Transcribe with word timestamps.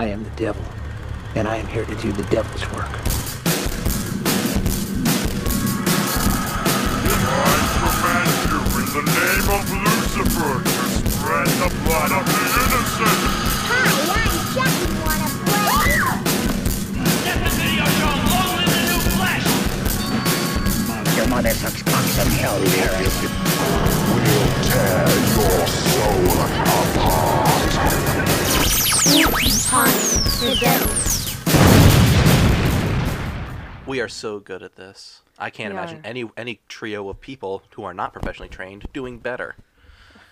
I 0.00 0.06
am 0.06 0.24
the 0.24 0.30
devil, 0.30 0.64
and 1.34 1.46
I 1.46 1.56
am 1.56 1.66
here 1.66 1.84
to 1.84 1.94
do 1.96 2.10
the 2.10 2.22
devil's 2.32 2.62
work. 2.72 2.88
I 7.28 7.60
command 7.76 8.32
you 8.48 8.60
in 8.80 8.86
the 8.96 9.04
name 9.04 9.44
of 9.52 9.60
Lucifer 9.68 10.56
to 10.64 10.84
spread 11.04 11.48
the 11.60 11.68
blood 11.84 12.16
of 12.16 12.24
the 12.24 12.40
innocent. 12.48 13.20
Hi, 13.68 13.92
I'm 14.16 14.40
Chucky. 14.56 14.88
Wanna 15.04 15.28
play? 15.44 15.92
Let 17.28 17.36
the 17.44 17.52
video 17.60 17.84
show 18.00 18.16
long 18.24 18.56
live 18.56 18.72
the 18.72 18.80
new 18.88 19.04
flesh! 19.20 19.44
Your 21.18 21.28
mother 21.28 21.52
sucks 21.52 21.82
cocks 21.82 22.16
in 22.24 22.32
hell, 22.40 22.56
Derek. 22.56 23.04
We'll 24.16 24.48
tear 24.64 25.12
your 25.36 25.60
soul 25.68 26.40
apart. 26.40 27.20
The 29.70 30.56
devil. 30.58 30.90
We 33.86 34.00
are 34.00 34.08
so 34.08 34.40
good 34.40 34.64
at 34.64 34.74
this. 34.74 35.22
I 35.38 35.50
can't 35.50 35.72
We 35.72 35.78
imagine 35.78 35.98
are. 35.98 36.06
any 36.08 36.24
any 36.36 36.60
trio 36.66 37.08
of 37.08 37.20
people 37.20 37.62
who 37.74 37.84
are 37.84 37.94
not 37.94 38.12
professionally 38.12 38.48
trained 38.48 38.86
doing 38.92 39.18
better. 39.20 39.54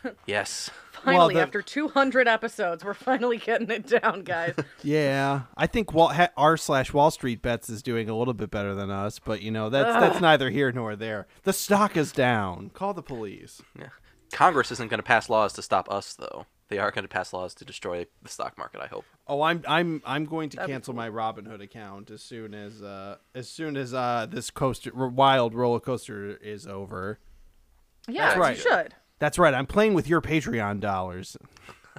Yes. 0.27 0.71
Finally, 1.05 1.35
the- 1.35 1.41
after 1.43 1.61
200 1.63 2.27
episodes, 2.29 2.85
we're 2.85 2.95
finally 2.95 3.37
getting 3.37 3.69
it 3.71 3.87
down, 3.87 4.23
guys. 4.23 4.55
Yeah, 4.83 5.43
I 5.57 5.67
think 5.69 5.93
Wall, 5.93 6.09
ha, 6.09 6.29
r 6.37 6.57
slash 6.57 6.93
Wall 6.93 7.11
Street 7.13 7.41
Bets 7.43 7.69
is 7.69 7.83
doing 7.83 8.09
a 8.09 8.17
little 8.17 8.35
bit 8.35 8.51
better 8.51 8.75
than 8.75 8.91
us, 8.91 9.19
but 9.21 9.41
you 9.43 9.51
know 9.53 9.71
that's 9.71 9.93
that's 10.01 10.21
neither 10.21 10.51
here 10.51 10.73
nor 10.73 10.97
there. 10.97 11.27
The 11.45 11.53
stock 11.53 11.97
is 11.97 12.11
down. 12.13 12.71
Call 12.75 12.93
the 12.95 13.03
police. 13.03 13.61
Yeah. 13.79 13.89
Congress 14.33 14.71
isn't 14.73 14.89
going 14.89 14.99
to 14.99 15.05
pass 15.05 15.29
laws 15.31 15.53
to 15.55 15.63
stop 15.63 15.89
us 15.91 16.15
though. 16.15 16.47
They 16.69 16.79
are 16.79 16.91
going 16.91 17.05
to 17.05 17.09
pass 17.09 17.33
laws 17.33 17.55
to 17.55 17.65
destroy 17.65 18.07
the 18.23 18.29
stock 18.29 18.59
market, 18.59 18.81
I 18.83 18.87
hope. 18.89 19.05
Oh, 19.27 19.41
I'm 19.43 19.65
I'm 19.67 20.03
I'm 20.05 20.27
going 20.27 20.51
to 20.51 20.57
That'd 20.57 20.69
be 20.69 20.73
cancel 20.73 20.95
my 20.95 21.09
Robinhood 21.09 21.63
account 21.63 22.11
as 22.11 22.23
soon 22.23 22.53
as 22.55 22.83
uh 22.83 23.17
as 23.35 23.49
soon 23.49 23.77
as 23.77 23.95
uh 23.95 24.27
this 24.31 24.51
coaster 24.51 24.91
wild 24.95 25.55
roller 25.55 25.81
coaster 25.81 26.37
is 26.37 26.67
over. 26.67 27.19
Yeah, 28.07 28.27
That's 28.27 28.39
right. 28.39 28.57
you 28.57 28.63
should. 28.63 28.95
That's 29.19 29.39
right. 29.39 29.55
I'm 29.55 29.67
playing 29.67 29.95
with 29.95 30.09
your 30.09 30.21
Patreon 30.21 30.81
dollars. 30.81 31.37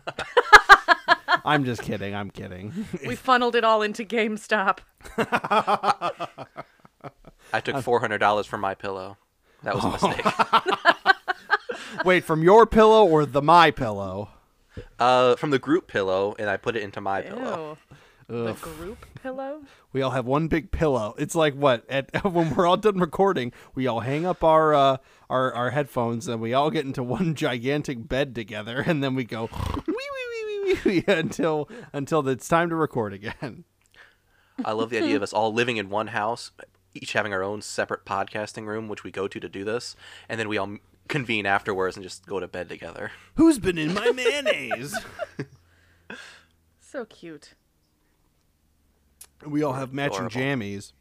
I'm 1.45 1.65
just 1.65 1.81
kidding. 1.81 2.15
I'm 2.15 2.29
kidding. 2.31 2.85
We 3.05 3.15
funneled 3.15 3.55
it 3.55 3.63
all 3.63 3.81
into 3.81 4.03
GameStop. 4.03 4.79
I 7.51 7.59
took 7.61 7.75
$400 7.77 8.45
from 8.45 8.61
my 8.61 8.75
pillow. 8.75 9.17
That 9.63 9.75
was 9.75 9.83
a 9.83 9.91
mistake. 9.91 10.25
Wait, 12.05 12.23
from 12.23 12.43
your 12.43 12.65
pillow 12.65 13.05
or 13.05 13.25
the 13.25 13.41
my 13.41 13.71
pillow? 13.71 14.29
Uh, 14.99 15.35
from 15.35 15.51
the 15.51 15.59
group 15.59 15.87
pillow, 15.87 16.35
and 16.39 16.49
I 16.49 16.57
put 16.57 16.75
it 16.75 16.83
into 16.83 17.01
my 17.01 17.21
pillow. 17.21 17.77
Ew. 17.89 17.95
The 18.29 18.53
group 18.53 19.07
pillow? 19.23 19.63
We 19.91 20.03
all 20.03 20.11
have 20.11 20.27
one 20.27 20.47
big 20.47 20.69
pillow. 20.71 21.15
It's 21.17 21.33
like 21.33 21.55
what 21.55 21.83
at 21.89 22.23
when 22.31 22.53
we're 22.55 22.67
all 22.67 22.77
done 22.77 22.99
recording, 22.99 23.51
we 23.73 23.87
all 23.87 24.01
hang 24.01 24.23
up 24.25 24.43
our 24.43 24.73
uh, 24.75 24.97
our 25.31 25.51
our 25.53 25.71
headphones 25.71 26.27
and 26.27 26.39
we 26.39 26.53
all 26.53 26.69
get 26.69 26.85
into 26.85 27.01
one 27.01 27.33
gigantic 27.33 28.07
bed 28.07 28.35
together, 28.35 28.81
and 28.85 29.03
then 29.03 29.15
we 29.15 29.23
go 29.23 29.49
wee 29.87 29.93
wee 29.95 29.95
wee 29.97 30.45
wee 30.45 30.73
wee 30.73 30.79
wee 30.85 31.03
until 31.07 31.67
until 31.91 32.27
it's 32.27 32.47
time 32.47 32.69
to 32.69 32.75
record 32.75 33.13
again. 33.13 33.63
I 34.63 34.73
love 34.73 34.91
the 34.91 34.97
idea 34.97 35.15
of 35.15 35.23
us 35.23 35.33
all 35.33 35.51
living 35.51 35.77
in 35.77 35.89
one 35.89 36.07
house, 36.07 36.51
each 36.93 37.13
having 37.13 37.33
our 37.33 37.41
own 37.41 37.63
separate 37.63 38.05
podcasting 38.05 38.67
room, 38.67 38.87
which 38.87 39.03
we 39.03 39.09
go 39.09 39.27
to 39.27 39.39
to 39.39 39.49
do 39.49 39.63
this, 39.63 39.95
and 40.27 40.39
then 40.39 40.47
we 40.47 40.57
all 40.57 40.67
m- 40.67 40.79
convene 41.09 41.45
afterwards 41.45 41.97
and 41.97 42.03
just 42.03 42.25
go 42.25 42.39
to 42.39 42.47
bed 42.47 42.69
together. 42.69 43.11
Who's 43.35 43.59
been 43.59 43.77
in 43.77 43.93
my 43.93 44.11
mayonnaise? 44.11 44.97
So 46.81 47.05
cute. 47.05 47.53
we 49.45 49.61
all 49.61 49.73
have 49.73 49.93
matching 49.93 50.25
Adorable. 50.25 50.39
jammies 50.65 50.93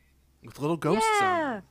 with 0.45 0.61
little 0.61 0.77
ghosts 0.77 1.09
on. 1.23 1.23
Yeah. 1.23 1.53
them. 1.55 1.63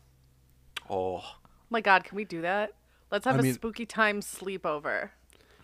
Oh, 0.90 1.24
my 1.70 1.82
God, 1.82 2.04
can 2.04 2.16
we 2.16 2.26
do 2.26 2.42
that? 2.42 2.72
Let's 3.12 3.26
have 3.26 3.36
I 3.36 3.40
a 3.40 3.42
mean- 3.44 3.54
spooky 3.54 3.86
time 3.86 4.22
sleepover. 4.22 5.10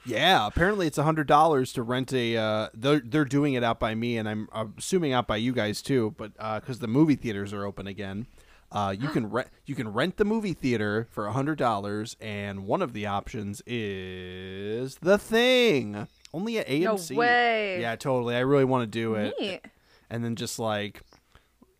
Yeah, 0.06 0.46
apparently 0.46 0.86
it's 0.86 0.98
a 1.00 1.04
hundred 1.04 1.28
dollars 1.28 1.72
to 1.74 1.82
rent 1.82 2.14
a. 2.14 2.36
Uh, 2.38 2.68
they're 2.74 3.00
they're 3.00 3.24
doing 3.26 3.54
it 3.54 3.64
out 3.64 3.80
by 3.80 3.96
me, 3.96 4.18
and 4.18 4.28
I'm 4.30 4.50
assuming 4.78 5.14
out 5.14 5.28
by 5.28 5.38
you 5.38 5.54
guys 5.54 5.82
too. 5.82 6.14
But 6.18 6.34
because 6.62 6.80
the 6.80 6.88
movie 6.90 7.16
theaters 7.16 7.54
are 7.54 7.64
open 7.66 7.88
again, 7.88 8.28
uh, 8.74 8.94
you 8.98 9.08
can 9.10 9.30
rent 9.30 9.48
you 9.66 9.76
can 9.76 9.88
rent 9.94 10.18
the 10.18 10.26
movie 10.26 10.54
theater 10.54 11.08
for 11.12 11.28
a 11.28 11.32
hundred 11.32 11.58
dollars, 11.58 12.18
and 12.20 12.66
one 12.66 12.82
of 12.82 12.92
the 12.94 13.06
options 13.06 13.62
is 13.68 14.96
the 14.96 15.18
thing. 15.18 16.08
Only 16.34 16.58
at 16.58 16.68
AMC. 16.68 17.12
No 17.12 17.18
way. 17.20 17.80
Yeah, 17.82 17.96
totally. 17.96 18.36
I 18.36 18.40
really 18.40 18.66
want 18.66 18.82
to 18.84 18.88
do 18.88 19.14
it, 19.16 19.36
Neat. 19.40 19.62
and 20.10 20.24
then 20.26 20.36
just 20.36 20.58
like 20.58 21.02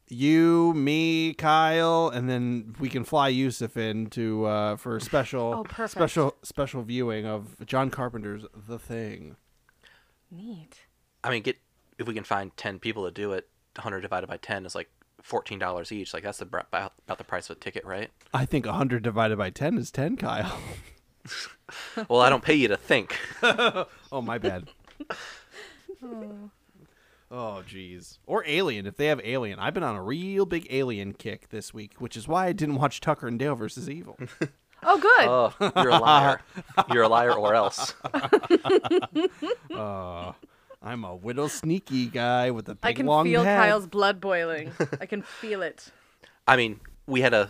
you, 0.10 0.74
me, 0.76 1.34
Kyle, 1.34 2.10
and 2.14 2.30
then 2.30 2.76
we 2.80 2.88
can 2.90 3.04
fly 3.04 3.30
Yusuf 3.30 3.76
in 3.78 4.08
to 4.12 4.46
uh, 4.46 4.76
for 4.76 4.96
a 4.98 5.02
special 5.02 5.66
Oh, 5.68 5.86
special 5.88 6.36
special 6.44 6.84
viewing 6.84 7.26
of 7.26 7.56
John 7.66 7.90
Carpenter's 7.90 8.46
The 8.68 8.78
Thing. 8.78 9.38
Neat. 10.30 10.82
I 11.24 11.32
mean, 11.32 11.42
get 11.42 11.58
if 11.98 12.08
we 12.08 12.14
can 12.14 12.24
find 12.24 12.56
ten 12.58 12.78
people 12.80 13.06
to 13.06 13.12
do 13.12 13.32
it, 13.34 13.48
100 13.76 14.02
divided 14.02 14.28
by 14.28 14.38
10 14.38 14.66
is 14.68 14.76
like 14.76 14.90
fourteen 15.24 15.58
dollars 15.58 15.92
each. 15.92 16.14
Like 16.14 16.22
that's 16.22 16.38
the, 16.38 16.46
about 16.46 16.94
about 17.08 17.18
the 17.18 17.24
price 17.24 17.50
of 17.50 17.58
a 17.58 17.60
ticket, 17.60 17.84
right? 17.84 18.12
I 18.34 18.46
think 18.46 18.68
100 18.68 19.02
divided 19.02 19.38
by 19.38 19.50
10 19.50 19.78
is 19.80 19.90
10, 19.90 20.18
Kyle. 20.18 20.60
Well, 22.10 22.20
I 22.20 22.30
don't 22.30 22.44
pay 22.44 22.56
you 22.56 22.68
to 22.68 22.76
think. 22.76 23.18
oh, 23.42 24.22
my 24.22 24.38
bad. 24.38 24.68
oh, 26.04 26.50
jeez. 27.32 28.18
Or 28.26 28.44
Alien, 28.46 28.86
if 28.86 28.98
they 28.98 29.06
have 29.06 29.22
Alien. 29.24 29.58
I've 29.58 29.74
been 29.74 29.84
on 29.84 29.96
a 29.96 30.04
real 30.04 30.46
big 30.46 30.68
Alien 30.70 31.14
kick 31.14 31.50
this 31.50 31.74
week, 31.74 31.94
which 32.00 32.18
is 32.18 32.28
why 32.28 32.48
I 32.48 32.52
didn't 32.52 32.76
watch 32.76 33.00
Tucker 33.00 33.28
and 33.28 33.40
Dale 33.40 33.56
versus 33.56 33.90
Evil. 33.90 34.18
Oh, 34.84 35.00
good. 35.00 35.28
Oh, 35.30 35.54
you're 35.82 35.94
a 35.94 36.00
liar. 36.00 36.42
You're 36.92 37.04
a 37.04 37.08
liar, 37.08 37.32
or 37.32 37.56
else. 37.56 37.94
Oh. 39.72 40.36
I'm 40.84 41.04
a 41.06 41.16
little 41.16 41.48
sneaky 41.50 42.08
guy 42.08 42.52
with 42.52 42.68
a 42.68 42.76
big 42.76 42.86
I 42.90 42.94
can 42.94 43.06
long 43.06 43.26
feel 43.26 43.44
head. 43.44 43.58
Kyle's 43.58 43.88
blood 43.88 44.20
boiling. 44.20 44.72
I 45.02 45.06
can 45.06 45.22
feel 45.22 45.62
it. 45.62 45.88
I 46.48 46.58
mean, 46.58 46.82
we 47.08 47.22
had 47.22 47.34
a 47.34 47.50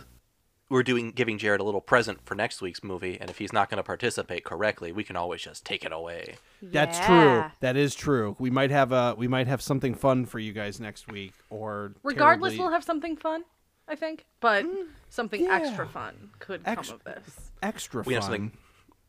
we're 0.70 0.82
doing 0.82 1.10
giving 1.10 1.36
Jared 1.36 1.60
a 1.60 1.64
little 1.64 1.80
present 1.80 2.24
for 2.24 2.34
next 2.34 2.62
week's 2.62 2.82
movie, 2.82 3.18
and 3.20 3.28
if 3.28 3.38
he's 3.38 3.52
not 3.52 3.68
going 3.68 3.76
to 3.76 3.82
participate 3.82 4.44
correctly, 4.44 4.92
we 4.92 5.04
can 5.04 5.14
always 5.14 5.42
just 5.42 5.64
take 5.64 5.84
it 5.84 5.92
away. 5.92 6.36
That's 6.62 6.98
Yeah. 6.98 7.06
true. 7.06 7.50
That 7.60 7.76
is 7.76 7.94
true. 7.94 8.34
We 8.38 8.50
might 8.50 8.70
have 8.70 8.92
a 8.92 9.14
we 9.16 9.28
might 9.28 9.46
have 9.46 9.60
something 9.60 9.94
fun 9.94 10.26
for 10.26 10.38
you 10.38 10.52
guys 10.52 10.80
next 10.80 11.10
week 11.10 11.32
or 11.50 11.92
Regardless, 12.02 12.50
terribly- 12.52 12.64
we'll 12.64 12.72
have 12.72 12.84
something 12.84 13.16
fun, 13.16 13.44
I 13.88 13.96
think. 13.96 14.24
But 14.40 14.64
something 15.10 15.46
extra 15.48 15.86
fun 15.88 16.30
could 16.38 16.62
Ex- 16.64 16.88
come 16.88 16.96
of 16.96 17.04
this. 17.04 17.50
extra 17.62 18.02
We 18.02 18.14
have 18.14 18.22
something 18.24 18.52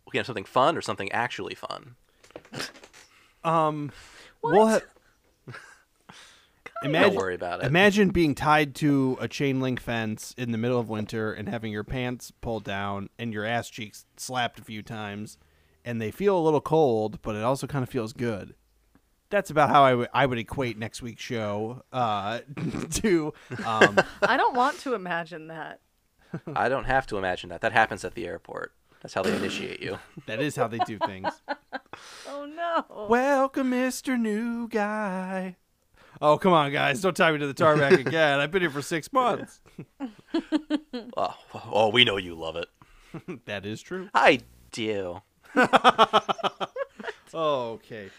we 0.07 0.11
can 0.11 0.19
have 0.19 0.25
something 0.25 0.45
fun 0.45 0.75
or 0.77 0.81
something 0.81 1.11
actually 1.11 1.55
fun. 1.55 1.95
Um, 3.43 3.91
we'll 4.41 4.67
have. 4.67 4.83
Imagine, 6.83 7.09
Don't 7.13 7.17
worry 7.17 7.35
about 7.35 7.61
it. 7.61 7.67
Imagine 7.67 8.09
being 8.09 8.35
tied 8.35 8.75
to 8.75 9.17
a 9.19 9.27
chain 9.27 9.59
link 9.59 9.79
fence 9.79 10.35
in 10.37 10.51
the 10.51 10.57
middle 10.57 10.79
of 10.79 10.89
winter 10.89 11.33
and 11.33 11.49
having 11.49 11.71
your 11.71 11.83
pants 11.83 12.31
pulled 12.41 12.63
down 12.63 13.09
and 13.17 13.33
your 13.33 13.45
ass 13.45 13.69
cheeks 13.69 14.05
slapped 14.17 14.59
a 14.59 14.63
few 14.63 14.83
times, 14.83 15.37
and 15.83 16.01
they 16.01 16.11
feel 16.11 16.37
a 16.37 16.41
little 16.41 16.61
cold, 16.61 17.21
but 17.21 17.35
it 17.35 17.43
also 17.43 17.65
kind 17.65 17.81
of 17.81 17.89
feels 17.89 18.13
good. 18.13 18.55
That's 19.29 19.49
about 19.49 19.69
how 19.69 19.83
I 19.83 19.95
would 19.95 20.09
I 20.13 20.25
would 20.25 20.37
equate 20.37 20.77
next 20.77 21.01
week's 21.01 21.23
show 21.23 21.81
uh, 21.91 22.41
to. 22.91 23.33
Um, 23.65 23.97
I 24.21 24.37
don't 24.37 24.55
want 24.55 24.77
to 24.81 24.93
imagine 24.93 25.47
that. 25.47 25.79
I 26.53 26.69
don't 26.69 26.85
have 26.85 27.07
to 27.07 27.17
imagine 27.17 27.49
that. 27.49 27.61
That 27.61 27.71
happens 27.71 28.05
at 28.05 28.13
the 28.13 28.27
airport. 28.27 28.73
That's 29.05 29.13
how 29.13 29.21
they 29.21 29.35
initiate 29.35 29.83
you. 29.83 29.99
that 30.25 30.41
is 30.41 30.55
how 30.55 30.67
they 30.67 30.79
do 30.79 30.97
things. 30.97 31.29
Oh 32.27 32.45
no. 32.45 33.07
Welcome, 33.07 33.69
Mister 33.69 34.17
New 34.17 34.67
Guy. 34.67 35.55
Oh 36.19 36.37
come 36.37 36.51
on, 36.51 36.73
guys! 36.73 36.99
Don't 37.01 37.15
tie 37.15 37.31
me 37.31 37.37
to 37.37 37.47
the 37.47 37.53
tarmac 37.53 37.93
again. 38.05 38.39
I've 38.39 38.51
been 38.51 38.61
here 38.61 38.69
for 38.69 38.81
six 38.81 39.13
months. 39.13 39.61
Oh, 41.15 41.35
oh, 41.71 41.89
we 41.89 42.03
know 42.03 42.17
you 42.17 42.35
love 42.35 42.57
it. 42.57 42.67
that 43.45 43.65
is 43.65 43.81
true. 43.81 44.09
I 44.13 44.41
do. 44.73 45.21
Okay. 47.33 48.09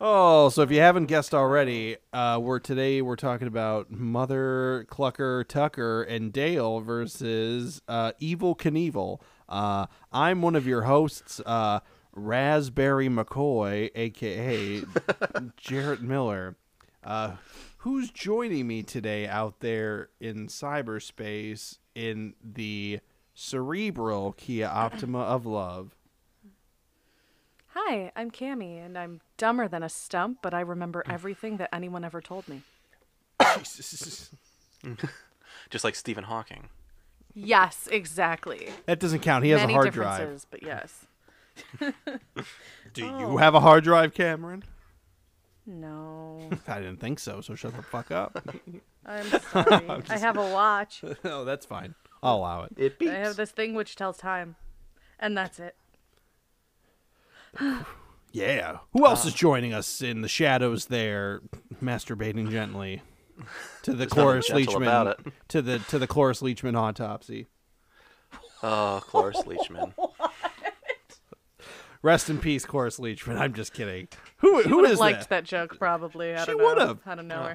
Oh, 0.00 0.48
so 0.48 0.62
if 0.62 0.72
you 0.72 0.80
haven't 0.80 1.06
guessed 1.06 1.32
already, 1.32 1.96
uh, 2.12 2.40
we're 2.42 2.58
today 2.58 3.02
we're 3.02 3.14
talking 3.14 3.46
about 3.46 3.92
Mother 3.92 4.84
Clucker 4.90 5.46
Tucker 5.46 6.02
and 6.02 6.32
Dale 6.32 6.80
versus 6.80 7.80
uh, 7.86 8.10
Evil 8.18 8.56
Knievel. 8.56 9.20
Uh, 9.52 9.86
I'm 10.10 10.40
one 10.40 10.56
of 10.56 10.66
your 10.66 10.82
hosts, 10.82 11.38
uh, 11.44 11.80
Raspberry 12.14 13.08
McCoy, 13.08 13.90
aka 13.94 14.82
Jarrett 15.58 16.00
Miller. 16.00 16.56
Uh, 17.04 17.32
who's 17.78 18.10
joining 18.10 18.66
me 18.66 18.82
today 18.82 19.28
out 19.28 19.60
there 19.60 20.08
in 20.20 20.46
cyberspace 20.46 21.78
in 21.94 22.34
the 22.42 23.00
cerebral 23.34 24.32
Kia 24.32 24.66
Optima 24.66 25.20
of 25.20 25.44
love? 25.44 25.94
Hi, 27.74 28.10
I'm 28.16 28.30
Cammy, 28.30 28.82
and 28.84 28.96
I'm 28.96 29.20
dumber 29.36 29.68
than 29.68 29.82
a 29.82 29.88
stump, 29.90 30.38
but 30.42 30.54
I 30.54 30.60
remember 30.60 31.02
everything 31.08 31.58
that 31.58 31.68
anyone 31.74 32.04
ever 32.04 32.22
told 32.22 32.48
me. 32.48 32.62
Jesus. 33.58 34.30
Just 35.70 35.84
like 35.84 35.94
Stephen 35.94 36.24
Hawking. 36.24 36.70
Yes, 37.34 37.88
exactly. 37.90 38.68
That 38.86 38.98
doesn't 39.00 39.20
count. 39.20 39.44
He 39.44 39.50
has 39.50 39.60
Many 39.60 39.72
a 39.72 39.76
hard 39.76 39.92
drive. 39.92 40.46
but 40.50 40.62
yes. 40.62 41.06
Do 41.80 41.92
Oh. 43.08 43.18
you 43.32 43.36
have 43.38 43.54
a 43.54 43.60
hard 43.60 43.84
drive, 43.84 44.14
Cameron? 44.14 44.64
No, 45.66 46.50
I 46.68 46.80
didn't 46.80 46.98
think 46.98 47.18
so. 47.18 47.40
So 47.40 47.54
shut 47.54 47.74
the 47.76 47.82
fuck 47.82 48.10
up. 48.10 48.44
I'm 49.06 49.24
sorry. 49.52 50.02
I 50.10 50.18
have 50.18 50.36
a 50.36 50.52
watch. 50.52 51.04
no, 51.24 51.44
that's 51.44 51.64
fine. 51.66 51.94
I'll 52.22 52.36
allow 52.36 52.64
it. 52.64 52.72
It 52.76 52.98
beats 52.98 53.12
I 53.12 53.16
have 53.16 53.36
this 53.36 53.50
thing 53.50 53.74
which 53.74 53.96
tells 53.96 54.16
time, 54.18 54.56
and 55.18 55.36
that's 55.36 55.58
it. 55.60 55.76
Yeah. 58.34 58.78
Who 58.94 59.04
else 59.04 59.26
is 59.26 59.34
joining 59.34 59.74
us 59.74 60.00
in 60.00 60.22
the 60.22 60.28
shadows 60.28 60.86
there, 60.86 61.42
masturbating 61.84 62.50
gently 62.50 63.02
to 63.82 63.92
the 63.92 63.96
nothing 64.04 64.08
Cloris 64.08 64.46
gentle 64.48 64.76
about 64.82 65.18
Leachman 65.18 65.26
it. 65.26 65.32
to 65.48 65.62
the 65.62 65.78
to 65.78 65.98
the 65.98 66.06
Cloris 66.06 66.40
Leachman 66.42 66.76
autopsy. 66.76 67.46
Oh, 68.62 69.00
Cloris 69.04 69.42
Leachman. 69.42 69.92
Rest 72.02 72.28
in 72.30 72.38
peace, 72.38 72.64
Cloris 72.64 72.98
Leachman. 72.98 73.38
I'm 73.38 73.54
just 73.54 73.72
kidding. 73.72 74.08
Who 74.38 74.62
She 74.62 74.68
who 74.68 74.76
would 74.76 74.84
have 74.86 74.94
is 74.94 75.00
liked 75.00 75.20
that? 75.20 75.28
that? 75.28 75.44
joke 75.44 75.78
probably. 75.78 76.34
I 76.34 76.44
She 76.44 76.54
would've. 76.54 76.98
I 77.06 77.14
don't 77.14 77.28
know 77.28 77.42
oh. 77.42 77.46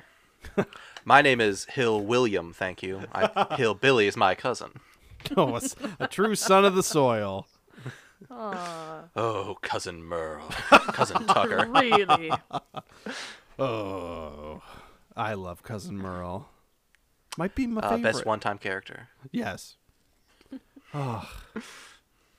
her. 0.56 0.66
My 1.06 1.22
name 1.22 1.42
is 1.42 1.66
Hill 1.66 2.02
William, 2.02 2.54
thank 2.54 2.82
you. 2.84 3.02
I, 3.12 3.56
Hill 3.58 3.74
Billy 3.74 4.08
is 4.08 4.16
my 4.16 4.36
cousin. 4.36 4.72
Oh, 5.36 5.54
a, 5.56 5.58
s- 5.58 5.76
a 6.00 6.08
true 6.08 6.36
son 6.36 6.64
of 6.64 6.76
the 6.76 6.84
soil. 6.84 7.48
Oh, 8.30 9.58
cousin 9.62 10.04
Merle. 10.04 10.48
cousin 10.70 11.26
Tucker. 11.28 11.68
Really? 11.70 12.32
Oh, 13.60 14.62
I 15.18 15.34
love 15.34 15.64
cousin 15.64 15.98
Merle. 15.98 16.48
Might 17.38 17.56
be 17.56 17.68
my 17.68 17.82
Uh, 17.82 17.90
favorite. 17.90 18.04
best 18.04 18.26
one 18.26 18.40
time 18.40 18.58
character. 18.58 19.10
Yes. 19.32 19.76
Oh. 20.94 21.30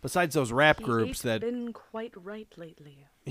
Besides 0.01 0.35
those 0.35 0.53
rap 0.53 0.81
groups 0.81 1.11
It's 1.11 1.23
that 1.23 1.41
been 1.43 1.73
quite 1.75 2.15
right 2.17 2.49
lately. 2.57 3.07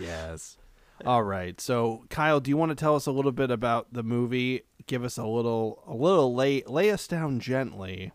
Yes. 0.00 0.56
All 1.04 1.22
right. 1.22 1.60
So, 1.60 2.04
Kyle, 2.10 2.40
do 2.40 2.50
you 2.50 2.56
want 2.56 2.70
to 2.70 2.74
tell 2.74 2.94
us 2.94 3.06
a 3.06 3.12
little 3.12 3.32
bit 3.32 3.50
about 3.50 3.92
the 3.92 4.02
movie? 4.02 4.62
Give 4.86 5.04
us 5.04 5.16
a 5.18 5.26
little, 5.26 5.82
a 5.86 5.94
little 5.94 6.34
lay, 6.34 6.62
lay 6.66 6.90
us 6.90 7.06
down 7.06 7.40
gently, 7.40 8.12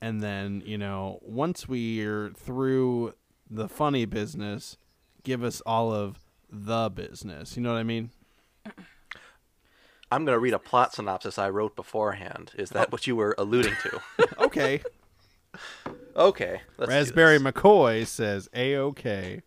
and 0.00 0.22
then 0.22 0.62
you 0.64 0.78
know, 0.78 1.18
once 1.22 1.68
we're 1.68 2.30
through 2.36 3.14
the 3.50 3.68
funny 3.68 4.04
business, 4.04 4.76
give 5.22 5.42
us 5.44 5.60
all 5.66 5.92
of 5.92 6.18
the 6.50 6.88
business. 6.90 7.56
You 7.56 7.62
know 7.62 7.72
what 7.72 7.78
I 7.78 7.84
mean? 7.84 8.10
I'm 10.10 10.24
going 10.24 10.36
to 10.36 10.40
read 10.40 10.54
a 10.54 10.58
plot 10.58 10.94
synopsis 10.94 11.38
I 11.38 11.48
wrote 11.50 11.76
beforehand. 11.76 12.52
Is 12.56 12.70
that 12.70 12.88
oh. 12.88 12.90
what 12.90 13.06
you 13.06 13.16
were 13.16 13.34
alluding 13.38 13.74
to? 13.82 14.00
Okay. 14.38 14.82
okay. 16.16 16.60
Let's 16.76 16.90
Raspberry. 16.90 17.38
McCoy 17.38 18.06
says 18.06 18.48
a 18.54 18.76
okay. 18.76 19.42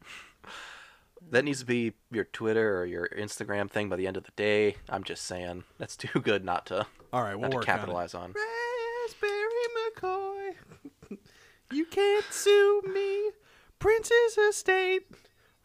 That 1.29 1.43
needs 1.45 1.59
to 1.59 1.65
be 1.65 1.93
your 2.09 2.23
Twitter 2.23 2.79
or 2.79 2.85
your 2.85 3.07
Instagram 3.09 3.69
thing 3.69 3.89
by 3.89 3.95
the 3.97 4.07
end 4.07 4.17
of 4.17 4.23
the 4.23 4.31
day. 4.35 4.77
I'm 4.89 5.03
just 5.03 5.25
saying. 5.25 5.65
That's 5.77 5.95
too 5.95 6.19
good 6.21 6.43
not 6.43 6.65
to, 6.67 6.87
All 7.11 7.21
right, 7.21 7.35
we'll 7.35 7.49
not 7.49 7.63
to 7.63 7.67
work 7.67 7.69
on 7.69 7.89
on. 8.15 8.33
Raspberry 8.33 9.67
McCoy, 9.95 11.17
you 11.71 11.85
can't 11.85 12.25
sue 12.31 12.81
me. 12.93 13.31
Princess 13.79 14.37
Estate, 14.37 15.03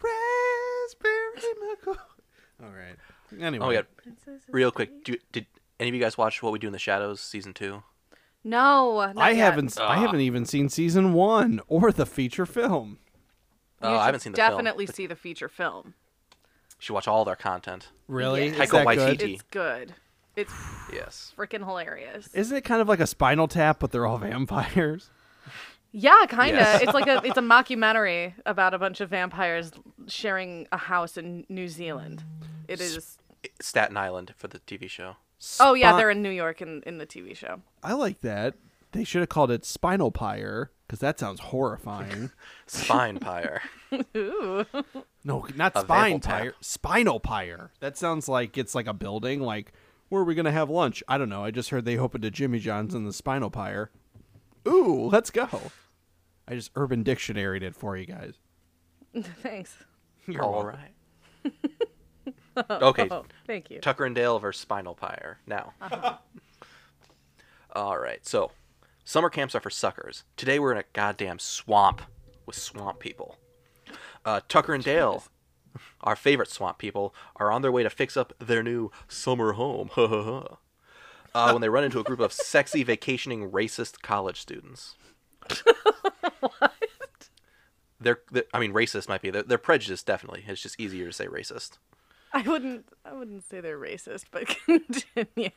Raspberry 0.02 1.54
McCoy. 1.62 1.96
All 2.62 2.70
right. 2.70 2.96
Anyway, 3.40 3.64
Oh, 3.64 3.70
yeah. 3.70 3.82
Real 4.48 4.70
quick, 4.70 5.04
do, 5.04 5.16
did 5.32 5.46
any 5.80 5.88
of 5.88 5.94
you 5.94 6.00
guys 6.00 6.18
watch 6.18 6.42
What 6.42 6.52
We 6.52 6.58
Do 6.58 6.66
in 6.66 6.72
the 6.72 6.78
Shadows 6.78 7.20
season 7.20 7.54
two? 7.54 7.82
No, 8.44 9.12
not 9.12 9.18
I 9.18 9.30
yet. 9.30 9.36
haven't. 9.52 9.78
I 9.80 9.96
ah. 9.96 10.00
haven't 10.00 10.20
even 10.20 10.44
seen 10.44 10.68
season 10.68 11.12
one 11.12 11.60
or 11.68 11.92
the 11.92 12.06
feature 12.06 12.46
film. 12.46 12.98
Uh, 13.82 13.88
you 13.88 13.94
Oh, 13.94 13.98
I 13.98 14.06
haven't 14.06 14.20
seen 14.20 14.32
the 14.32 14.36
film. 14.36 14.50
Definitely 14.50 14.86
see 14.86 15.06
the 15.06 15.16
feature 15.16 15.48
film. 15.48 15.94
You 16.70 16.76
should 16.80 16.94
watch 16.94 17.06
all 17.08 17.24
their 17.24 17.36
content. 17.36 17.88
Really? 18.08 18.46
Yeah. 18.48 18.62
Is 18.62 18.70
Taika 18.70 18.84
that 18.84 18.94
good? 18.96 19.18
Waititi. 19.20 19.34
It's 19.34 19.42
good. 19.50 19.94
It's 20.34 20.52
Yes. 20.92 21.32
freaking 21.36 21.64
hilarious. 21.64 22.28
Isn't 22.34 22.56
it 22.56 22.62
kind 22.62 22.80
of 22.80 22.88
like 22.88 23.00
a 23.00 23.06
Spinal 23.06 23.48
Tap, 23.48 23.78
but 23.78 23.92
they're 23.92 24.06
all 24.06 24.18
vampires? 24.18 25.10
Yeah, 25.92 26.24
kind 26.28 26.56
of. 26.56 26.62
Yes. 26.62 26.82
It's 26.82 26.94
like 26.94 27.06
a 27.06 27.20
it's 27.24 27.36
a 27.36 27.40
mockumentary 27.42 28.34
about 28.46 28.72
a 28.74 28.78
bunch 28.78 29.00
of 29.00 29.10
vampires 29.10 29.70
sharing 30.08 30.66
a 30.72 30.78
house 30.78 31.16
in 31.16 31.44
New 31.48 31.68
Zealand. 31.68 32.24
It 32.66 32.80
is. 32.80 33.18
Staten 33.60 33.96
Island 33.96 34.34
for 34.36 34.48
the 34.48 34.58
TV 34.60 34.88
show. 34.88 35.16
Oh 35.60 35.74
yeah, 35.74 35.90
Spi- 35.90 35.96
they're 35.98 36.10
in 36.10 36.22
New 36.22 36.30
York 36.30 36.62
in 36.62 36.82
in 36.86 36.98
the 36.98 37.06
TV 37.06 37.36
show. 37.36 37.60
I 37.82 37.94
like 37.94 38.20
that. 38.20 38.54
They 38.92 39.04
should 39.04 39.20
have 39.20 39.28
called 39.28 39.50
it 39.50 39.64
Spinal 39.64 40.10
Pyre 40.10 40.70
because 40.86 40.98
that 41.00 41.18
sounds 41.18 41.40
horrifying. 41.40 42.30
Spine 42.66 43.18
Pyre. 43.18 43.62
Ooh. 44.16 44.66
No, 45.24 45.46
not 45.56 45.72
A 45.74 45.80
spine 45.80 46.20
Vampal 46.20 46.22
pyre. 46.24 46.54
Spinal 46.60 47.18
pyre. 47.20 47.70
That 47.80 47.96
sounds 47.96 48.28
like 48.28 48.58
it's 48.58 48.74
like 48.74 48.86
a 48.86 48.92
building. 48.92 49.40
Like, 49.40 49.72
where 50.10 50.20
are 50.22 50.24
we 50.24 50.34
gonna 50.34 50.52
have 50.52 50.68
lunch? 50.68 51.02
I 51.08 51.16
don't 51.18 51.28
know. 51.30 51.42
I 51.44 51.50
just 51.50 51.70
heard 51.70 51.84
they 51.86 51.96
opened 51.98 52.24
a 52.24 52.30
Jimmy 52.30 52.58
John's 52.58 52.94
in 52.94 53.04
the 53.06 53.12
Spinal 53.12 53.50
Pyre. 53.50 53.90
Ooh, 54.68 55.08
let's 55.10 55.30
go. 55.30 55.48
I 56.46 56.54
just 56.54 56.70
Urban 56.76 57.02
Dictionaryed 57.02 57.62
it 57.62 57.74
for 57.74 57.96
you 57.96 58.04
guys. 58.06 58.34
Thanks. 59.42 59.74
You're 60.26 60.42
all 60.42 60.64
welcome. 60.64 60.80
right. 61.44 61.52
okay, 62.70 63.08
Oh, 63.10 63.24
thank 63.46 63.70
you. 63.70 63.80
Tucker 63.80 64.04
and 64.04 64.14
Dale 64.14 64.38
versus 64.38 64.60
Spinal 64.62 64.94
Pyre. 64.94 65.38
Now. 65.46 65.72
All 67.74 67.98
right, 67.98 68.26
so 68.26 68.50
summer 69.04 69.30
camps 69.30 69.54
are 69.54 69.60
for 69.60 69.70
suckers. 69.70 70.24
Today 70.36 70.58
we're 70.58 70.72
in 70.72 70.78
a 70.78 70.84
goddamn 70.92 71.38
swamp 71.38 72.02
with 72.46 72.56
swamp 72.56 72.98
people. 72.98 73.38
Uh, 74.24 74.40
Tucker 74.48 74.74
and 74.74 74.84
Dale, 74.84 75.24
our 76.02 76.16
favorite 76.16 76.50
swamp 76.50 76.78
people, 76.78 77.14
are 77.36 77.50
on 77.50 77.62
their 77.62 77.72
way 77.72 77.82
to 77.82 77.90
fix 77.90 78.16
up 78.16 78.32
their 78.38 78.62
new 78.62 78.90
summer 79.08 79.52
home. 79.52 79.88
uh, 79.96 81.50
when 81.50 81.62
they 81.62 81.68
run 81.68 81.84
into 81.84 81.98
a 82.00 82.04
group 82.04 82.20
of 82.20 82.32
sexy 82.32 82.82
vacationing 82.82 83.50
racist 83.50 84.02
college 84.02 84.40
students. 84.40 84.94
what? 86.40 86.72
They're, 88.00 88.20
they're, 88.30 88.44
I 88.52 88.58
mean, 88.58 88.72
racist 88.72 89.08
might 89.08 89.22
be. 89.22 89.30
They're, 89.30 89.44
they're 89.44 89.58
prejudiced, 89.58 90.06
definitely. 90.06 90.44
It's 90.46 90.60
just 90.60 90.78
easier 90.80 91.06
to 91.06 91.12
say 91.12 91.26
racist. 91.26 91.78
I 92.34 92.42
wouldn't 92.42 92.86
I 93.04 93.12
wouldn't 93.12 93.44
say 93.48 93.60
they're 93.60 93.78
racist, 93.78 94.24
but 94.30 94.46
continue. 94.66 95.50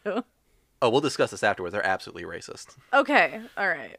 Oh, 0.82 0.89
we'll 0.89 1.01
discuss 1.01 1.32
this 1.32 1.44
afterwards. 1.44 1.74
They're 1.74 1.86
absolutely 1.86 2.24
racist. 2.24 2.75
Okay, 2.94 3.41
all 3.58 3.67
right. 3.67 3.98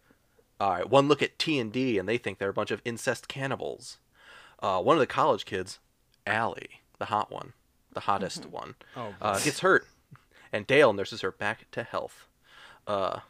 All 0.58 0.70
right, 0.70 0.88
one 0.88 1.08
look 1.08 1.22
at 1.22 1.38
T 1.38 1.58
and 1.58 1.72
D, 1.72 1.98
and 1.98 2.08
they 2.08 2.16
think 2.18 2.38
they're 2.38 2.48
a 2.48 2.54
bunch 2.54 2.70
of 2.70 2.80
incest 2.84 3.28
cannibals. 3.28 3.98
Uh, 4.62 4.80
one 4.80 4.96
of 4.96 5.00
the 5.00 5.06
college 5.06 5.44
kids, 5.44 5.78
Allie, 6.26 6.80
the 6.98 7.06
hot 7.06 7.30
one, 7.30 7.52
the 7.92 8.00
hottest 8.00 8.46
one, 8.46 8.74
Oh, 8.96 9.14
uh, 9.20 9.38
gets 9.38 9.60
hurt, 9.60 9.86
and 10.52 10.66
Dale 10.66 10.94
nurses 10.94 11.20
her 11.20 11.30
back 11.30 11.66
to 11.72 11.82
health. 11.82 12.26
Uh, 12.86 13.20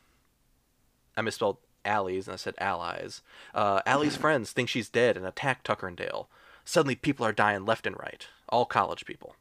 I 1.16 1.22
misspelled 1.22 1.56
Allie's 1.84 2.28
and 2.28 2.34
I 2.34 2.36
said 2.36 2.54
allies. 2.58 3.22
Uh, 3.54 3.80
Allie's 3.86 4.16
friends 4.24 4.52
think 4.52 4.68
she's 4.68 4.88
dead 4.88 5.16
and 5.16 5.26
attack 5.26 5.62
Tucker 5.64 5.88
and 5.88 5.96
Dale. 5.96 6.28
Suddenly, 6.66 6.96
people 6.96 7.24
are 7.24 7.32
dying 7.32 7.64
left 7.64 7.86
and 7.86 7.96
right, 7.98 8.26
all 8.48 8.66
college 8.66 9.06
people. 9.06 9.36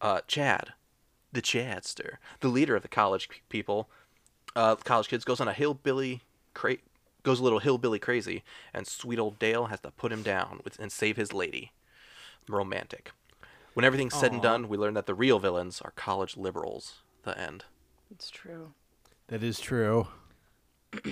Uh, 0.00 0.20
Chad, 0.28 0.74
the 1.32 1.40
Chadster, 1.42 2.18
the 2.40 2.48
leader 2.48 2.76
of 2.76 2.82
the 2.82 2.88
college 2.88 3.28
people, 3.48 3.88
uh, 4.54 4.76
college 4.76 5.08
kids, 5.08 5.24
goes 5.24 5.40
on 5.40 5.48
a 5.48 5.54
hillbilly 5.54 6.20
cra- 6.54 6.76
goes 7.22 7.40
a 7.40 7.42
little 7.42 7.60
hillbilly 7.60 7.98
crazy, 7.98 8.44
and 8.74 8.86
sweet 8.86 9.18
old 9.18 9.38
Dale 9.38 9.66
has 9.66 9.80
to 9.80 9.90
put 9.90 10.12
him 10.12 10.22
down 10.22 10.60
with, 10.62 10.78
and 10.78 10.92
save 10.92 11.16
his 11.16 11.32
lady. 11.32 11.72
Romantic. 12.46 13.12
When 13.72 13.84
everything's 13.84 14.14
said 14.14 14.32
and 14.32 14.42
done, 14.42 14.68
we 14.68 14.76
learn 14.76 14.94
that 14.94 15.06
the 15.06 15.14
real 15.14 15.38
villains 15.38 15.80
are 15.80 15.92
college 15.92 16.36
liberals. 16.36 17.02
The 17.22 17.38
end. 17.38 17.64
It's 18.10 18.30
true. 18.30 18.74
That 19.28 19.42
is 19.42 19.60
true. 19.60 20.08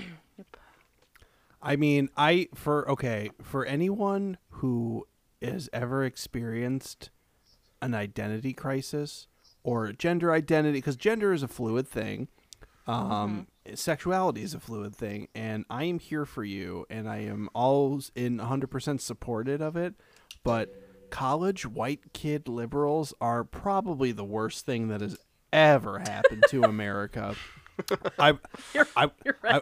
I 1.63 1.77
mean, 1.77 2.11
I 2.17 2.49
for 2.55 2.89
okay, 2.91 3.31
for 3.43 3.65
anyone 3.65 4.39
who 4.51 5.07
has 5.43 5.69
ever 5.73 6.05
experienced 6.05 7.11
an 7.81 7.95
identity 7.95 8.53
crisis 8.53 9.27
or 9.63 9.93
gender 9.93 10.33
identity 10.33 10.79
because 10.79 10.97
gender 10.97 11.33
is 11.33 11.43
a 11.43 11.49
fluid 11.49 11.87
thing. 11.87 12.29
Um 12.87 13.47
sexuality 13.75 14.43
is 14.43 14.55
a 14.55 14.61
fluid 14.61 14.97
thing 14.97 15.29
and 15.35 15.65
I 15.69 15.85
am 15.85 15.99
here 15.99 16.25
for 16.25 16.43
you 16.43 16.87
and 16.89 17.07
I 17.09 17.19
am 17.19 17.51
always 17.55 18.11
in 18.15 18.39
100% 18.39 19.01
supported 19.01 19.61
of 19.61 19.77
it, 19.77 19.95
but 20.43 20.75
college 21.11 21.67
white 21.67 22.13
kid 22.15 22.49
liberals 22.49 23.13
are 23.21 23.45
probably 23.45 24.11
the 24.13 24.25
worst 24.25 24.65
thing 24.65 24.89
that 24.89 25.03
has 25.03 25.19
ever 25.53 25.99
happened 25.99 26.45
to 26.49 26.63
America. 26.63 27.35
I, 28.19 28.39
You're, 28.75 28.89
I, 28.97 29.11
you're 29.25 29.39
I- 29.45 29.61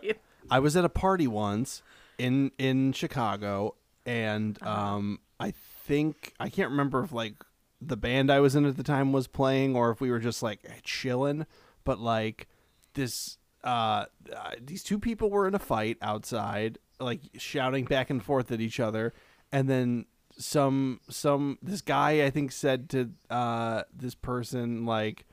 I 0.48 0.60
was 0.60 0.76
at 0.76 0.84
a 0.84 0.88
party 0.88 1.26
once 1.26 1.82
in 2.18 2.52
in 2.58 2.92
Chicago, 2.92 3.74
and 4.06 4.56
um, 4.62 5.18
I 5.40 5.52
think 5.86 6.34
I 6.40 6.48
can't 6.48 6.70
remember 6.70 7.02
if 7.02 7.12
like 7.12 7.34
the 7.80 7.96
band 7.96 8.30
I 8.30 8.40
was 8.40 8.56
in 8.56 8.66
at 8.66 8.76
the 8.76 8.82
time 8.82 9.12
was 9.12 9.28
playing 9.28 9.76
or 9.76 9.90
if 9.90 10.00
we 10.00 10.10
were 10.10 10.18
just 10.18 10.42
like 10.42 10.60
chilling. 10.82 11.46
But 11.84 12.00
like 12.00 12.48
this, 12.94 13.38
uh, 13.62 14.06
uh, 14.34 14.50
these 14.60 14.82
two 14.82 14.98
people 14.98 15.30
were 15.30 15.46
in 15.46 15.54
a 15.54 15.60
fight 15.60 15.98
outside, 16.02 16.78
like 16.98 17.20
shouting 17.38 17.84
back 17.84 18.10
and 18.10 18.22
forth 18.22 18.50
at 18.50 18.60
each 18.60 18.80
other, 18.80 19.14
and 19.52 19.68
then 19.68 20.06
some 20.38 21.00
some 21.08 21.58
this 21.62 21.80
guy 21.80 22.24
I 22.24 22.30
think 22.30 22.52
said 22.52 22.90
to 22.90 23.10
uh 23.30 23.84
this 23.94 24.14
person 24.14 24.84
like 24.84 25.24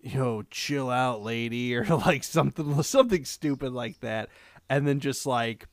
yo 0.00 0.42
chill 0.50 0.90
out 0.90 1.22
lady 1.22 1.76
or 1.76 1.84
like 1.84 2.24
something 2.24 2.82
something 2.82 3.24
stupid 3.24 3.72
like 3.72 4.00
that 4.00 4.30
and 4.68 4.84
then 4.86 4.98
just 4.98 5.26
like 5.26 5.68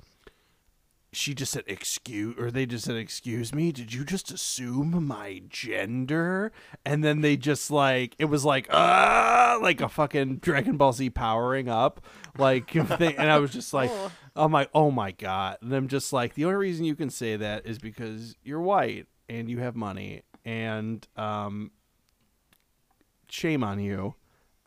she 1.11 1.33
just 1.33 1.51
said 1.51 1.63
excuse 1.65 2.35
or 2.37 2.51
they 2.51 2.65
just 2.67 2.85
said 2.85 2.95
excuse 2.95 3.53
me 3.53 3.71
did 3.71 3.91
you 3.93 4.05
just 4.05 4.31
assume 4.31 5.07
my 5.07 5.41
gender? 5.49 6.51
And 6.85 7.03
then 7.03 7.21
they 7.21 7.35
just 7.35 7.71
like 7.71 8.15
it 8.19 8.25
was 8.25 8.45
like 8.45 8.67
ah 8.71 9.57
like 9.61 9.81
a 9.81 9.89
fucking 9.89 10.37
dragon 10.37 10.77
ball 10.77 10.93
z 10.93 11.09
powering 11.09 11.67
up 11.67 12.05
like 12.37 12.69
thing. 12.97 13.15
And 13.17 13.31
i 13.31 13.39
was 13.39 13.51
just 13.51 13.73
like 13.73 13.89
Oh. 13.91 14.11
i'm 14.35 14.51
like 14.51 14.69
oh 14.73 14.91
my 14.91 15.11
god. 15.11 15.57
And 15.61 15.73
i'm 15.73 15.87
just 15.87 16.13
like 16.13 16.35
the 16.35 16.45
only 16.45 16.57
reason 16.57 16.85
you 16.85 16.95
can 16.95 17.09
say 17.09 17.35
that 17.35 17.65
is 17.65 17.79
because 17.79 18.35
you're 18.43 18.61
white 18.61 19.07
and 19.27 19.49
you 19.49 19.59
have 19.59 19.75
money 19.75 20.21
and 20.45 21.07
um 21.17 21.71
shame 23.29 23.63
on 23.63 23.79
you. 23.79 24.13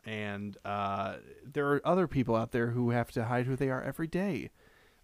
And 0.05 0.57
uh 0.65 1.15
there 1.45 1.67
are 1.71 1.81
other 1.87 2.07
people 2.07 2.35
out 2.35 2.51
there 2.51 2.71
who 2.71 2.89
have 2.89 3.11
to 3.11 3.25
hide 3.25 3.45
who 3.45 3.55
they 3.55 3.69
are 3.69 3.81
every 3.81 4.07
day 4.07 4.49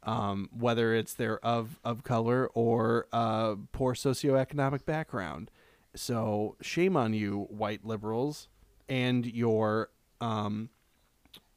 um, 0.04 0.50
whether 0.58 0.94
it's 0.94 1.14
they're 1.14 1.44
of 1.46 1.80
of 1.84 2.04
color 2.04 2.50
or 2.54 3.08
uh, 3.12 3.56
poor 3.72 3.94
socioeconomic 3.94 4.86
background. 4.86 5.52
So 5.96 6.56
shame 6.62 6.96
on 6.96 7.14
you, 7.14 7.48
white 7.50 7.84
liberals, 7.86 8.48
and 8.88 9.26
your 9.26 9.90
um, 10.22 10.70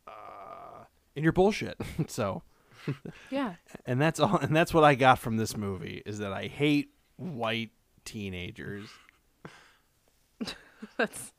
uh, 0.07 0.85
and 1.15 1.23
your 1.23 1.33
bullshit. 1.33 1.77
so, 2.09 2.43
Yeah. 3.31 3.55
and 3.87 4.01
that's 4.01 4.19
all. 4.19 4.37
And 4.39 4.55
that's 4.57 4.73
what 4.75 4.85
I 4.85 4.95
got 4.95 5.19
from 5.19 5.37
this 5.37 5.57
movie 5.57 6.03
is 6.07 6.19
that 6.19 6.33
I 6.33 6.47
hate 6.47 6.91
white 7.17 7.71
teenagers. 8.05 8.89
That's. 10.97 11.33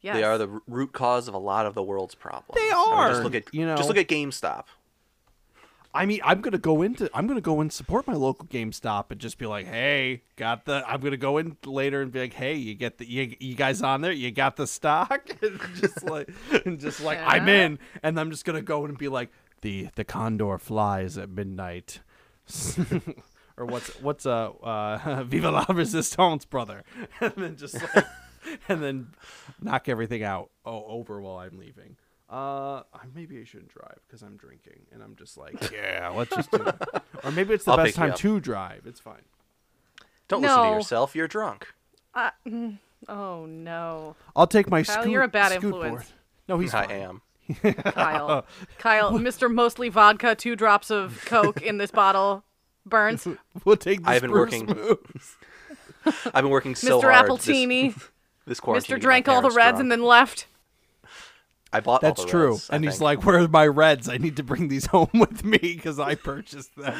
Yes. 0.00 0.16
They 0.16 0.22
are 0.24 0.36
the 0.38 0.60
root 0.66 0.92
cause 0.92 1.26
of 1.28 1.34
a 1.34 1.38
lot 1.38 1.66
of 1.66 1.74
the 1.74 1.82
world's 1.82 2.14
problems. 2.14 2.54
They 2.54 2.60
I 2.72 2.84
mean, 2.86 2.92
are, 2.98 3.08
just 3.10 3.22
look 3.22 3.34
at 3.34 3.52
you 3.54 3.64
know. 3.66 3.76
just 3.76 3.88
look 3.88 3.98
at 3.98 4.08
GameStop. 4.08 4.64
I 5.96 6.04
mean, 6.04 6.20
I'm 6.22 6.42
gonna 6.42 6.58
go 6.58 6.82
into 6.82 7.08
I'm 7.14 7.26
gonna 7.26 7.40
go 7.40 7.60
and 7.60 7.72
support 7.72 8.06
my 8.06 8.12
local 8.12 8.46
GameStop 8.46 9.06
and 9.10 9.18
just 9.18 9.38
be 9.38 9.46
like, 9.46 9.66
hey, 9.66 10.22
got 10.36 10.66
the. 10.66 10.84
I'm 10.86 11.00
gonna 11.00 11.16
go 11.16 11.38
in 11.38 11.56
later 11.64 12.02
and 12.02 12.12
be 12.12 12.20
like, 12.20 12.34
hey, 12.34 12.54
you 12.54 12.74
get 12.74 12.98
the 12.98 13.10
you, 13.10 13.34
you 13.40 13.54
guys 13.54 13.80
on 13.80 14.02
there, 14.02 14.12
you 14.12 14.30
got 14.30 14.56
the 14.56 14.66
stock, 14.66 15.28
and 15.42 15.58
just 15.74 16.04
like 16.04 16.28
and 16.64 16.78
just 16.78 17.00
like 17.00 17.18
I'm 17.24 17.48
in, 17.48 17.78
and 18.02 18.20
I'm 18.20 18.30
just 18.30 18.44
gonna 18.44 18.60
go 18.60 18.84
in 18.84 18.90
and 18.90 18.98
be 18.98 19.08
like, 19.08 19.30
the 19.62 19.88
the 19.94 20.04
condor 20.04 20.58
flies 20.58 21.16
at 21.16 21.30
midnight. 21.30 22.00
or 23.56 23.64
what's 23.64 23.88
what's 24.00 24.26
uh 24.26 24.50
uh 24.62 25.24
Viva 25.26 25.50
la 25.50 25.64
Resistance, 25.68 26.44
brother, 26.44 26.84
and 27.20 27.32
then 27.36 27.56
just 27.56 27.74
like, 27.74 28.04
and 28.68 28.82
then 28.82 29.08
knock 29.60 29.88
everything 29.88 30.22
out 30.22 30.50
oh, 30.66 30.84
over 30.86 31.20
while 31.20 31.38
I'm 31.38 31.58
leaving. 31.58 31.96
Uh, 32.28 32.82
maybe 33.14 33.40
I 33.40 33.44
shouldn't 33.44 33.68
drive 33.70 33.98
because 34.06 34.22
I'm 34.22 34.36
drinking, 34.36 34.80
and 34.92 35.02
I'm 35.02 35.14
just 35.16 35.36
like, 35.38 35.70
yeah, 35.72 36.08
let's 36.14 36.34
just 36.34 36.50
do 36.50 36.62
it. 36.62 36.74
Or 37.24 37.30
maybe 37.32 37.54
it's 37.54 37.64
the 37.64 37.70
I'll 37.72 37.76
best 37.78 37.96
you 37.96 38.02
time 38.02 38.10
up. 38.12 38.16
to 38.18 38.40
drive. 38.40 38.82
It's 38.86 39.00
fine. 39.00 39.22
Don't 40.28 40.42
listen 40.42 40.56
to 40.58 40.62
No. 40.64 40.74
yourself. 40.74 41.14
You're 41.16 41.28
drunk. 41.28 41.66
Uh, 42.14 42.30
mm, 42.46 42.78
oh 43.08 43.46
no, 43.46 44.16
I'll 44.34 44.46
take 44.46 44.68
my 44.70 44.82
Kyle, 44.82 45.02
scoot. 45.02 45.12
you're 45.12 45.22
a 45.22 45.28
bad 45.28 45.52
scoot 45.52 45.64
influence. 45.64 45.90
board. 45.92 46.04
No, 46.48 46.58
he's 46.58 46.74
I 46.74 46.86
fine. 46.86 46.96
am. 46.96 47.22
Kyle. 47.94 48.44
Kyle, 48.78 49.12
Mr. 49.12 49.52
Mostly 49.52 49.88
Vodka, 49.88 50.34
two 50.34 50.56
drops 50.56 50.90
of 50.90 51.22
Coke 51.26 51.62
in 51.62 51.78
this 51.78 51.90
bottle. 51.90 52.42
Burns. 52.84 53.26
We'll 53.64 53.76
take 53.76 54.02
the 54.04 54.10
I've 54.10 54.22
been 54.22 54.30
spruce 54.30 54.52
working- 54.52 54.66
moves. 54.66 55.36
I've 56.34 56.42
been 56.42 56.50
working 56.50 56.74
so 56.74 57.00
Mr. 57.00 57.12
hard. 57.12 57.28
Appletini. 57.28 57.94
This, 57.94 58.08
this 58.46 58.60
quarantine. 58.60 58.84
Mr. 58.84 58.86
to 58.88 58.94
get 58.94 58.98
my 58.98 59.00
drank 59.08 59.28
all 59.28 59.36
the 59.36 59.48
parents 59.48 59.56
reds 59.56 59.70
drunk. 59.72 59.80
and 59.82 59.92
then 59.92 60.02
left. 60.02 60.46
I 61.76 61.80
bought. 61.80 62.00
That's 62.00 62.20
all 62.20 62.26
the 62.26 62.30
true. 62.30 62.50
Reds, 62.52 62.70
I 62.70 62.76
and 62.76 62.84
he's 62.84 62.94
think. 62.94 63.02
like, 63.02 63.24
"Where 63.24 63.38
are 63.38 63.48
my 63.48 63.66
reds? 63.66 64.08
I 64.08 64.16
need 64.18 64.36
to 64.36 64.42
bring 64.42 64.68
these 64.68 64.86
home 64.96 65.10
with 65.14 65.44
me 65.44 65.58
because 65.58 65.98
I 66.00 66.14
purchased 66.14 66.74
them." 66.76 66.94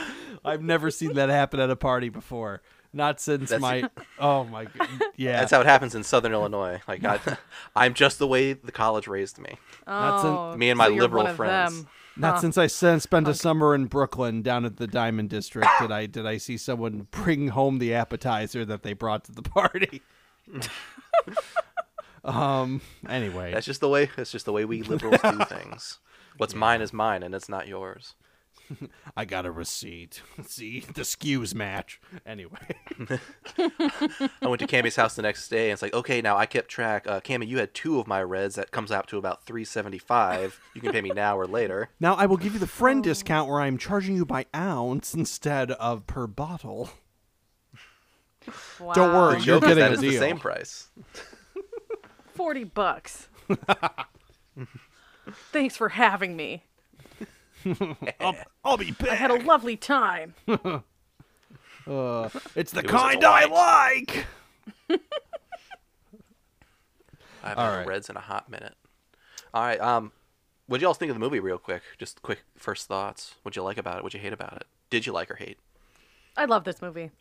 I've 0.44 0.62
never 0.62 0.90
seen 0.90 1.14
that 1.14 1.28
happen 1.28 1.60
at 1.60 1.70
a 1.70 1.76
party 1.76 2.08
before. 2.08 2.62
Not 2.92 3.20
since 3.20 3.50
That's- 3.50 3.60
my. 3.60 3.90
Oh 4.18 4.44
my. 4.44 4.64
g- 4.64 4.70
Yeah. 5.16 5.40
That's 5.40 5.50
how 5.50 5.60
it 5.60 5.66
happens 5.66 5.94
in 5.94 6.02
Southern 6.02 6.32
Illinois. 6.32 6.80
Like 6.88 7.04
I, 7.04 7.18
I'm 7.76 7.92
just 7.94 8.18
the 8.18 8.26
way 8.26 8.54
the 8.54 8.72
college 8.72 9.06
raised 9.06 9.38
me. 9.38 9.56
Not 9.86 10.20
sin- 10.22 10.30
Oh, 10.30 10.56
Me 10.56 10.70
and 10.70 10.78
my 10.78 10.88
so 10.88 10.94
liberal 10.94 11.26
friends. 11.26 11.74
them. 11.82 11.88
Not 12.18 12.36
Huh. 12.36 12.40
since 12.40 12.56
I 12.56 12.66
spent 12.68 13.28
a 13.28 13.34
summer 13.34 13.74
in 13.74 13.86
Brooklyn 13.86 14.40
down 14.40 14.64
at 14.64 14.78
the 14.78 14.86
Diamond 14.86 15.28
District 15.28 15.68
did 15.78 15.92
I 15.92 16.06
did 16.06 16.24
I 16.24 16.38
see 16.38 16.56
someone 16.56 17.08
bring 17.10 17.48
home 17.48 17.78
the 17.78 17.92
appetizer 17.92 18.64
that 18.64 18.82
they 18.82 18.94
brought 18.94 19.24
to 19.24 19.32
the 19.32 19.42
party. 19.42 20.00
Um. 22.26 22.80
Anyway, 23.08 23.52
That's 23.52 23.66
just 23.66 23.80
the 23.80 23.88
way. 23.88 24.10
That's 24.16 24.32
just 24.32 24.44
the 24.46 24.52
way 24.52 24.64
we 24.64 24.82
liberals 24.82 25.20
do 25.22 25.44
things. 25.48 25.98
What's 26.36 26.54
mine 26.54 26.82
is 26.82 26.92
mine, 26.92 27.22
and 27.22 27.34
it's 27.34 27.48
not 27.48 27.66
yours. 27.68 28.14
I 29.16 29.24
got 29.24 29.46
a 29.46 29.52
receipt. 29.52 30.22
See 30.44 30.80
the 30.80 31.02
skews 31.02 31.54
match. 31.54 32.00
Anyway, 32.26 32.58
I 33.08 34.48
went 34.48 34.58
to 34.60 34.66
Cammy's 34.66 34.96
house 34.96 35.14
the 35.14 35.22
next 35.22 35.48
day, 35.48 35.66
and 35.66 35.74
it's 35.74 35.82
like, 35.82 35.94
okay, 35.94 36.20
now 36.20 36.36
I 36.36 36.46
kept 36.46 36.68
track. 36.68 37.06
Uh, 37.06 37.20
Cammy, 37.20 37.46
you 37.46 37.58
had 37.58 37.74
two 37.74 38.00
of 38.00 38.08
my 38.08 38.20
reds. 38.22 38.56
That 38.56 38.72
comes 38.72 38.90
out 38.90 39.06
to 39.08 39.18
about 39.18 39.44
three 39.46 39.64
seventy 39.64 39.98
five. 39.98 40.58
You 40.74 40.80
can 40.80 40.90
pay 40.92 41.00
me 41.00 41.10
now 41.10 41.38
or 41.38 41.46
later. 41.46 41.90
now 42.00 42.14
I 42.16 42.26
will 42.26 42.36
give 42.38 42.54
you 42.54 42.58
the 42.58 42.66
friend 42.66 43.04
discount 43.04 43.48
where 43.48 43.60
I'm 43.60 43.78
charging 43.78 44.16
you 44.16 44.26
by 44.26 44.46
ounce 44.54 45.14
instead 45.14 45.70
of 45.72 46.06
per 46.08 46.26
bottle. 46.26 46.90
Wow. 48.80 48.92
Don't 48.94 49.14
worry, 49.14 49.38
The 49.38 49.44
you're 49.44 49.60
joke 49.60 49.62
is 49.64 49.68
getting 49.76 49.82
that 49.82 49.90
a 49.90 49.92
it's 49.94 50.02
the 50.02 50.10
deal. 50.10 50.20
same 50.20 50.38
price. 50.38 50.88
Forty 52.36 52.64
bucks. 52.64 53.28
Thanks 55.52 55.76
for 55.76 55.88
having 55.90 56.36
me. 56.36 56.62
I'll, 58.20 58.36
I'll 58.64 58.76
be 58.76 58.92
back. 58.92 59.08
I 59.08 59.14
had 59.14 59.30
a 59.30 59.40
lovely 59.42 59.76
time. 59.76 60.34
Uh, 61.88 62.28
it's 62.56 62.72
the 62.72 62.80
It 62.80 62.90
was 62.90 63.00
kind 63.00 63.22
I 63.24 63.44
like. 63.44 64.26
I 64.90 64.98
haven't 67.42 67.58
All 67.58 67.70
had 67.70 67.76
right. 67.78 67.86
reds 67.86 68.10
in 68.10 68.16
a 68.16 68.20
hot 68.20 68.50
minute. 68.50 68.74
All 69.54 69.62
right. 69.62 69.80
Um, 69.80 70.10
what 70.66 70.74
would 70.74 70.80
you 70.80 70.88
all 70.88 70.94
think 70.94 71.10
of 71.10 71.14
the 71.14 71.20
movie, 71.20 71.38
real 71.38 71.58
quick? 71.58 71.82
Just 71.96 72.22
quick 72.22 72.42
first 72.56 72.88
thoughts. 72.88 73.36
What'd 73.42 73.54
you 73.54 73.62
like 73.62 73.78
about 73.78 73.98
it? 73.98 74.02
What'd 74.02 74.14
you 74.14 74.20
hate 74.20 74.32
about 74.32 74.54
it? 74.54 74.64
Did 74.90 75.06
you 75.06 75.12
like 75.12 75.30
or 75.30 75.36
hate? 75.36 75.58
I 76.36 76.44
love 76.46 76.64
this 76.64 76.82
movie. 76.82 77.12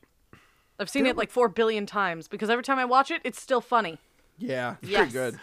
I've 0.80 0.90
seen 0.90 1.06
it 1.06 1.16
like 1.16 1.30
four 1.30 1.48
billion 1.48 1.86
times 1.86 2.28
because 2.28 2.50
every 2.50 2.64
time 2.64 2.80
I 2.80 2.86
watch 2.86 3.12
it, 3.12 3.22
it's 3.24 3.40
still 3.40 3.62
funny. 3.62 4.00
Yeah, 4.38 4.76
it's 4.82 4.90
Yes. 4.92 4.98
pretty 5.00 5.14
good. 5.14 5.34
You 5.36 5.40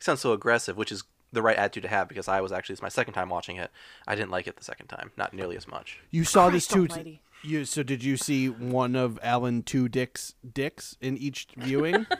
sound 0.00 0.18
so 0.18 0.32
aggressive, 0.32 0.76
which 0.76 0.92
is 0.92 1.04
the 1.32 1.42
right 1.42 1.56
attitude 1.56 1.84
to 1.84 1.88
have 1.88 2.08
because 2.08 2.26
I 2.28 2.40
was 2.40 2.50
actually 2.52 2.72
it's 2.74 2.82
my 2.82 2.88
second 2.88 3.14
time 3.14 3.28
watching 3.28 3.56
it. 3.56 3.70
I 4.06 4.14
didn't 4.14 4.30
like 4.30 4.46
it 4.46 4.56
the 4.56 4.64
second 4.64 4.88
time, 4.88 5.12
not 5.16 5.32
nearly 5.32 5.56
as 5.56 5.68
much. 5.68 6.00
You 6.10 6.24
saw 6.24 6.50
this 6.50 6.66
Christ 6.66 6.70
too. 6.90 6.92
almighty. 6.92 7.22
You 7.42 7.64
so 7.64 7.82
did 7.82 8.04
you 8.04 8.16
see 8.18 8.48
one 8.48 8.94
of 8.96 9.18
Alan 9.22 9.62
Two 9.62 9.88
Dick's 9.88 10.34
dicks 10.52 10.96
in 11.00 11.16
each 11.16 11.46
viewing? 11.56 12.06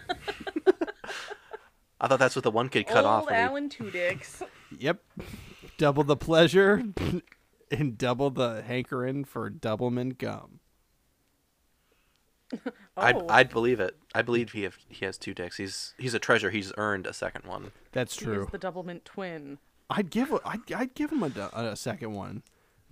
I 2.00 2.08
thought 2.08 2.18
that's 2.18 2.34
what 2.34 2.44
the 2.44 2.50
one 2.50 2.68
kid 2.70 2.86
cut 2.86 3.04
off. 3.04 3.22
Old 3.24 3.30
he- 3.30 3.36
Alan 3.36 3.68
Two 3.68 3.90
Dicks. 3.90 4.42
yep. 4.78 5.02
Double 5.76 6.02
the 6.04 6.16
pleasure 6.16 6.82
and 7.70 7.98
double 7.98 8.30
the 8.30 8.62
hankering 8.62 9.24
for 9.24 9.50
Doublemint 9.50 10.16
gum. 10.18 10.60
I'd, 12.96 13.16
Oh. 13.16 13.26
I'd 13.28 13.50
believe 13.50 13.80
it. 13.80 13.96
I 14.14 14.22
believe 14.22 14.52
he 14.52 14.62
have, 14.62 14.76
he 14.88 15.04
has 15.04 15.16
two 15.18 15.34
dicks. 15.34 15.56
He's 15.56 15.94
he's 15.98 16.14
a 16.14 16.18
treasure. 16.18 16.50
He's 16.50 16.72
earned 16.76 17.06
a 17.06 17.12
second 17.12 17.44
one. 17.46 17.72
That's 17.92 18.16
true. 18.16 18.44
is 18.44 18.50
the 18.50 18.58
Doublemint 18.58 19.04
twin. 19.04 19.58
I'd 19.88 20.10
give 20.10 20.32
a, 20.32 20.40
I'd, 20.44 20.72
I'd 20.72 20.94
give 20.94 21.10
him 21.12 21.22
a, 21.22 21.50
a 21.52 21.76
second 21.76 22.12
one. 22.14 22.42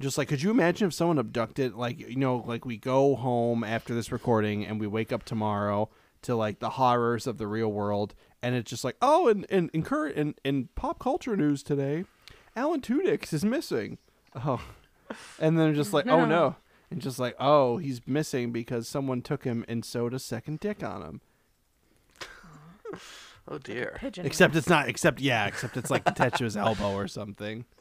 Just 0.00 0.16
like, 0.18 0.28
could 0.28 0.42
you 0.42 0.50
imagine 0.50 0.86
if 0.88 0.94
someone 0.94 1.18
abducted, 1.18 1.74
like, 1.74 1.98
you 1.98 2.16
know, 2.16 2.44
like 2.46 2.64
we 2.64 2.76
go 2.76 3.16
home 3.16 3.64
after 3.64 3.94
this 3.94 4.12
recording 4.12 4.64
and 4.64 4.78
we 4.78 4.86
wake 4.86 5.12
up 5.12 5.24
tomorrow 5.24 5.88
to 6.22 6.34
like 6.36 6.60
the 6.60 6.70
horrors 6.70 7.26
of 7.26 7.38
the 7.38 7.46
real 7.48 7.68
world, 7.70 8.14
and 8.42 8.54
it's 8.54 8.70
just 8.70 8.84
like, 8.84 8.96
oh, 9.02 9.28
and 9.28 9.44
and 9.50 9.70
in 9.72 9.82
current 9.82 10.16
in, 10.16 10.34
in 10.44 10.68
pop 10.76 10.98
culture 11.00 11.36
news 11.36 11.62
today, 11.64 12.04
Alan 12.56 12.80
Tudyk 12.80 13.32
is 13.32 13.44
missing. 13.44 13.98
Oh, 14.44 14.60
and 15.40 15.58
then 15.58 15.74
just 15.74 15.92
like, 15.92 16.06
oh 16.08 16.24
no, 16.24 16.56
and 16.90 17.00
just 17.02 17.18
like, 17.18 17.34
oh, 17.38 17.76
he's 17.78 18.00
missing 18.06 18.50
because 18.52 18.88
someone 18.88 19.20
took 19.22 19.44
him 19.44 19.64
and 19.68 19.84
sewed 19.84 20.14
a 20.14 20.18
second 20.18 20.60
dick 20.60 20.82
on 20.82 21.02
him. 21.02 21.20
Oh 23.50 23.56
dear. 23.56 23.96
Pigeon. 23.98 24.26
Except 24.26 24.54
it's 24.56 24.68
not. 24.68 24.90
Except 24.90 25.20
yeah. 25.22 25.46
Except 25.46 25.74
it's 25.78 25.90
like 25.90 26.02
attached 26.06 26.36
to 26.36 26.44
his 26.44 26.54
elbow 26.54 26.92
or 26.92 27.08
something. 27.08 27.64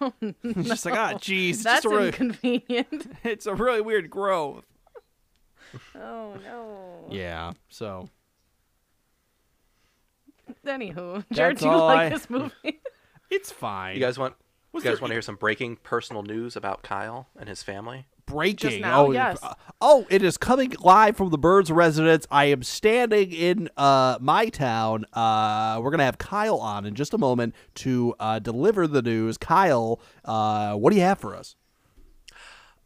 Oh 0.00 0.12
It's 0.42 0.66
just 0.68 0.84
like, 0.84 0.96
ah, 0.96 1.12
jeez, 1.14 1.50
it's 1.50 1.62
That's 1.62 1.84
just 1.84 1.86
a 1.86 1.96
really, 1.96 2.08
inconvenient. 2.08 3.16
it's 3.22 3.46
a 3.46 3.54
really 3.54 3.80
weird 3.80 4.10
growth. 4.10 4.64
oh 5.94 6.34
no. 6.42 7.06
Yeah. 7.08 7.52
So 7.68 8.08
Anywho, 10.66 11.24
Jared, 11.32 11.56
That's 11.56 11.60
do 11.62 11.66
you 11.68 11.72
all 11.72 11.86
like 11.86 11.98
I- 11.98 12.08
this 12.08 12.28
movie? 12.28 12.80
it's 13.30 13.52
fine. 13.52 13.94
You 13.94 14.00
guys 14.00 14.18
want 14.18 14.34
you 14.76 14.88
Was 14.90 14.92
guys 14.92 14.92
there- 14.98 15.02
want 15.02 15.10
to 15.10 15.14
hear 15.14 15.22
some 15.22 15.36
breaking 15.36 15.76
personal 15.82 16.22
news 16.22 16.56
about 16.56 16.82
Kyle 16.82 17.28
and 17.38 17.48
his 17.48 17.62
family? 17.62 18.06
breaking. 18.26 18.80
now, 18.80 19.06
oh, 19.06 19.10
yes. 19.12 19.38
uh, 19.40 19.54
oh, 19.80 20.04
it 20.10 20.20
is 20.20 20.36
coming 20.36 20.74
live 20.80 21.16
from 21.16 21.30
the 21.30 21.38
Birds 21.38 21.70
residence. 21.70 22.26
I 22.28 22.46
am 22.46 22.64
standing 22.64 23.30
in 23.30 23.70
uh, 23.76 24.18
my 24.20 24.48
town. 24.48 25.04
Uh, 25.12 25.78
we're 25.80 25.92
gonna 25.92 26.04
have 26.04 26.18
Kyle 26.18 26.58
on 26.58 26.84
in 26.86 26.96
just 26.96 27.14
a 27.14 27.18
moment 27.18 27.54
to 27.76 28.16
uh, 28.18 28.40
deliver 28.40 28.88
the 28.88 29.00
news. 29.00 29.38
Kyle, 29.38 30.00
uh, 30.24 30.74
what 30.74 30.90
do 30.90 30.96
you 30.96 31.02
have 31.04 31.20
for 31.20 31.36
us? 31.36 31.54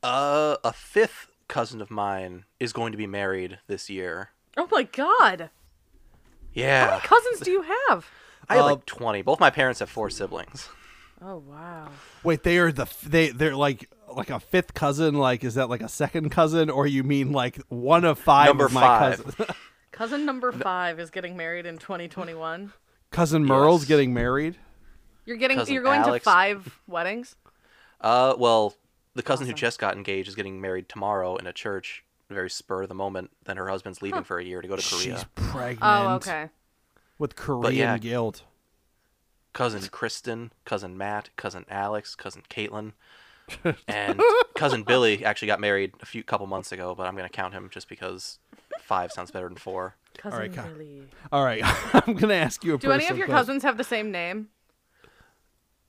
Uh, 0.02 0.56
a 0.62 0.72
fifth 0.74 1.28
cousin 1.48 1.80
of 1.80 1.90
mine 1.90 2.44
is 2.58 2.72
going 2.74 2.92
to 2.92 2.98
be 2.98 3.06
married 3.06 3.58
this 3.66 3.88
year. 3.90 4.30
Oh 4.58 4.68
my 4.70 4.82
god. 4.82 5.40
How 5.40 5.48
Yeah, 6.52 6.86
many 6.90 7.00
cousins 7.00 7.40
do 7.40 7.50
you 7.50 7.62
have? 7.62 8.06
I 8.48 8.56
have 8.56 8.64
Uh, 8.64 8.68
like 8.70 8.84
twenty. 8.86 9.22
Both 9.22 9.40
my 9.40 9.50
parents 9.50 9.80
have 9.80 9.88
four 9.88 10.10
siblings. 10.10 10.68
Oh 11.22 11.36
wow. 11.38 11.88
Wait, 12.24 12.42
they 12.42 12.58
are 12.58 12.72
the 12.72 12.86
they 13.06 13.28
they're 13.30 13.56
like 13.56 13.90
like 14.08 14.30
a 14.30 14.40
fifth 14.40 14.74
cousin. 14.74 15.14
Like, 15.14 15.44
is 15.44 15.54
that 15.54 15.68
like 15.68 15.82
a 15.82 15.88
second 15.88 16.30
cousin, 16.30 16.70
or 16.70 16.86
you 16.86 17.02
mean 17.04 17.32
like 17.32 17.56
one 17.68 18.04
of 18.04 18.18
five 18.18 18.46
Number 18.48 18.66
of 18.66 18.72
my 18.72 18.80
five. 18.80 19.24
cousins? 19.24 19.50
Cousin 19.92 20.24
number 20.24 20.50
five 20.50 20.98
is 20.98 21.10
getting 21.10 21.36
married 21.36 21.66
in 21.66 21.76
2021. 21.76 22.72
cousin 23.10 23.44
Merle's 23.44 23.82
Yes. 23.82 23.88
getting 23.88 24.14
married. 24.14 24.56
You're 25.26 25.36
getting 25.36 25.58
Cousin 25.58 25.74
you're 25.74 25.82
going 25.82 26.00
Alex. 26.00 26.24
to 26.24 26.30
five 26.30 26.80
weddings. 26.86 27.36
Uh, 28.00 28.34
well, 28.38 28.74
the 29.14 29.22
cousin 29.22 29.46
who 29.46 29.52
just 29.52 29.78
got 29.78 29.96
engaged 29.96 30.28
is 30.28 30.34
getting 30.34 30.58
married 30.60 30.88
tomorrow 30.88 31.36
in 31.36 31.46
a 31.46 31.52
church, 31.52 32.02
very 32.30 32.48
spur 32.48 32.84
of 32.84 32.88
the 32.88 32.94
moment. 32.94 33.30
Then 33.44 33.58
her 33.58 33.68
husband's 33.68 34.00
leaving 34.00 34.22
for 34.24 34.38
a 34.38 34.44
year 34.44 34.62
to 34.62 34.68
go 34.68 34.76
to 34.76 34.82
Korea. 34.82 35.16
She's 35.18 35.24
pregnant. 35.34 35.80
Oh, 35.82 36.14
okay. 36.14 36.48
With 37.18 37.36
Korean 37.36 37.74
yeah. 37.74 37.98
guilt. 37.98 38.44
Cousin 39.52 39.82
Kristen, 39.90 40.52
cousin 40.64 40.96
Matt, 40.96 41.30
cousin 41.36 41.64
Alex, 41.68 42.14
cousin 42.14 42.42
Caitlin, 42.48 42.92
and 43.88 44.20
cousin 44.54 44.82
Billy 44.84 45.24
actually 45.24 45.46
got 45.48 45.60
married 45.60 45.92
a 46.00 46.06
few 46.06 46.22
couple 46.22 46.46
months 46.46 46.72
ago. 46.72 46.94
But 46.94 47.06
I'm 47.06 47.16
gonna 47.16 47.28
count 47.28 47.52
him 47.54 47.68
just 47.72 47.88
because 47.88 48.38
five 48.80 49.12
sounds 49.12 49.30
better 49.30 49.48
than 49.48 49.56
four. 49.56 49.96
Cousin 50.16 50.38
right, 50.38 50.54
Ka- 50.54 50.66
Billy. 50.68 51.08
All 51.32 51.44
right, 51.44 51.62
I'm 51.94 52.14
gonna 52.14 52.34
ask 52.34 52.64
you 52.64 52.74
a. 52.74 52.78
Do 52.78 52.92
any 52.92 53.08
of 53.08 53.16
your 53.16 53.26
question. 53.26 53.38
cousins 53.38 53.62
have 53.64 53.76
the 53.76 53.84
same 53.84 54.10
name? 54.10 54.48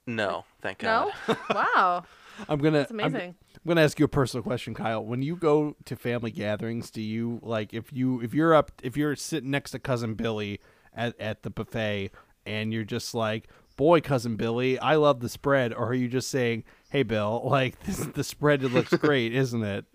No, 0.08 0.46
thank 0.62 0.80
God. 0.80 1.12
No. 1.28 1.36
wow. 1.54 2.04
I'm 2.50 2.60
gonna. 2.60 2.80
That's 2.80 2.92
I'm- 2.92 3.00
amazing. 3.00 3.36
I'm 3.64 3.68
gonna 3.70 3.82
ask 3.82 4.00
you 4.00 4.06
a 4.06 4.10
personal 4.10 4.42
question, 4.44 4.74
Kyle. 4.74 5.06
When 5.06 5.22
you 5.22 5.36
go 5.36 5.76
to 5.86 5.96
family 5.96 6.32
gatherings, 6.32 6.90
do 6.90 7.00
you 7.02 7.40
like 7.44 7.76
if 7.76 7.94
you 7.94 8.20
if 8.22 8.34
you're 8.34 8.56
up 8.56 8.72
if 8.82 8.98
you're 8.98 9.16
sitting 9.16 9.52
next 9.52 9.72
to 9.72 9.80
cousin 9.80 10.16
Billy 10.16 10.60
at 10.96 11.20
at 11.20 11.44
the 11.44 11.52
buffet 11.52 12.10
and 12.46 12.74
you're 12.74 12.84
just 12.84 13.14
like, 13.14 13.48
"Boy, 13.78 14.02
cousin 14.02 14.36
Billy, 14.36 14.80
I 14.80 14.96
love 14.96 15.20
the 15.20 15.30
spread," 15.30 15.74
or 15.74 15.90
are 15.90 15.94
you 15.94 16.08
just 16.08 16.30
saying, 16.30 16.64
"Hey, 16.90 17.04
Bill, 17.04 17.42
like 17.46 17.80
this, 17.84 17.98
the 17.98 18.24
spread 18.24 18.64
it 18.64 18.70
looks 18.70 18.94
great, 18.94 19.34
isn't 19.34 19.64
it?" 19.64 19.86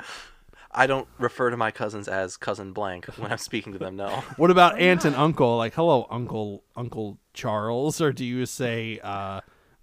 I 0.78 0.86
don't 0.86 1.08
refer 1.18 1.48
to 1.48 1.56
my 1.56 1.70
cousins 1.70 2.06
as 2.06 2.36
cousin 2.36 2.74
blank 2.74 3.06
when 3.16 3.32
I'm 3.32 3.38
speaking 3.38 3.72
to 3.72 3.78
them. 3.78 3.96
No. 3.96 4.22
What 4.36 4.50
about 4.50 4.78
aunt 4.78 5.06
and 5.06 5.16
uncle? 5.16 5.56
Like, 5.56 5.72
hello, 5.72 6.06
uncle, 6.10 6.64
Uncle 6.76 7.18
Charles, 7.32 8.00
or 8.00 8.12
do 8.12 8.26
you 8.26 8.44
say 8.44 9.00
uh, 9.02 9.40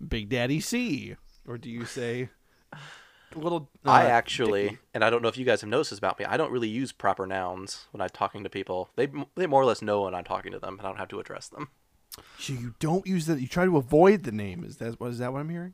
Big 0.07 0.29
Daddy 0.29 0.59
C, 0.59 1.15
or 1.47 1.57
do 1.57 1.69
you 1.69 1.85
say 1.85 2.29
little? 3.35 3.69
Uh, 3.85 3.89
I 3.89 4.05
actually, 4.05 4.77
and 4.93 5.03
I 5.03 5.09
don't 5.09 5.23
know 5.23 5.29
if 5.29 5.37
you 5.37 5.45
guys 5.45 5.61
have 5.61 5.69
noticed 5.69 5.89
this 5.89 5.99
about 5.99 6.19
me. 6.19 6.25
I 6.25 6.37
don't 6.37 6.51
really 6.51 6.67
use 6.67 6.91
proper 6.91 7.25
nouns 7.25 7.87
when 7.91 8.01
I'm 8.01 8.09
talking 8.09 8.43
to 8.43 8.49
people. 8.49 8.89
They 8.95 9.07
they 9.35 9.47
more 9.47 9.61
or 9.61 9.65
less 9.65 9.81
know 9.81 10.03
when 10.03 10.13
I'm 10.13 10.23
talking 10.23 10.51
to 10.51 10.59
them, 10.59 10.77
and 10.77 10.81
I 10.81 10.89
don't 10.89 10.99
have 10.99 11.09
to 11.09 11.19
address 11.19 11.47
them. 11.47 11.69
So 12.39 12.53
you 12.53 12.75
don't 12.79 13.05
use 13.07 13.25
that. 13.27 13.39
You 13.39 13.47
try 13.47 13.65
to 13.65 13.77
avoid 13.77 14.23
the 14.23 14.31
name. 14.31 14.63
Is 14.63 14.77
that 14.77 14.99
what 14.99 15.11
is 15.11 15.19
that 15.19 15.33
what 15.33 15.39
I'm 15.39 15.49
hearing? 15.49 15.73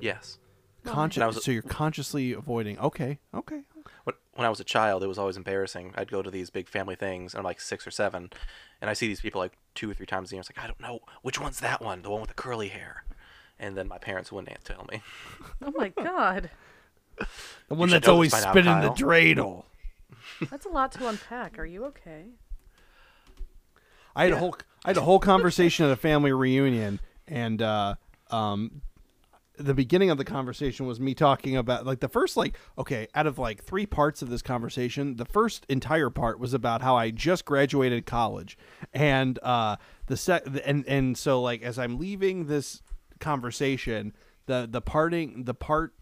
Yes. 0.00 0.38
Conscious. 0.84 1.22
Was- 1.36 1.44
so 1.44 1.50
you're 1.52 1.62
consciously 1.62 2.32
avoiding. 2.32 2.78
Okay. 2.78 3.18
Okay. 3.34 3.62
When, 4.04 4.14
when 4.34 4.46
I 4.46 4.50
was 4.50 4.60
a 4.60 4.64
child, 4.64 5.02
it 5.02 5.06
was 5.06 5.18
always 5.18 5.36
embarrassing. 5.36 5.94
I'd 5.96 6.10
go 6.10 6.20
to 6.20 6.30
these 6.30 6.50
big 6.50 6.68
family 6.68 6.94
things, 6.96 7.32
and 7.32 7.38
I'm 7.38 7.44
like 7.44 7.60
six 7.60 7.86
or 7.86 7.90
seven, 7.90 8.30
and 8.80 8.90
I 8.90 8.92
see 8.92 9.06
these 9.06 9.20
people 9.20 9.40
like 9.40 9.56
two 9.74 9.90
or 9.90 9.94
three 9.94 10.06
times 10.06 10.30
a 10.30 10.34
year. 10.34 10.40
It's 10.40 10.50
like 10.50 10.62
I 10.62 10.66
don't 10.66 10.80
know 10.80 11.00
which 11.22 11.40
one's 11.40 11.60
that 11.60 11.80
one, 11.80 12.02
the 12.02 12.10
one 12.10 12.20
with 12.20 12.28
the 12.28 12.34
curly 12.34 12.68
hair. 12.68 13.04
And 13.58 13.76
then 13.76 13.86
my 13.88 13.98
parents 13.98 14.30
wouldn't 14.32 14.64
tell 14.64 14.86
me. 14.90 15.00
Oh 15.64 15.72
my 15.74 15.88
god. 15.88 16.50
The 17.68 17.76
one 17.76 17.88
that's 17.88 18.08
always 18.08 18.32
this 18.32 18.40
by 18.40 18.46
now, 18.46 18.52
spinning 18.52 18.80
the 18.80 18.88
Kyle. 18.88 18.96
dreidel. 18.96 19.64
That's 20.50 20.66
a 20.66 20.68
lot 20.68 20.90
to 20.92 21.08
unpack. 21.08 21.58
Are 21.60 21.64
you 21.64 21.84
okay? 21.86 22.24
I 24.16 24.24
had 24.24 24.32
a 24.32 24.38
whole 24.38 24.56
I 24.84 24.90
had 24.90 24.96
a 24.96 25.02
whole 25.02 25.18
conversation 25.18 25.86
at 25.86 25.92
a 25.92 25.96
family 25.96 26.32
reunion, 26.32 27.00
and 27.26 27.62
uh, 27.62 27.94
um, 28.30 28.82
the 29.56 29.74
beginning 29.74 30.10
of 30.10 30.18
the 30.18 30.24
conversation 30.24 30.84
was 30.86 31.00
me 31.00 31.14
talking 31.14 31.56
about 31.56 31.86
like 31.86 32.00
the 32.00 32.08
first 32.08 32.36
like 32.36 32.58
okay 32.76 33.08
out 33.14 33.26
of 33.26 33.38
like 33.38 33.62
three 33.62 33.86
parts 33.86 34.20
of 34.20 34.28
this 34.28 34.42
conversation, 34.42 35.16
the 35.16 35.24
first 35.24 35.64
entire 35.68 36.10
part 36.10 36.38
was 36.38 36.52
about 36.52 36.82
how 36.82 36.96
I 36.96 37.10
just 37.10 37.44
graduated 37.44 38.04
college, 38.04 38.58
and 38.92 39.38
uh, 39.42 39.76
the 40.06 40.16
sec 40.16 40.44
and 40.64 40.86
and 40.86 41.16
so 41.16 41.40
like 41.40 41.62
as 41.62 41.78
I'm 41.78 41.98
leaving 41.98 42.46
this 42.46 42.82
conversation, 43.20 44.14
the 44.46 44.68
the 44.70 44.80
parting 44.80 45.44
the 45.44 45.54
part. 45.54 45.94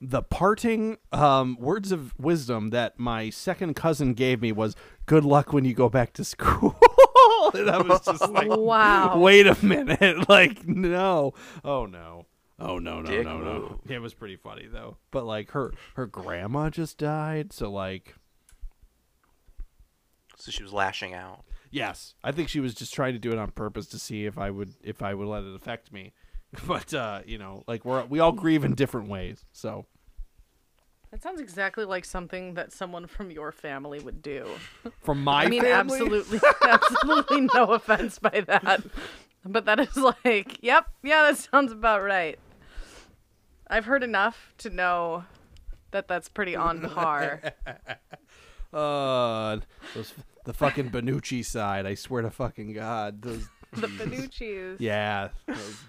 the 0.00 0.22
parting 0.22 0.98
um, 1.12 1.56
words 1.58 1.90
of 1.90 2.18
wisdom 2.18 2.68
that 2.68 2.98
my 2.98 3.30
second 3.30 3.74
cousin 3.74 4.12
gave 4.12 4.42
me 4.42 4.52
was 4.52 4.76
good 5.06 5.24
luck 5.24 5.52
when 5.52 5.64
you 5.64 5.74
go 5.74 5.88
back 5.88 6.12
to 6.12 6.24
school 6.24 6.78
and 7.54 7.70
i 7.70 7.80
was 7.82 8.00
just 8.04 8.30
like 8.30 8.48
Wow. 8.48 9.18
wait 9.18 9.46
a 9.46 9.56
minute. 9.64 10.28
Like 10.28 10.66
no. 10.66 11.34
Oh 11.64 11.86
no. 11.86 12.26
Oh 12.58 12.78
no 12.78 13.00
no 13.02 13.10
Dick 13.10 13.24
no 13.24 13.38
no. 13.38 13.52
move. 13.60 13.90
it 13.90 13.98
was 14.00 14.14
pretty 14.14 14.36
funny 14.36 14.66
though. 14.66 14.96
But 15.10 15.24
like 15.26 15.50
her 15.52 15.72
her 15.94 16.06
grandma 16.06 16.70
just 16.70 16.98
died 16.98 17.52
so 17.52 17.70
like 17.70 18.14
So 20.36 20.50
she 20.50 20.62
was 20.62 20.72
lashing 20.72 21.14
out. 21.14 21.44
yes. 21.70 22.14
I 22.24 22.32
think 22.32 22.48
she 22.48 22.60
was 22.60 22.74
just 22.74 22.94
trying 22.94 23.12
to 23.14 23.18
do 23.18 23.32
it 23.32 23.38
on 23.38 23.50
purpose 23.50 23.86
to 23.88 23.98
see 23.98 24.24
if 24.26 24.38
i 24.38 24.50
would 24.50 24.74
if 24.82 25.02
i 25.02 25.14
would 25.14 25.26
let 25.28 25.44
it 25.44 25.54
affect 25.54 25.92
me. 25.92 26.12
But 26.66 26.94
uh 26.94 27.20
you 27.26 27.38
know 27.38 27.64
like 27.66 27.84
we're 27.84 28.04
we 28.06 28.20
all 28.20 28.32
grieve 28.32 28.64
in 28.64 28.74
different 28.74 29.08
ways 29.08 29.44
so 29.52 29.86
That 31.10 31.22
sounds 31.22 31.40
exactly 31.40 31.84
like 31.84 32.04
something 32.04 32.54
that 32.54 32.72
someone 32.72 33.06
from 33.06 33.30
your 33.30 33.52
family 33.52 34.00
would 34.00 34.22
do. 34.22 34.46
from 35.02 35.22
my 35.22 35.44
I 35.44 35.48
mean, 35.48 35.62
family, 35.62 35.98
absolutely, 35.98 36.40
absolutely 36.62 37.48
no 37.54 37.66
offense 37.72 38.18
by 38.18 38.44
that, 38.46 38.82
but 39.44 39.64
that 39.66 39.80
is 39.80 39.96
like, 39.96 40.62
yep, 40.62 40.86
yeah, 41.02 41.22
that 41.22 41.38
sounds 41.38 41.72
about 41.72 42.02
right. 42.02 42.38
I've 43.68 43.84
heard 43.84 44.02
enough 44.02 44.52
to 44.58 44.70
know 44.70 45.24
that 45.90 46.08
that's 46.08 46.28
pretty 46.28 46.56
on 46.56 46.80
par. 46.90 47.40
Uh, 48.72 49.58
those 49.94 50.12
the 50.44 50.52
fucking 50.52 50.90
Benucci 50.90 51.42
side. 51.42 51.86
I 51.86 51.94
swear 51.94 52.20
to 52.22 52.30
fucking 52.30 52.74
god, 52.74 53.22
those. 53.22 53.48
the 53.80 53.88
Benucci's. 53.88 54.80
Yeah, 54.80 55.28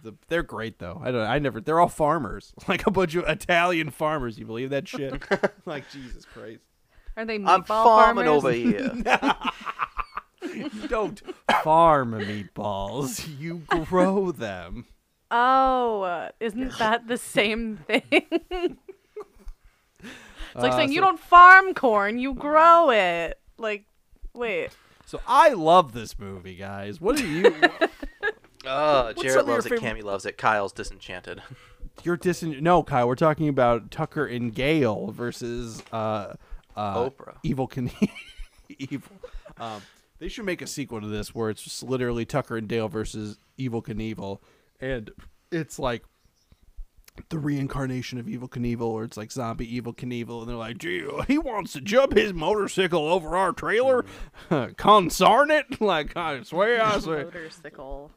the, 0.04 0.14
they're 0.28 0.44
great 0.44 0.80
though. 0.80 1.02
I 1.04 1.12
don't. 1.12 1.22
I 1.28 1.40
never. 1.40 1.62
They're 1.62 1.80
all 1.80 1.88
farmers, 1.88 2.54
like 2.68 2.86
a 2.88 2.92
bunch 2.92 3.16
of 3.16 3.28
Italian 3.28 3.90
farmers. 3.92 4.38
You 4.38 4.46
believe 4.46 4.70
that 4.72 4.88
shit? 4.88 5.22
like 5.66 5.90
Jesus 5.92 6.26
Christ. 6.26 6.62
Are 7.16 7.26
they 7.26 7.40
meatball 7.40 7.48
I'm 7.50 7.64
farming 7.64 8.26
farmers? 8.26 8.46
over 8.46 8.52
here. 8.52 8.92
You 10.54 10.88
don't 10.88 11.22
farm 11.64 12.12
meatballs. 12.12 13.28
You 13.40 13.64
grow 13.68 14.32
them. 14.32 14.86
Oh, 15.32 16.30
isn't 16.40 16.78
that 16.78 17.08
the 17.08 17.18
same 17.18 17.78
thing? 17.78 18.02
it's 18.12 18.78
like 20.56 20.72
Uh, 20.72 20.78
saying 20.78 20.92
you 20.92 21.02
don't 21.02 21.20
farm 21.20 21.74
corn, 21.74 22.18
you 22.18 22.34
grow 22.34 22.92
it. 22.92 23.40
Like, 23.58 23.86
wait. 24.34 24.70
So 25.08 25.22
I 25.26 25.54
love 25.54 25.94
this 25.94 26.20
movie, 26.20 26.56
guys. 26.56 27.00
What 27.02 27.18
do 27.18 27.26
you? 27.28 27.54
Uh, 28.66 29.14
Jared 29.14 29.46
loves 29.46 29.66
it. 29.66 29.70
favorite- 29.70 29.82
Cammy 29.82 30.04
loves 30.04 30.26
it. 30.26 30.38
Kyle's 30.38 30.74
disenchanted. 30.74 31.42
You're 32.04 32.18
disin. 32.18 32.60
No, 32.60 32.84
Kyle. 32.84 33.08
We're 33.08 33.16
talking 33.16 33.48
about 33.48 33.92
Tucker 33.92 34.26
and 34.26 34.54
Gale 34.54 35.12
versus 35.12 35.82
uh, 35.94 36.34
uh, 36.76 36.96
Oprah. 37.10 37.38
Evil 37.44 37.68
can. 37.68 37.90
Evil. 38.78 39.16
Um, 39.58 39.82
they 40.20 40.28
should 40.28 40.44
make 40.44 40.62
a 40.62 40.68
sequel 40.68 41.00
to 41.00 41.08
this 41.08 41.34
where 41.34 41.50
it's 41.50 41.62
just 41.62 41.82
literally 41.82 42.26
Tucker 42.26 42.58
and 42.58 42.68
Dale 42.68 42.90
versus 42.90 43.38
Evil 43.58 43.82
Knievel, 43.82 44.40
and 44.82 45.12
it's 45.50 45.80
like 45.80 46.04
the 47.30 47.40
reincarnation 47.40 48.20
of 48.20 48.28
Evil 48.28 48.48
Knievel, 48.48 48.82
or 48.82 49.04
it's 49.04 49.18
like 49.18 49.32
zombie 49.32 49.74
Evil 49.76 49.94
Knievel, 49.94 50.40
and 50.42 50.50
they're 50.50 50.56
like, 50.56 50.78
"Gee, 50.78 51.06
he 51.28 51.38
wants 51.38 51.74
to 51.74 51.82
jump 51.82 52.14
his 52.14 52.34
motorcycle 52.34 53.08
over 53.08 53.36
our 53.38 53.52
trailer, 53.54 54.06
consarn 54.50 55.50
it!" 55.52 55.80
Like 55.82 56.16
I 56.18 56.42
swear, 56.44 56.84
I 56.84 57.00
swear. 57.00 57.26
Motorcycle. 57.26 58.12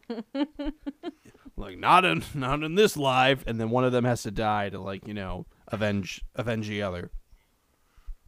like 1.56 1.78
not 1.78 2.04
in 2.04 2.22
not 2.34 2.62
in 2.62 2.74
this 2.74 2.96
life, 2.96 3.44
and 3.46 3.60
then 3.60 3.70
one 3.70 3.84
of 3.84 3.92
them 3.92 4.04
has 4.04 4.22
to 4.22 4.30
die 4.30 4.68
to 4.70 4.80
like 4.80 5.06
you 5.06 5.14
know 5.14 5.46
avenge 5.68 6.22
avenge 6.34 6.68
the 6.68 6.82
other. 6.82 7.10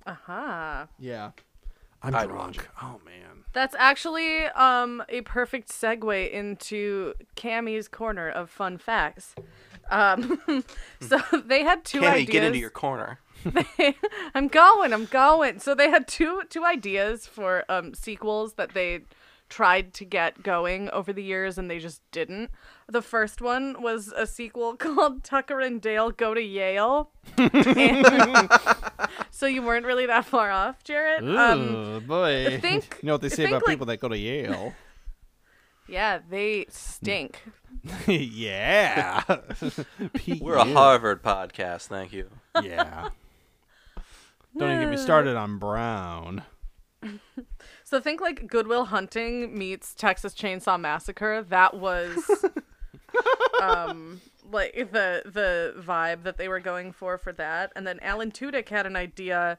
Aha. 0.06 0.88
Yeah, 0.98 1.30
I'm 2.02 2.14
I'd 2.14 2.28
drunk. 2.28 2.56
watch. 2.56 2.58
Oh 2.82 3.00
man. 3.04 3.44
That's 3.52 3.74
actually 3.78 4.44
um 4.46 5.02
a 5.08 5.20
perfect 5.22 5.68
segue 5.68 6.30
into 6.30 7.14
Cammy's 7.36 7.86
corner 7.88 8.28
of 8.28 8.50
fun 8.50 8.78
facts. 8.78 9.34
Um, 9.90 10.40
so 11.00 11.18
they 11.44 11.62
had 11.62 11.84
two 11.84 12.00
Cammy, 12.00 12.08
ideas. 12.12 12.28
get 12.30 12.44
into 12.44 12.58
your 12.58 12.70
corner. 12.70 13.18
I'm 14.34 14.48
going. 14.48 14.92
I'm 14.92 15.06
going. 15.06 15.58
So 15.58 15.74
they 15.74 15.90
had 15.90 16.06
two 16.06 16.42
two 16.48 16.64
ideas 16.64 17.26
for 17.26 17.64
um, 17.68 17.92
sequels 17.94 18.54
that 18.54 18.72
they 18.74 19.00
tried 19.48 19.92
to 19.92 20.04
get 20.06 20.42
going 20.42 20.88
over 20.90 21.12
the 21.12 21.22
years, 21.22 21.58
and 21.58 21.70
they 21.70 21.78
just 21.78 22.00
didn't. 22.10 22.50
The 22.88 23.02
first 23.02 23.42
one 23.42 23.82
was 23.82 24.08
a 24.16 24.26
sequel 24.26 24.76
called 24.78 25.24
Tucker 25.24 25.60
and 25.60 25.80
Dale 25.80 26.10
Go 26.10 26.32
to 26.34 26.40
Yale. 26.42 27.10
And- 27.36 28.48
so 29.30 29.46
you 29.46 29.62
weren't 29.62 29.84
really 29.86 30.06
that 30.06 30.24
far 30.24 30.50
off, 30.50 30.84
Jarrett. 30.84 31.24
Um, 31.24 32.04
boy. 32.06 32.58
think- 32.62 32.98
you 33.02 33.06
know 33.08 33.14
what 33.14 33.22
they 33.22 33.28
say 33.28 33.44
about 33.44 33.62
like- 33.66 33.72
people 33.74 33.86
that 33.86 33.98
go 33.98 34.08
to 34.08 34.16
Yale? 34.16 34.72
yeah, 35.88 36.20
they 36.30 36.64
stink. 36.70 37.42
yeah. 38.06 39.22
We're 40.40 40.56
a 40.56 40.66
Yeah. 40.66 40.72
Harvard 40.74 41.22
podcast, 41.22 41.86
thank 41.88 42.12
you. 42.12 42.28
Yeah. 42.62 43.08
Don't 44.56 44.70
even 44.70 44.82
get 44.82 44.90
me 44.90 44.96
started 44.96 45.36
on 45.36 45.58
Brown. 45.58 46.42
So 47.84 48.00
think 48.00 48.20
like 48.20 48.46
Good 48.46 48.66
Will 48.68 48.84
Hunting 48.86 49.56
meets 49.56 49.94
Texas 49.94 50.34
Chainsaw 50.34 50.78
Massacre. 50.78 51.42
That 51.42 51.74
was 51.74 52.18
um 53.60 54.20
like 54.50 54.74
the 54.92 55.22
the 55.24 55.74
vibe 55.80 56.22
that 56.24 56.36
they 56.36 56.48
were 56.48 56.60
going 56.60 56.92
for 56.92 57.16
for 57.18 57.32
that. 57.32 57.72
And 57.74 57.86
then 57.86 57.98
Alan 58.02 58.30
Tudyk 58.30 58.68
had 58.68 58.86
an 58.86 58.94
idea 58.96 59.58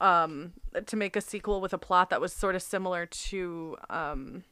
um 0.00 0.52
to 0.86 0.96
make 0.96 1.14
a 1.16 1.20
sequel 1.20 1.60
with 1.60 1.72
a 1.72 1.78
plot 1.78 2.10
that 2.10 2.20
was 2.20 2.32
sort 2.32 2.54
of 2.56 2.62
similar 2.62 3.06
to 3.06 3.76
um 3.88 4.42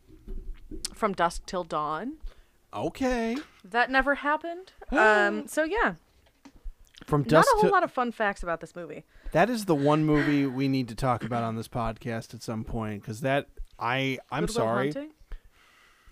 From 0.94 1.12
Dusk 1.12 1.44
Till 1.46 1.64
Dawn. 1.64 2.14
Okay. 2.72 3.36
That 3.64 3.90
never 3.90 4.14
happened. 4.16 4.72
Um 4.92 5.46
so 5.48 5.64
yeah, 5.64 5.94
From 7.04 7.22
not 7.22 7.28
dusk 7.28 7.48
a 7.52 7.56
whole 7.56 7.68
to 7.68 7.72
lot 7.74 7.82
of 7.82 7.90
fun 7.92 8.12
facts 8.12 8.42
about 8.42 8.60
this 8.60 8.74
movie. 8.76 9.04
that 9.32 9.50
is 9.50 9.64
the 9.66 9.74
one 9.74 10.04
movie 10.12 10.46
we 10.46 10.68
need 10.68 10.88
to 10.88 10.94
talk 10.94 11.24
about 11.24 11.42
on 11.42 11.56
this 11.56 11.68
podcast 11.68 12.34
at 12.34 12.42
some 12.42 12.64
point 12.64 13.02
because 13.02 13.20
that 13.22 13.48
I 13.78 14.18
I'm 14.30 14.46
Goodwill 14.46 14.54
sorry. 14.64 14.92
Hunting? 14.92 15.10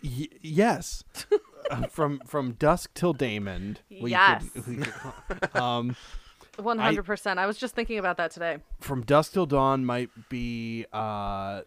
Y- 0.02 0.28
yes. 0.40 1.04
Uh, 1.70 1.86
from 1.88 2.18
from 2.24 2.52
dusk 2.52 2.94
till 2.94 3.12
Damon. 3.12 3.76
we 4.00 4.10
Yes. 4.12 4.48
could- 4.54 4.66
we 4.66 4.76
could- 4.76 5.56
um, 5.56 5.94
One 6.56 6.78
hundred 6.78 7.02
percent. 7.04 7.38
I 7.38 7.46
was 7.46 7.58
just 7.58 7.74
thinking 7.74 7.98
about 7.98 8.16
that 8.16 8.30
today. 8.30 8.58
from 8.80 9.02
dusk 9.02 9.32
till 9.34 9.44
dawn 9.44 9.84
might 9.84 10.08
be 10.30 10.86
uh, 10.94 11.62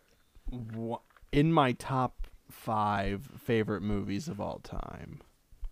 w- 0.49 0.97
in 1.32 1.54
my 1.54 1.73
top 1.73 2.20
five 2.65 3.28
favorite 3.43 3.82
movies 3.82 4.28
of 4.28 4.39
all 4.39 4.60
time. 4.60 5.19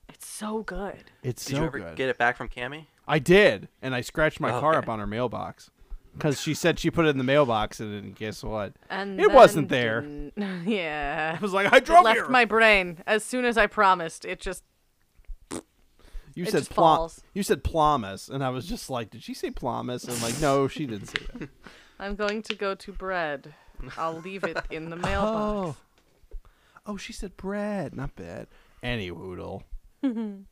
It's 0.07 0.27
so 0.27 0.63
good. 0.63 1.03
It's 1.21 1.45
Did 1.45 1.53
so 1.55 1.59
you 1.61 1.67
ever 1.67 1.79
good. 1.79 1.95
get 1.95 2.09
it 2.09 2.17
back 2.17 2.35
from 2.35 2.49
Cammy? 2.49 2.85
I 3.07 3.19
did, 3.19 3.67
and 3.81 3.93
I 3.93 4.01
scratched 4.01 4.39
my 4.39 4.51
oh, 4.51 4.59
car 4.59 4.71
Okay. 4.71 4.79
up 4.79 4.89
on 4.89 4.97
her 4.99 5.05
mailbox 5.07 5.69
because 6.13 6.41
she 6.41 6.53
said 6.55 6.79
she 6.79 6.89
put 6.89 7.05
it 7.05 7.09
in 7.09 7.17
the 7.19 7.23
mailbox, 7.23 7.79
and 7.79 7.93
then 7.93 8.11
guess 8.13 8.43
what? 8.43 8.73
And 8.89 9.19
It 9.19 9.31
wasn't 9.31 9.69
there. 9.69 10.01
didn't- 10.01 10.33
Yeah. 10.67 11.35
I 11.37 11.41
was 11.41 11.53
like, 11.53 11.71
I 11.71 11.79
dropped 11.79 12.01
It 12.01 12.05
left 12.05 12.17
here. 12.21 12.27
my 12.29 12.45
brain 12.45 13.03
as 13.05 13.23
soon 13.23 13.45
as 13.45 13.55
I 13.57 13.67
promised. 13.67 14.25
It 14.25 14.39
just 14.39 14.63
you 16.35 16.43
it 16.43 16.51
said 16.51 16.59
just 16.59 16.71
pl- 16.71 16.83
falls. 16.83 17.21
You 17.33 17.43
said 17.43 17.63
plomus, 17.63 18.29
and 18.29 18.43
I 18.43 18.49
was 18.49 18.65
just 18.65 18.89
like, 18.89 19.11
did 19.11 19.21
she 19.23 19.33
say 19.33 19.51
plomus? 19.51 20.03
And 20.05 20.13
I'm 20.13 20.21
like, 20.23 20.39
no, 20.41 20.67
she 20.67 20.85
didn't 20.87 21.07
say 21.07 21.19
that. 21.39 21.49
I'm 21.99 22.15
going 22.15 22.41
to 22.43 22.55
go 22.55 22.73
to 22.75 22.91
bread. 22.91 23.53
I'll 23.97 24.19
leave 24.19 24.43
it 24.43 24.57
in 24.69 24.89
the 24.89 24.95
oh, 24.97 24.99
mailbox. 24.99 25.77
oh, 25.77 25.81
she 26.97 27.13
said 27.13 27.37
bread, 27.37 27.95
not 27.95 28.15
bad. 28.15 28.47
Any 28.81 29.11
woodle. 29.11 29.63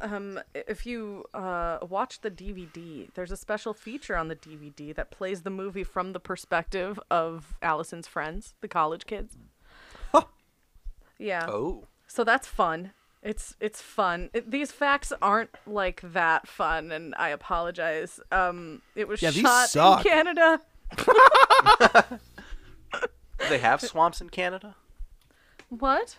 Um, 0.00 0.40
if 0.54 0.86
you 0.86 1.26
uh, 1.34 1.78
watch 1.82 2.22
the 2.22 2.30
DVD, 2.30 3.12
there's 3.14 3.30
a 3.30 3.36
special 3.36 3.74
feature 3.74 4.16
on 4.16 4.28
the 4.28 4.34
DVD 4.34 4.94
that 4.94 5.10
plays 5.10 5.42
the 5.42 5.50
movie 5.50 5.84
from 5.84 6.14
the 6.14 6.18
perspective 6.18 6.98
of 7.10 7.54
Allison's 7.60 8.08
friends, 8.08 8.54
the 8.62 8.66
college 8.66 9.04
kids. 9.04 9.36
Yeah. 11.20 11.46
Oh. 11.48 11.84
So 12.06 12.24
that's 12.24 12.48
fun. 12.48 12.92
It's 13.22 13.54
it's 13.60 13.82
fun. 13.82 14.30
It, 14.32 14.50
these 14.50 14.72
facts 14.72 15.12
aren't 15.20 15.50
like 15.66 16.00
that 16.02 16.48
fun, 16.48 16.90
and 16.90 17.14
I 17.16 17.28
apologize. 17.28 18.18
Um, 18.32 18.80
it 18.96 19.06
was 19.06 19.20
Yeah, 19.20 19.30
shot 19.30 19.76
in 19.76 20.02
Canada. 20.02 20.60
Do 23.40 23.48
they 23.48 23.58
have 23.58 23.80
swamps 23.80 24.20
in 24.20 24.30
Canada? 24.30 24.76
What? 25.68 26.16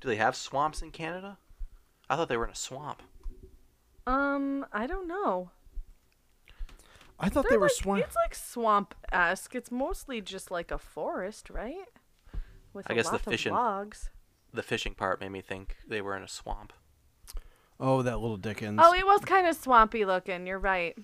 Do 0.00 0.08
they 0.08 0.16
have 0.16 0.36
swamps 0.36 0.82
in 0.82 0.90
Canada? 0.90 1.38
I 2.08 2.16
thought 2.16 2.28
they 2.28 2.36
were 2.36 2.44
in 2.46 2.52
a 2.52 2.56
swamp. 2.56 3.02
Um, 4.06 4.64
I 4.72 4.86
don't 4.86 5.08
know. 5.08 5.50
I 7.20 7.28
thought 7.28 7.44
They're 7.44 7.52
they 7.52 7.56
were 7.58 7.66
like, 7.66 7.72
swamp. 7.72 8.04
It's 8.04 8.16
like 8.16 8.34
swamp 8.34 8.94
esque. 9.10 9.54
It's 9.54 9.70
mostly 9.70 10.20
just 10.20 10.50
like 10.50 10.70
a 10.70 10.78
forest, 10.78 11.50
right? 11.50 11.88
With 12.72 12.86
I 12.88 12.92
a 12.92 12.96
guess 12.96 13.06
the 13.06 13.12
lot 13.12 13.26
of 13.26 13.46
logs. 13.46 14.10
The 14.52 14.62
fishing 14.62 14.94
part 14.94 15.20
made 15.20 15.30
me 15.30 15.40
think 15.40 15.76
they 15.86 16.00
were 16.00 16.16
in 16.16 16.22
a 16.22 16.28
swamp. 16.28 16.72
Oh, 17.80 18.02
that 18.02 18.18
little 18.20 18.36
Dickens. 18.36 18.80
Oh, 18.82 18.94
it 18.94 19.06
was 19.06 19.24
kind 19.24 19.46
of 19.46 19.56
swampy 19.56 20.04
looking. 20.04 20.46
You're 20.46 20.58
right. 20.58 20.96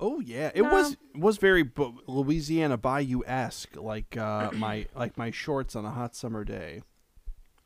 Oh 0.00 0.20
yeah, 0.20 0.50
it 0.54 0.62
was 0.62 0.96
was 1.14 1.36
very 1.36 1.70
Louisiana 2.06 2.76
Bayou 2.78 3.20
esque, 3.26 3.76
like 3.76 4.16
uh, 4.16 4.50
my 4.54 4.86
like 4.96 5.16
my 5.16 5.30
shorts 5.30 5.76
on 5.76 5.84
a 5.84 5.90
hot 5.90 6.16
summer 6.16 6.42
day. 6.44 6.82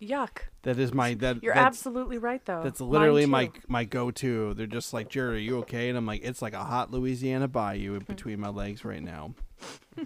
Yuck. 0.02 0.38
That 0.62 0.78
is 0.78 0.92
my 0.92 1.14
that. 1.14 1.42
You're 1.42 1.56
absolutely 1.56 2.18
right, 2.18 2.44
though. 2.44 2.62
That's 2.62 2.80
literally 2.80 3.26
my 3.26 3.50
my 3.68 3.84
go 3.84 4.10
to. 4.10 4.52
They're 4.54 4.66
just 4.66 4.92
like, 4.92 5.08
Jared, 5.08 5.36
are 5.36 5.38
you 5.38 5.58
okay? 5.58 5.88
And 5.88 5.96
I'm 5.96 6.04
like, 6.04 6.22
it's 6.24 6.42
like 6.42 6.52
a 6.52 6.64
hot 6.64 6.90
Louisiana 6.90 7.48
Bayou 7.48 8.00
between 8.00 8.40
my 8.40 8.48
legs 8.48 8.84
right 8.84 9.02
now. 9.02 9.34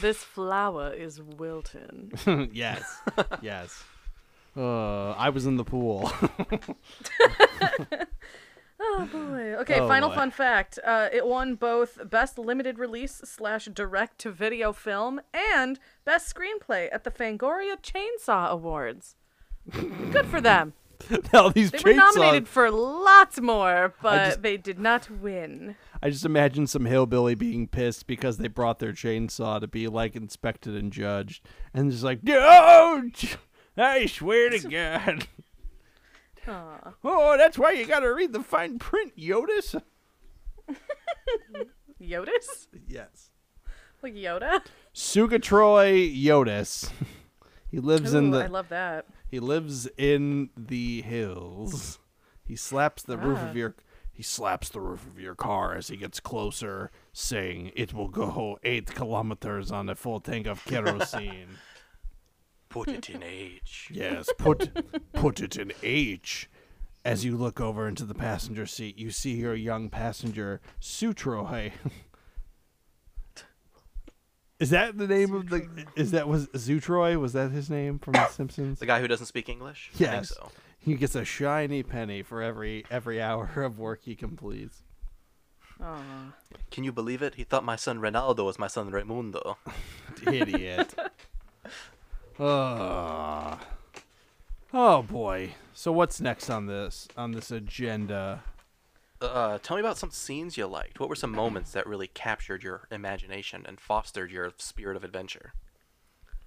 This 0.00 0.18
flower 0.18 0.92
is 0.92 1.20
wilting. 1.22 2.12
yes, 2.52 3.00
yes. 3.40 3.84
Uh, 4.54 5.12
I 5.12 5.30
was 5.30 5.46
in 5.46 5.56
the 5.56 5.64
pool. 5.64 6.12
Oh 8.84 9.08
boy. 9.10 9.54
Okay, 9.60 9.78
Oh, 9.80 9.86
final 9.88 10.08
boy. 10.08 10.14
fun 10.16 10.30
fact. 10.32 10.78
Uh, 10.84 11.08
it 11.12 11.26
won 11.26 11.54
both 11.54 11.98
Best 12.10 12.36
Limited 12.38 12.78
Release 12.78 13.20
slash 13.24 13.66
Direct 13.66 14.18
to 14.18 14.30
Video 14.32 14.72
Film 14.72 15.20
and 15.32 15.78
Best 16.04 16.34
Screenplay 16.34 16.88
at 16.92 17.04
the 17.04 17.10
Fangoria 17.10 17.76
Chainsaw 17.80 18.48
Awards. 18.50 19.14
Good 19.70 20.26
for 20.26 20.40
them. 20.40 20.72
Now 21.32 21.48
these 21.48 21.72
They 21.72 21.80
were 21.84 21.94
nominated 21.94 22.46
for 22.46 22.70
lots 22.70 23.40
more, 23.40 23.92
but 24.02 24.24
just- 24.26 24.42
they 24.42 24.56
did 24.56 24.78
not 24.78 25.10
win. 25.10 25.74
I 26.00 26.10
just 26.10 26.24
imagine 26.24 26.68
some 26.68 26.84
hillbilly 26.84 27.34
being 27.34 27.66
pissed 27.66 28.06
because 28.06 28.38
they 28.38 28.46
brought 28.46 28.78
their 28.78 28.92
chainsaw 28.92 29.58
to 29.60 29.66
be 29.66 29.88
like 29.88 30.14
inspected 30.14 30.76
and 30.76 30.92
judged, 30.92 31.44
and 31.74 31.90
just 31.90 32.04
like, 32.04 32.22
don't! 32.22 33.36
I 33.76 34.06
swear 34.06 34.50
to 34.50 34.58
God. 34.68 35.26
Aw. 36.48 36.92
Oh, 37.04 37.36
that's 37.36 37.58
why 37.58 37.72
you 37.72 37.86
gotta 37.86 38.12
read 38.12 38.32
the 38.32 38.42
fine 38.42 38.78
print, 38.78 39.16
Yodis. 39.16 39.80
Yodis? 42.00 42.66
Yes. 42.88 43.30
Like 44.02 44.14
Yoda? 44.14 44.60
Sugatroy 44.92 45.92
Yodis. 46.12 46.90
he 47.70 47.78
lives 47.78 48.12
in 48.14 48.30
the 48.30 48.44
I 48.44 48.46
love 48.48 48.68
that. 48.70 49.06
he 49.30 49.38
lives 49.38 49.86
in 49.96 50.50
the 50.56 51.02
hills. 51.02 51.98
He 52.44 52.56
slaps 52.56 53.02
the 53.04 53.16
roof 53.16 53.38
Ah. 53.40 53.50
of 53.50 53.56
your 53.56 53.74
he 54.14 54.22
slaps 54.22 54.68
the 54.68 54.80
roof 54.80 55.06
of 55.06 55.18
your 55.18 55.34
car 55.34 55.74
as 55.74 55.88
he 55.88 55.96
gets 55.96 56.20
closer, 56.20 56.90
saying 57.14 57.72
it 57.74 57.94
will 57.94 58.08
go 58.08 58.58
eight 58.62 58.94
kilometers 58.94 59.70
on 59.72 59.88
a 59.88 59.94
full 59.94 60.20
tank 60.20 60.46
of 60.46 60.64
kerosene. 60.66 61.46
Put 62.72 62.88
it 62.88 63.10
in 63.10 63.22
H. 63.22 63.88
yes, 63.92 64.28
put 64.38 64.70
put 65.12 65.40
it 65.40 65.56
in 65.56 65.72
H. 65.82 66.48
As 67.04 67.24
you 67.24 67.36
look 67.36 67.60
over 67.60 67.88
into 67.88 68.04
the 68.04 68.14
passenger 68.14 68.64
seat, 68.66 68.96
you 68.98 69.10
see 69.10 69.32
your 69.34 69.54
young 69.54 69.90
passenger, 69.90 70.60
Sutroy. 70.80 71.72
Is 74.60 74.70
that 74.70 74.96
the 74.96 75.08
name 75.08 75.34
of 75.34 75.48
the? 75.50 75.86
Is 75.96 76.12
that 76.12 76.28
was 76.28 76.46
Zutroy? 76.48 77.18
Was 77.20 77.32
that 77.32 77.50
his 77.50 77.68
name 77.68 77.98
from 77.98 78.12
The 78.12 78.28
Simpsons? 78.28 78.78
The 78.78 78.86
guy 78.86 79.00
who 79.00 79.08
doesn't 79.08 79.26
speak 79.26 79.48
English? 79.48 79.90
I 79.94 79.96
think 79.98 80.10
Yes. 80.12 80.28
so. 80.28 80.52
He 80.78 80.94
gets 80.94 81.14
a 81.16 81.24
shiny 81.24 81.82
penny 81.82 82.22
for 82.22 82.42
every 82.42 82.84
every 82.90 83.20
hour 83.20 83.50
of 83.62 83.78
work 83.80 84.02
he 84.04 84.14
completes. 84.14 84.82
Aw. 85.80 86.32
Can 86.70 86.84
you 86.84 86.92
believe 86.92 87.22
it? 87.22 87.34
He 87.34 87.42
thought 87.44 87.64
my 87.64 87.74
son 87.76 87.98
Ronaldo 87.98 88.44
was 88.44 88.58
my 88.58 88.68
son 88.68 88.90
Raimundo. 88.90 89.58
Idiot. 90.26 90.94
Oh. 92.40 93.58
oh 94.72 95.02
boy! 95.02 95.54
So 95.74 95.92
what's 95.92 96.20
next 96.20 96.50
on 96.50 96.66
this 96.66 97.08
on 97.16 97.32
this 97.32 97.50
agenda? 97.50 98.42
Uh, 99.20 99.58
tell 99.62 99.76
me 99.76 99.80
about 99.80 99.98
some 99.98 100.10
scenes 100.10 100.56
you 100.56 100.66
liked. 100.66 100.98
What 100.98 101.08
were 101.08 101.14
some 101.14 101.30
moments 101.30 101.70
that 101.72 101.86
really 101.86 102.08
captured 102.08 102.64
your 102.64 102.88
imagination 102.90 103.64
and 103.66 103.80
fostered 103.80 104.32
your 104.32 104.52
spirit 104.56 104.96
of 104.96 105.04
adventure? 105.04 105.52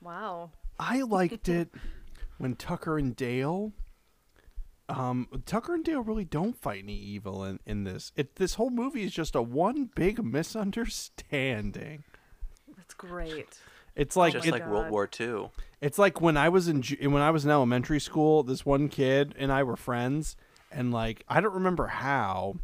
Wow. 0.01 0.51
I 0.77 1.01
liked 1.03 1.47
it 1.47 1.69
when 2.37 2.55
Tucker 2.55 2.97
and 2.97 3.15
Dale. 3.15 3.71
Um, 4.89 5.27
Tucker 5.45 5.73
and 5.73 5.85
Dale 5.85 6.01
really 6.01 6.25
don't 6.25 6.61
fight 6.61 6.83
any 6.83 6.97
evil 6.97 7.43
in, 7.45 7.59
in 7.65 7.85
this. 7.85 8.11
It 8.17 8.35
this 8.35 8.55
whole 8.55 8.69
movie 8.69 9.03
is 9.03 9.13
just 9.13 9.35
a 9.35 9.41
one 9.41 9.89
big 9.95 10.23
misunderstanding. 10.23 12.03
That's 12.75 12.93
great. 12.93 13.59
It's 13.95 14.17
like 14.17 14.33
Just 14.33 14.47
it- 14.47 14.51
like 14.51 14.67
World 14.67 14.89
War 14.89 15.09
II. 15.19 15.49
It's 15.85 15.99
like 15.99 16.19
when 16.19 16.35
I 16.35 16.49
was 16.49 16.67
in 16.67 16.81
when 17.11 17.21
I 17.21 17.29
was 17.29 17.45
in 17.45 17.51
elementary 17.51 17.99
school, 17.99 18.41
this 18.41 18.65
one 18.65 18.89
kid 18.89 19.35
and 19.37 19.51
I 19.51 19.61
were 19.61 19.75
friends, 19.75 20.35
and 20.71 20.91
like 20.91 21.23
I 21.29 21.41
don't 21.41 21.53
remember 21.53 21.85
how, 21.85 22.55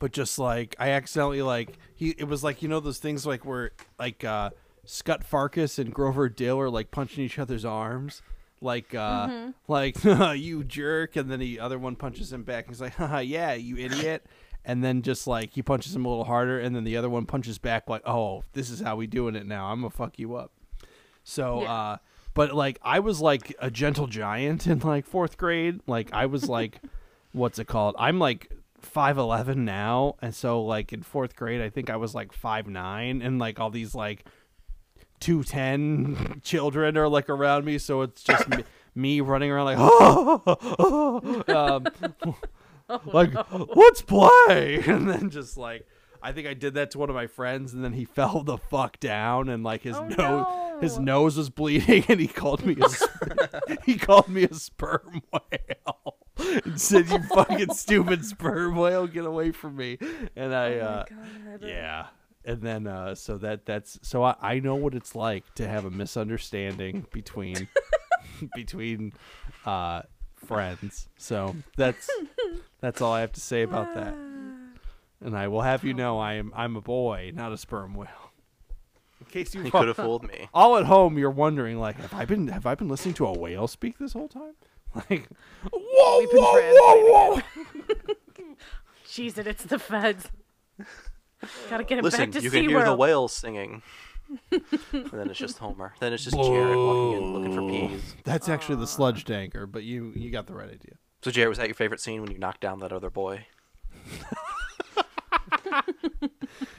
but 0.00 0.10
just 0.10 0.36
like 0.36 0.74
I 0.80 0.90
accidentally 0.90 1.42
like 1.42 1.78
he 1.94 2.10
it 2.18 2.24
was 2.24 2.42
like 2.42 2.60
you 2.60 2.68
know 2.68 2.80
those 2.80 2.98
things 2.98 3.24
like 3.24 3.44
where 3.44 3.70
like 4.00 4.24
uh 4.24 4.50
Scut 4.84 5.22
Farkus 5.22 5.78
and 5.78 5.94
Grover 5.94 6.28
Dill 6.28 6.58
are 6.58 6.68
like 6.70 6.90
punching 6.90 7.22
each 7.22 7.38
other's 7.38 7.64
arms. 7.64 8.20
Like 8.60 8.96
uh 8.96 9.52
like 9.68 10.02
you 10.34 10.64
jerk 10.64 11.14
and 11.14 11.30
then 11.30 11.38
the 11.38 11.60
other 11.60 11.78
one 11.78 11.94
punches 11.94 12.32
him 12.32 12.42
back 12.42 12.64
and 12.66 12.74
he's 12.74 12.80
like, 12.80 12.94
Haha, 12.94 13.18
yeah, 13.20 13.52
you 13.54 13.76
idiot. 13.76 14.26
And 14.64 14.82
then 14.82 15.02
just 15.02 15.28
like 15.28 15.52
he 15.52 15.62
punches 15.62 15.94
him 15.94 16.04
a 16.04 16.08
little 16.08 16.24
harder 16.24 16.58
and 16.58 16.74
then 16.74 16.82
the 16.82 16.96
other 16.96 17.08
one 17.08 17.26
punches 17.26 17.58
back 17.58 17.88
like, 17.88 18.02
Oh, 18.04 18.42
this 18.54 18.70
is 18.70 18.80
how 18.80 18.96
we 18.96 19.06
doing 19.06 19.36
it 19.36 19.46
now. 19.46 19.66
I'm 19.66 19.82
gonna 19.82 19.90
fuck 19.90 20.18
you 20.18 20.34
up. 20.34 20.50
So, 21.22 21.62
Yeah. 21.62 21.72
uh, 21.72 21.96
but 22.38 22.54
like 22.54 22.78
I 22.82 23.00
was 23.00 23.20
like 23.20 23.52
a 23.58 23.68
gentle 23.68 24.06
giant 24.06 24.68
in 24.68 24.78
like 24.78 25.06
fourth 25.06 25.36
grade. 25.36 25.80
Like 25.88 26.10
I 26.12 26.26
was 26.26 26.48
like, 26.48 26.80
what's 27.32 27.58
it 27.58 27.66
called? 27.66 27.96
I'm 27.98 28.20
like 28.20 28.52
five 28.80 29.18
eleven 29.18 29.64
now, 29.64 30.14
and 30.22 30.32
so 30.32 30.62
like 30.62 30.92
in 30.92 31.02
fourth 31.02 31.34
grade, 31.34 31.60
I 31.60 31.68
think 31.68 31.90
I 31.90 31.96
was 31.96 32.14
like 32.14 32.32
five 32.32 32.68
nine, 32.68 33.22
and 33.22 33.40
like 33.40 33.58
all 33.58 33.70
these 33.70 33.92
like 33.92 34.24
two 35.18 35.42
ten 35.42 36.40
children 36.44 36.96
are 36.96 37.08
like 37.08 37.28
around 37.28 37.64
me. 37.64 37.76
So 37.76 38.02
it's 38.02 38.22
just 38.22 38.48
me, 38.48 38.62
me 38.94 39.20
running 39.20 39.50
around 39.50 39.64
like, 39.66 41.48
um, 41.48 41.86
like 43.04 43.34
let's 43.74 44.00
play, 44.02 44.80
and 44.86 45.10
then 45.10 45.30
just 45.30 45.56
like. 45.56 45.88
I 46.20 46.32
think 46.32 46.48
I 46.48 46.54
did 46.54 46.74
that 46.74 46.90
to 46.90 46.98
one 46.98 47.10
of 47.10 47.14
my 47.14 47.28
friends, 47.28 47.72
and 47.72 47.84
then 47.84 47.92
he 47.92 48.04
fell 48.04 48.42
the 48.42 48.58
fuck 48.58 48.98
down, 48.98 49.48
and 49.48 49.62
like 49.62 49.82
his 49.82 49.96
Oh, 49.96 50.08
nose, 50.08 50.46
his 50.80 50.98
nose 50.98 51.36
was 51.36 51.50
bleeding, 51.50 52.04
and 52.08 52.20
he 52.20 52.26
called 52.26 52.64
me 52.64 52.76
a 52.80 52.88
sp- 52.92 53.84
he 53.84 53.96
called 53.96 54.28
me 54.28 54.44
a 54.44 54.54
sperm 54.54 55.22
whale, 55.32 56.16
and 56.64 56.80
said, 56.80 57.08
"You 57.08 57.22
fucking 57.22 57.74
stupid 57.74 58.24
sperm 58.24 58.76
whale, 58.76 59.06
get 59.06 59.24
away 59.24 59.52
from 59.52 59.76
me!" 59.76 59.98
And 60.36 60.54
I, 60.54 60.76
uh, 60.76 61.04
yeah, 61.60 62.06
and 62.44 62.62
then 62.62 62.86
uh, 62.86 63.14
so 63.14 63.38
that 63.38 63.66
that's 63.66 63.98
so 64.02 64.22
I, 64.22 64.34
I 64.40 64.58
know 64.60 64.74
what 64.74 64.94
it's 64.94 65.14
like 65.14 65.44
to 65.56 65.68
have 65.68 65.84
a 65.84 65.90
misunderstanding 65.90 67.06
between 67.12 67.68
between 68.54 69.12
uh, 69.66 70.02
friends. 70.34 71.08
So 71.18 71.56
that's 71.76 72.08
that's 72.80 73.00
all 73.00 73.12
I 73.12 73.20
have 73.20 73.32
to 73.32 73.40
say 73.40 73.62
about 73.62 73.94
that. 73.94 74.14
And 75.20 75.36
I 75.36 75.48
will 75.48 75.62
have 75.62 75.84
you 75.84 75.94
know 75.94 76.18
I 76.18 76.34
am 76.34 76.52
I'm 76.54 76.76
a 76.76 76.80
boy, 76.80 77.32
not 77.34 77.52
a 77.52 77.58
sperm 77.58 77.94
whale. 77.94 78.27
In 79.28 79.32
case 79.32 79.54
you 79.54 79.62
He 79.62 79.70
could 79.70 79.88
have 79.88 79.96
fooled 79.96 80.26
me. 80.26 80.48
all 80.54 80.76
at 80.78 80.86
home, 80.86 81.18
you're 81.18 81.30
wondering 81.30 81.78
like, 81.78 81.96
have 81.96 82.14
I 82.14 82.24
been 82.24 82.48
have 82.48 82.64
I 82.64 82.74
been 82.74 82.88
listening 82.88 83.14
to 83.14 83.26
a 83.26 83.38
whale 83.38 83.68
speak 83.68 83.98
this 83.98 84.12
whole 84.14 84.28
time? 84.28 84.54
Like, 84.94 85.28
whoa, 85.70 86.18
We've 86.20 86.30
been 86.30 86.40
whoa, 86.42 86.72
whoa, 86.72 87.36
whoa. 87.36 88.14
Jeez, 89.06 89.36
it, 89.36 89.46
it's 89.46 89.64
the 89.64 89.78
feds. 89.78 90.30
Gotta 91.68 91.84
get 91.84 91.98
him 91.98 92.04
Listen, 92.04 92.30
back 92.30 92.40
to 92.40 92.42
you 92.42 92.50
can 92.50 92.66
hear 92.70 92.82
the 92.82 92.96
whales 92.96 93.34
singing. 93.34 93.82
and 94.50 95.10
then 95.12 95.28
it's 95.28 95.38
just 95.38 95.58
Homer. 95.58 95.92
Then 96.00 96.14
it's 96.14 96.24
just 96.24 96.36
Jared 96.36 96.74
walking 96.74 97.22
in 97.22 97.34
looking 97.34 97.54
for 97.54 97.68
peas. 97.68 98.14
That's 98.24 98.48
actually 98.48 98.76
the 98.76 98.86
sludge 98.86 99.26
tanker, 99.26 99.66
but 99.66 99.84
you 99.84 100.12
you 100.16 100.30
got 100.30 100.46
the 100.46 100.54
right 100.54 100.70
idea. 100.70 100.94
So 101.22 101.30
Jared, 101.30 101.50
was 101.50 101.58
that 101.58 101.68
your 101.68 101.74
favorite 101.74 102.00
scene 102.00 102.22
when 102.22 102.30
you 102.30 102.38
knocked 102.38 102.62
down 102.62 102.78
that 102.80 102.92
other 102.92 103.10
boy? 103.10 103.46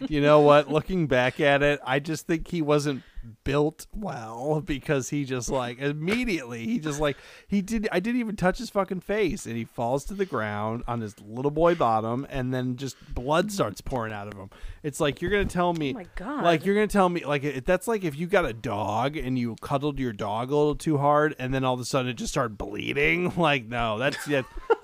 You 0.07 0.21
know 0.21 0.39
what? 0.41 0.69
Looking 0.71 1.07
back 1.07 1.39
at 1.39 1.61
it, 1.61 1.79
I 1.85 1.99
just 1.99 2.25
think 2.25 2.47
he 2.47 2.61
wasn't 2.61 3.03
built 3.43 3.85
well 3.93 4.61
because 4.65 5.09
he 5.09 5.23
just 5.25 5.49
like 5.49 5.77
immediately 5.77 6.65
he 6.65 6.79
just 6.79 6.99
like 6.99 7.17
he 7.47 7.61
did 7.61 7.87
I 7.91 7.99
didn't 7.99 8.19
even 8.21 8.35
touch 8.35 8.57
his 8.57 8.69
fucking 8.69 9.01
face 9.01 9.45
and 9.45 9.55
he 9.55 9.65
falls 9.65 10.05
to 10.05 10.13
the 10.13 10.25
ground 10.25 10.83
on 10.87 11.01
his 11.01 11.15
little 11.19 11.51
boy 11.51 11.75
bottom 11.75 12.25
and 12.29 12.53
then 12.53 12.75
just 12.77 12.95
blood 13.13 13.51
starts 13.51 13.81
pouring 13.81 14.13
out 14.13 14.27
of 14.27 14.33
him. 14.39 14.49
It's 14.83 14.99
like 14.99 15.21
you're 15.21 15.31
gonna 15.31 15.45
tell 15.45 15.73
me 15.73 15.91
Oh 15.91 15.97
my 15.97 16.07
God. 16.15 16.43
like 16.43 16.65
you're 16.65 16.75
gonna 16.75 16.87
tell 16.87 17.09
me 17.09 17.23
like 17.25 17.63
that's 17.65 17.87
like 17.87 18.03
if 18.03 18.17
you 18.17 18.25
got 18.25 18.45
a 18.45 18.53
dog 18.53 19.15
and 19.17 19.37
you 19.37 19.55
cuddled 19.61 19.99
your 19.99 20.13
dog 20.13 20.49
a 20.51 20.55
little 20.55 20.75
too 20.75 20.97
hard 20.97 21.35
and 21.37 21.53
then 21.53 21.63
all 21.63 21.75
of 21.75 21.79
a 21.79 21.85
sudden 21.85 22.09
it 22.09 22.15
just 22.15 22.31
started 22.33 22.57
bleeding. 22.57 23.31
Like 23.37 23.67
no, 23.67 23.97
that's 23.99 24.27
yeah, 24.27 24.41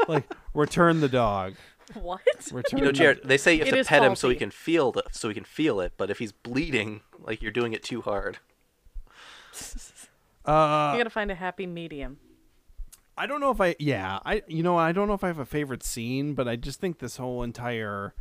like 0.07 0.31
return 0.53 1.01
the 1.01 1.09
dog. 1.09 1.55
What? 1.93 2.21
Return 2.51 2.79
You 2.79 2.85
know, 2.85 2.91
Jared, 2.91 3.21
they 3.23 3.37
say 3.37 3.53
you 3.53 3.59
have 3.59 3.67
It 3.67 3.71
to 3.71 3.77
is 3.79 3.87
pet 3.87 4.03
him 4.03 4.15
so 4.15 4.27
he 4.29 4.33
faulty. 4.33 4.39
can 4.39 4.51
feel 4.51 4.91
the, 4.91 5.03
so 5.11 5.27
he 5.27 5.33
can 5.35 5.43
feel 5.43 5.79
it. 5.79 5.93
But 5.97 6.09
if 6.09 6.17
he's 6.19 6.31
bleeding, 6.31 7.01
like 7.19 7.41
you're 7.41 7.51
doing 7.51 7.73
it 7.73 7.83
too 7.83 8.01
hard. 8.01 8.39
Uh, 10.45 10.91
you 10.93 10.99
gotta 10.99 11.09
find 11.09 11.31
a 11.31 11.35
happy 11.35 11.65
medium. 11.65 12.19
I 13.17 13.25
don't 13.25 13.39
know 13.41 13.49
if 13.49 13.59
I 13.59 13.75
yeah, 13.79 14.19
I 14.25 14.43
you 14.47 14.61
know, 14.61 14.77
I 14.77 14.91
don't 14.91 15.07
know 15.07 15.15
if 15.15 15.23
I 15.23 15.27
have 15.27 15.39
a 15.39 15.45
favorite 15.45 15.81
scene, 15.81 16.35
but 16.35 16.47
I 16.47 16.55
just 16.55 16.79
think 16.79 16.99
this 16.99 17.17
whole 17.17 17.41
entire 17.41 18.13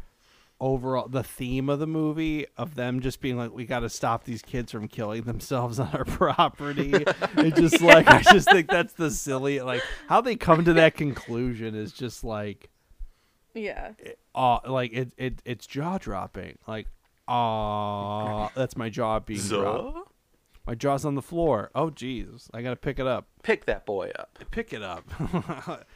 overall 0.58 1.06
the 1.06 1.22
theme 1.22 1.68
of 1.68 1.80
the 1.80 1.86
movie 1.86 2.46
of 2.56 2.76
them 2.76 3.00
just 3.00 3.20
being 3.20 3.36
like 3.36 3.52
we 3.52 3.66
got 3.66 3.80
to 3.80 3.90
stop 3.90 4.24
these 4.24 4.40
kids 4.40 4.72
from 4.72 4.88
killing 4.88 5.24
themselves 5.24 5.78
on 5.78 5.88
our 5.88 6.04
property. 6.06 6.92
it 6.94 7.56
just 7.56 7.82
like 7.82 8.06
I 8.08 8.22
just 8.22 8.48
think 8.50 8.68
that's 8.70 8.94
the 8.94 9.10
silly 9.10 9.60
like 9.60 9.82
how 10.08 10.22
they 10.22 10.36
come 10.36 10.64
to 10.64 10.72
that 10.74 10.94
conclusion 10.94 11.74
is 11.74 11.92
just 11.92 12.24
like 12.24 12.70
Yeah. 13.54 13.92
uh 14.34 14.58
like 14.66 14.92
it, 14.92 15.12
it 15.16 15.42
it's 15.44 15.66
jaw 15.66 15.98
dropping. 15.98 16.58
Like 16.66 16.88
ah 17.28 18.50
that's 18.54 18.76
my 18.76 18.88
jaw 18.88 19.20
being 19.20 19.40
dropped. 19.40 20.10
My 20.66 20.74
jaw's 20.74 21.04
on 21.04 21.14
the 21.14 21.22
floor. 21.22 21.70
Oh 21.74 21.90
jeez, 21.90 22.48
I 22.54 22.62
got 22.62 22.70
to 22.70 22.76
pick 22.76 22.98
it 22.98 23.06
up. 23.06 23.26
pick 23.42 23.66
that 23.66 23.84
boy 23.86 24.10
up. 24.18 24.38
pick 24.50 24.72
it 24.72 24.82
up. 24.82 25.04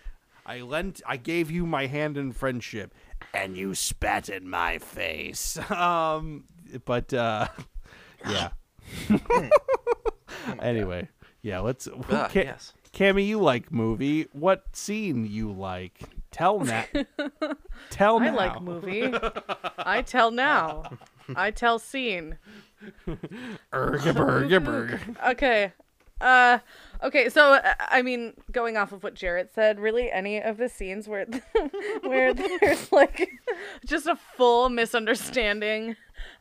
I 0.46 0.60
lent 0.60 1.02
I 1.06 1.16
gave 1.16 1.50
you 1.50 1.66
my 1.66 1.86
hand 1.86 2.16
in 2.16 2.32
friendship 2.32 2.94
and 3.34 3.56
you 3.56 3.74
spat 3.74 4.28
in 4.28 4.48
my 4.48 4.78
face. 4.78 5.58
Um 5.70 6.44
but 6.84 7.12
uh 7.12 7.48
yeah. 8.28 8.50
anyway, 10.60 11.08
yeah, 11.42 11.60
let's 11.60 11.88
Ca- 12.08 12.30
yes. 12.34 12.72
Cammy, 12.92 13.26
you 13.26 13.38
like 13.38 13.70
movie. 13.70 14.28
What 14.32 14.64
scene 14.74 15.26
you 15.26 15.52
like? 15.52 16.00
Tell 16.38 16.60
now. 16.64 16.84
Tell 17.90 18.20
now. 18.20 18.26
I 18.26 18.30
like 18.30 18.62
movie. 18.62 19.12
I 19.76 20.02
tell 20.02 20.30
now. 20.30 20.84
I 21.34 21.50
tell 21.50 21.78
scene. 21.80 22.38
Erga 23.72 24.12
burga 24.14 24.60
burga. 24.64 25.00
Okay. 25.30 25.72
Uh 26.20 26.58
okay, 27.02 27.28
so 27.28 27.54
uh, 27.54 27.74
I 27.78 28.02
mean, 28.02 28.34
going 28.50 28.76
off 28.76 28.92
of 28.92 29.02
what 29.04 29.14
Jarrett 29.14 29.52
said, 29.54 29.78
really 29.78 30.10
any 30.10 30.40
of 30.40 30.56
the 30.56 30.68
scenes 30.68 31.06
where 31.08 31.26
where 32.02 32.34
there's 32.34 32.90
like 32.92 33.30
just 33.84 34.06
a 34.06 34.16
full 34.16 34.68
misunderstanding. 34.68 35.96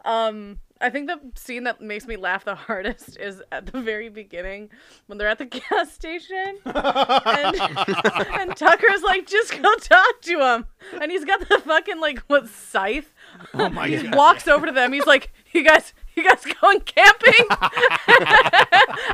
Um 0.06 0.60
I 0.80 0.90
think 0.90 1.08
the 1.08 1.20
scene 1.36 1.64
that 1.64 1.82
makes 1.82 2.06
me 2.08 2.16
laugh 2.18 2.46
the 2.46 2.56
hardest 2.56 3.18
is 3.20 3.42
at 3.52 3.66
the 3.68 3.82
very 3.82 4.10
beginning 4.10 4.70
when 5.08 5.18
they're 5.18 5.28
at 5.28 5.38
the 5.40 5.46
gas 5.70 5.92
station 5.92 6.58
and, 6.66 7.56
and 8.40 8.56
Tucker's 8.56 9.02
like, 9.04 9.26
just 9.28 9.62
go 9.62 9.76
talk 9.76 10.22
to 10.22 10.40
him. 10.40 10.66
And 11.02 11.12
he's 11.12 11.26
got 11.26 11.48
the 11.48 11.60
fucking 11.60 12.00
like 12.00 12.20
what 12.28 12.48
scythe. 12.48 13.14
Oh 13.54 13.70
my 13.70 13.88
He 13.88 14.04
god. 14.04 14.16
walks 14.16 14.48
over 14.48 14.66
to 14.66 14.72
them. 14.72 14.94
He's 14.94 15.06
like, 15.06 15.32
"You 15.52 15.64
guys, 15.64 15.94
you 16.16 16.24
guys 16.24 16.44
going 16.62 16.80
camping?" 16.82 17.34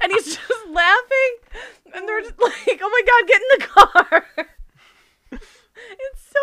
and 0.02 0.12
he's 0.12 0.36
just 0.38 0.68
laughing, 0.70 1.36
and 1.96 2.08
they're 2.08 2.22
just 2.22 2.40
like, 2.40 2.80
"Oh 2.82 2.90
my 2.90 3.02
god, 3.06 3.28
get 3.28 3.42
in 3.42 3.48
the 3.60 3.66
car!" 3.68 4.26
It's 5.92 6.22
so 6.34 6.40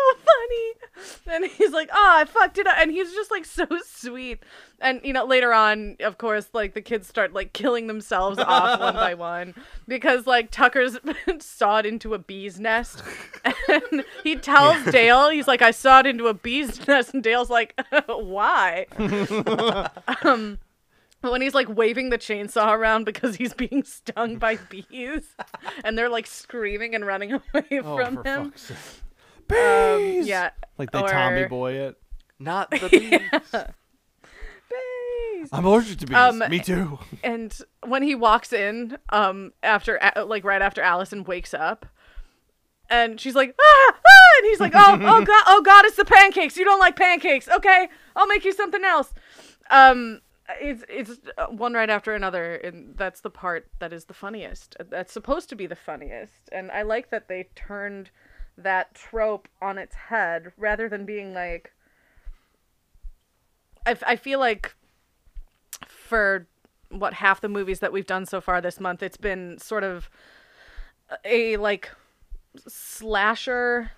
funny. 1.25 1.35
And 1.35 1.45
he's 1.51 1.71
like, 1.71 1.89
"Oh, 1.93 2.11
I 2.17 2.25
fucked 2.25 2.57
it 2.57 2.67
up," 2.67 2.75
and 2.79 2.91
he's 2.91 3.11
just 3.13 3.31
like 3.31 3.45
so 3.45 3.65
sweet. 3.85 4.39
And 4.79 4.99
you 5.03 5.13
know, 5.13 5.25
later 5.25 5.53
on, 5.53 5.97
of 5.99 6.17
course, 6.17 6.49
like 6.53 6.73
the 6.73 6.81
kids 6.81 7.07
start 7.07 7.33
like 7.33 7.53
killing 7.53 7.87
themselves 7.87 8.39
off 8.39 8.79
one 8.79 8.93
by 8.95 9.13
one 9.15 9.53
because 9.87 10.25
like 10.27 10.51
Tucker's 10.51 10.97
sawed 11.39 11.85
into 11.85 12.13
a 12.13 12.19
bee's 12.19 12.59
nest, 12.59 13.03
and 13.67 14.03
he 14.23 14.35
tells 14.35 14.83
Dale, 14.91 15.29
he's 15.29 15.47
like, 15.47 15.61
"I 15.61 15.71
sawed 15.71 16.05
into 16.05 16.27
a 16.27 16.33
bee's 16.33 16.87
nest," 16.87 17.13
and 17.13 17.23
Dale's 17.23 17.49
like, 17.49 17.79
"Why?" 18.07 18.85
um, 20.23 20.59
when 21.21 21.41
he's 21.41 21.53
like 21.53 21.69
waving 21.69 22.09
the 22.09 22.17
chainsaw 22.17 22.73
around 22.75 23.05
because 23.05 23.35
he's 23.35 23.53
being 23.53 23.83
stung 23.83 24.37
by 24.37 24.57
bees, 24.69 25.35
and 25.83 25.97
they're 25.97 26.09
like 26.09 26.25
screaming 26.27 26.95
and 26.95 27.05
running 27.05 27.33
away 27.33 27.65
Oh, 27.83 27.95
from 27.95 28.23
him. 28.25 28.53
Fuck's 29.51 29.61
sake. 29.61 29.95
Um, 29.95 29.97
Bees! 29.99 30.27
yeah, 30.27 30.49
Like 30.77 30.91
they 30.91 31.01
Tommy 31.01 31.45
Boy 31.45 31.73
it. 31.73 31.97
Not 32.39 32.71
the 32.71 32.89
bees. 32.89 33.63
Bees. 34.69 35.49
I'm 35.51 35.65
allergic 35.65 35.99
to 35.99 36.07
bees. 36.07 36.15
Um, 36.15 36.43
Me 36.49 36.59
too. 36.59 36.99
and 37.23 37.55
when 37.85 38.03
he 38.03 38.15
walks 38.15 38.53
in 38.53 38.97
um 39.09 39.53
after 39.63 39.99
like 40.25 40.43
right 40.43 40.61
after 40.61 40.81
Allison 40.81 41.23
wakes 41.23 41.53
up 41.53 41.85
and 42.89 43.19
she's 43.19 43.35
like 43.35 43.55
ah, 43.59 43.93
ah! 43.93 44.37
and 44.37 44.47
he's 44.47 44.59
like 44.59 44.73
oh 44.75 44.99
oh 45.01 45.25
god 45.25 45.43
oh 45.47 45.61
god 45.61 45.85
it's 45.85 45.95
the 45.95 46.05
pancakes 46.05 46.57
you 46.57 46.65
don't 46.65 46.79
like 46.79 46.95
pancakes 46.95 47.47
okay 47.49 47.87
I'll 48.15 48.27
make 48.27 48.43
you 48.43 48.53
something 48.53 48.83
else 48.83 49.13
um 49.69 50.21
it's 50.59 50.83
it's 50.89 51.11
uh, 51.37 51.45
one 51.47 51.73
right 51.73 51.89
after 51.89 52.13
another 52.13 52.55
and 52.55 52.97
that's 52.97 53.21
the 53.21 53.29
part 53.29 53.67
that 53.79 53.93
is 53.93 54.05
the 54.05 54.13
funniest 54.13 54.75
that's 54.89 55.13
supposed 55.13 55.49
to 55.49 55.55
be 55.55 55.65
the 55.65 55.75
funniest 55.75 56.49
and 56.51 56.69
I 56.71 56.81
like 56.81 57.09
that 57.09 57.27
they 57.27 57.49
turned 57.55 58.11
that 58.57 58.93
trope 58.93 59.47
on 59.61 59.77
its 59.77 59.95
head 59.95 60.51
rather 60.57 60.87
than 60.89 61.05
being 61.05 61.33
like 61.33 61.73
I, 63.85 63.91
f- 63.91 64.03
I 64.05 64.15
feel 64.15 64.39
like 64.39 64.75
for 65.87 66.47
what 66.89 67.13
half 67.15 67.41
the 67.41 67.49
movies 67.49 67.79
that 67.79 67.91
we've 67.91 68.05
done 68.05 68.25
so 68.25 68.41
far 68.41 68.61
this 68.61 68.79
month, 68.79 69.01
it's 69.01 69.17
been 69.17 69.57
sort 69.57 69.83
of 69.83 70.09
a 71.25 71.57
like 71.57 71.89
slasher 72.67 73.91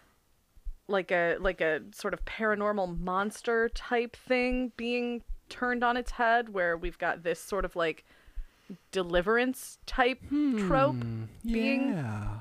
like 0.88 1.12
a 1.12 1.38
like 1.40 1.60
a 1.62 1.82
sort 1.94 2.14
of 2.14 2.24
paranormal 2.26 3.00
monster 3.00 3.70
type 3.70 4.16
thing 4.16 4.72
being 4.78 5.24
turned 5.50 5.84
on 5.84 5.98
its 5.98 6.12
head 6.12 6.50
where 6.50 6.78
we've 6.78 6.98
got 6.98 7.24
this 7.24 7.40
sort 7.40 7.66
of 7.66 7.76
like 7.76 8.04
deliverance 8.92 9.78
type 9.86 10.20
hmm. 10.30 10.68
trope 10.68 10.96
being 11.46 11.90
Yeah. 11.90 12.40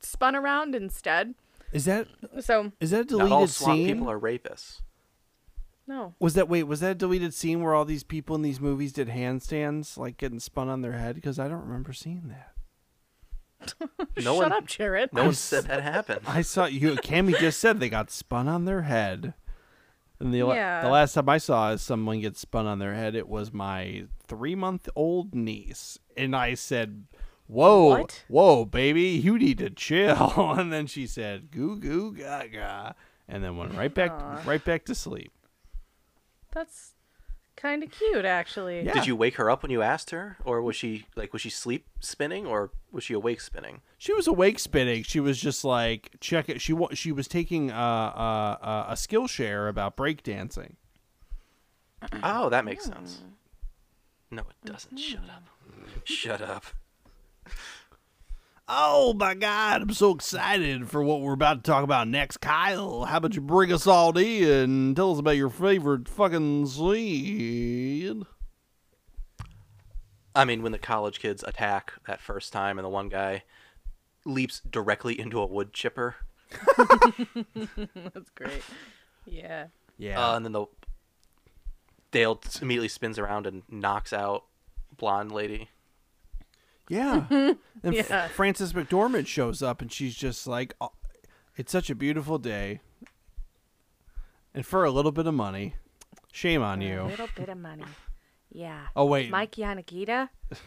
spun 0.00 0.36
around 0.36 0.74
instead. 0.74 1.34
Is 1.74 1.84
that 1.84 2.06
So, 2.40 2.72
is 2.80 2.90
that 2.92 3.00
a 3.00 3.04
deleted 3.04 3.28
Not 3.30 3.36
all 3.36 3.46
swamp 3.48 3.78
scene? 3.78 3.86
people 3.88 4.10
are 4.10 4.18
rapists. 4.18 4.80
no. 5.86 6.14
Was 6.18 6.32
that 6.34 6.48
wait? 6.48 6.62
Was 6.62 6.80
that 6.80 6.92
a 6.92 6.94
deleted 6.94 7.34
scene 7.34 7.62
where 7.62 7.74
all 7.74 7.84
these 7.84 8.04
people 8.04 8.34
in 8.36 8.40
these 8.42 8.60
movies 8.60 8.92
did 8.94 9.08
handstands, 9.08 9.98
like 9.98 10.16
getting 10.16 10.40
spun 10.40 10.68
on 10.68 10.80
their 10.80 10.92
head? 10.92 11.14
Because 11.16 11.38
I 11.38 11.48
don't 11.48 11.60
remember 11.66 11.92
seeing 11.92 12.28
that. 12.28 12.50
No 14.22 14.34
Shut 14.40 14.50
one, 14.50 14.52
up, 14.52 14.66
Jared. 14.66 15.12
no 15.12 15.24
one 15.24 15.34
said 15.34 15.64
that 15.64 15.82
happened. 15.82 16.20
I 16.26 16.42
saw 16.42 16.66
you. 16.66 16.92
Cammy 16.96 17.36
just 17.38 17.58
said 17.58 17.80
they 17.80 17.88
got 17.88 18.10
spun 18.10 18.46
on 18.46 18.64
their 18.64 18.82
head. 18.82 19.34
And 20.20 20.32
the 20.32 20.38
Yeah. 20.38 20.82
the 20.82 20.88
last 20.88 21.14
time 21.14 21.28
I 21.28 21.38
saw 21.38 21.74
someone 21.76 22.20
get 22.20 22.36
spun 22.36 22.66
on 22.66 22.78
their 22.78 22.94
head, 22.94 23.14
it 23.16 23.28
was 23.28 23.52
my 23.52 24.04
three 24.28 24.54
month 24.54 24.88
old 24.94 25.34
niece, 25.34 25.98
and 26.16 26.36
I 26.36 26.54
said, 26.54 27.04
"Whoa, 27.46 27.86
What? 27.88 28.24
whoa, 28.28 28.64
baby, 28.64 29.02
you 29.02 29.38
need 29.38 29.58
to 29.58 29.70
chill." 29.70 30.52
and 30.58 30.72
then 30.72 30.86
she 30.86 31.06
said, 31.06 31.50
"Goo 31.50 31.76
goo 31.78 32.12
gaga," 32.14 32.94
and 33.28 33.42
then 33.44 33.56
went 33.56 33.74
right 33.74 33.92
back 33.94 34.12
right 34.46 34.64
back 34.64 34.84
to 34.86 34.94
sleep. 34.94 35.32
That's 36.52 36.92
kind 37.56 37.82
of 37.82 37.90
cute 37.90 38.24
actually. 38.24 38.82
Yeah. 38.82 38.92
Did 38.92 39.06
you 39.06 39.16
wake 39.16 39.36
her 39.36 39.48
up 39.50 39.62
when 39.62 39.70
you 39.70 39.82
asked 39.82 40.10
her, 40.10 40.36
or 40.44 40.60
was 40.62 40.76
she 40.76 41.06
like 41.16 41.32
was 41.32 41.42
she 41.42 41.50
sleep 41.50 41.86
spinning, 42.00 42.46
or 42.46 42.70
was 42.92 43.04
she 43.04 43.14
awake 43.14 43.40
spinning? 43.40 43.80
She 43.98 44.12
was 44.12 44.26
awake 44.26 44.58
spinning. 44.58 45.02
She 45.02 45.20
was 45.20 45.40
just 45.40 45.64
like 45.64 46.16
check 46.20 46.48
it. 46.48 46.60
She 46.60 46.72
wa- 46.72 46.94
she 46.94 47.10
was 47.12 47.26
taking 47.28 47.70
uh, 47.70 47.74
uh, 47.74 48.58
uh, 48.64 48.86
a 48.90 48.94
Skillshare 48.94 49.68
about 49.68 49.96
breakdancing. 49.96 50.74
Oh, 52.22 52.50
that 52.50 52.64
makes 52.64 52.84
sense. 52.84 53.22
No, 54.30 54.42
it 54.42 54.66
doesn't. 54.70 54.98
Shut 54.98 55.22
up. 55.30 55.44
Shut 56.04 56.42
up. 56.42 56.64
Oh 58.66 59.12
my 59.12 59.34
God! 59.34 59.82
I'm 59.82 59.92
so 59.92 60.12
excited 60.14 60.88
for 60.88 61.02
what 61.02 61.20
we're 61.20 61.34
about 61.34 61.62
to 61.62 61.70
talk 61.70 61.84
about 61.84 62.08
next, 62.08 62.38
Kyle. 62.38 63.04
How 63.04 63.18
about 63.18 63.34
you 63.34 63.42
bring 63.42 63.70
us 63.72 63.86
all 63.86 64.16
in 64.16 64.44
and 64.70 64.96
tell 64.96 65.12
us 65.12 65.18
about 65.18 65.36
your 65.36 65.50
favorite 65.50 66.08
fucking 66.08 66.66
scene? 66.66 68.24
I 70.34 70.44
mean, 70.46 70.62
when 70.62 70.72
the 70.72 70.78
college 70.78 71.20
kids 71.20 71.44
attack 71.46 71.92
that 72.06 72.20
first 72.22 72.52
time, 72.52 72.78
and 72.78 72.84
the 72.84 72.88
one 72.90 73.08
guy 73.10 73.44
leaps 74.24 74.60
directly 74.68 75.20
into 75.20 75.38
a 75.40 75.46
wood 75.46 75.72
chipper, 75.74 76.16
That's 76.76 78.30
great. 78.34 78.62
Yeah. 79.26 79.66
Yeah. 79.98 80.32
uh, 80.32 80.36
and 80.36 80.44
then 80.44 80.52
the 80.52 80.66
Dale 82.10 82.40
immediately 82.60 82.88
spins 82.88 83.18
around 83.18 83.46
and 83.46 83.62
knocks 83.68 84.12
out 84.12 84.44
blonde 84.96 85.32
lady. 85.32 85.68
Yeah. 86.88 87.26
and 87.30 87.56
F- 87.84 88.08
Yeah. 88.10 88.28
Frances 88.28 88.72
McDormand 88.74 89.26
shows 89.26 89.62
up 89.62 89.80
and 89.80 89.90
she's 89.92 90.14
just 90.14 90.46
like, 90.46 90.74
"Oh, 90.80 90.92
it's 91.56 91.72
such 91.72 91.88
a 91.90 91.94
beautiful 91.94 92.38
day. 92.38 92.80
And 94.54 94.64
for 94.64 94.84
a 94.84 94.90
little 94.90 95.12
bit 95.12 95.26
of 95.26 95.34
money, 95.34 95.74
shame 96.32 96.62
on 96.62 96.80
A 96.82 96.84
you. 96.84 97.02
little 97.04 97.28
bit 97.36 97.48
of 97.48 97.58
money. 97.58 97.84
Yeah. 98.52 98.86
Oh, 98.94 99.04
wait. 99.06 99.30
Mike 99.30 99.52
Yanagita? 99.52 100.28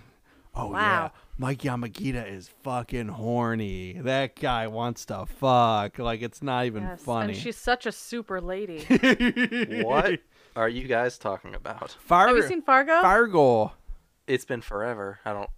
Oh, 0.59 0.71
yeah. 0.73 1.09
Mike 1.37 1.59
Yanagita 1.59 2.27
is 2.33 2.49
fucking 2.63 3.09
horny. 3.09 3.93
That 4.01 4.35
guy 4.35 4.65
wants 4.65 5.05
to 5.05 5.27
fuck. 5.27 5.99
Like, 5.99 6.23
it's 6.23 6.41
not 6.41 6.65
even 6.65 6.81
Yes, 6.81 7.03
funny. 7.03 7.33
And 7.33 7.39
she's 7.39 7.57
such 7.57 7.85
a 7.85 7.91
super 7.91 8.41
lady. 8.41 8.83
What 9.85 10.19
are 10.55 10.67
you 10.67 10.87
guys 10.87 11.19
talking 11.19 11.53
about? 11.53 11.91
Far- 11.99 12.29
Have 12.29 12.37
you 12.37 12.41
seen 12.47 12.63
Fargo? 12.63 13.03
Fargo. 13.03 13.73
It's 14.25 14.45
been 14.45 14.61
forever. 14.61 15.19
I 15.25 15.33
don't. 15.33 15.49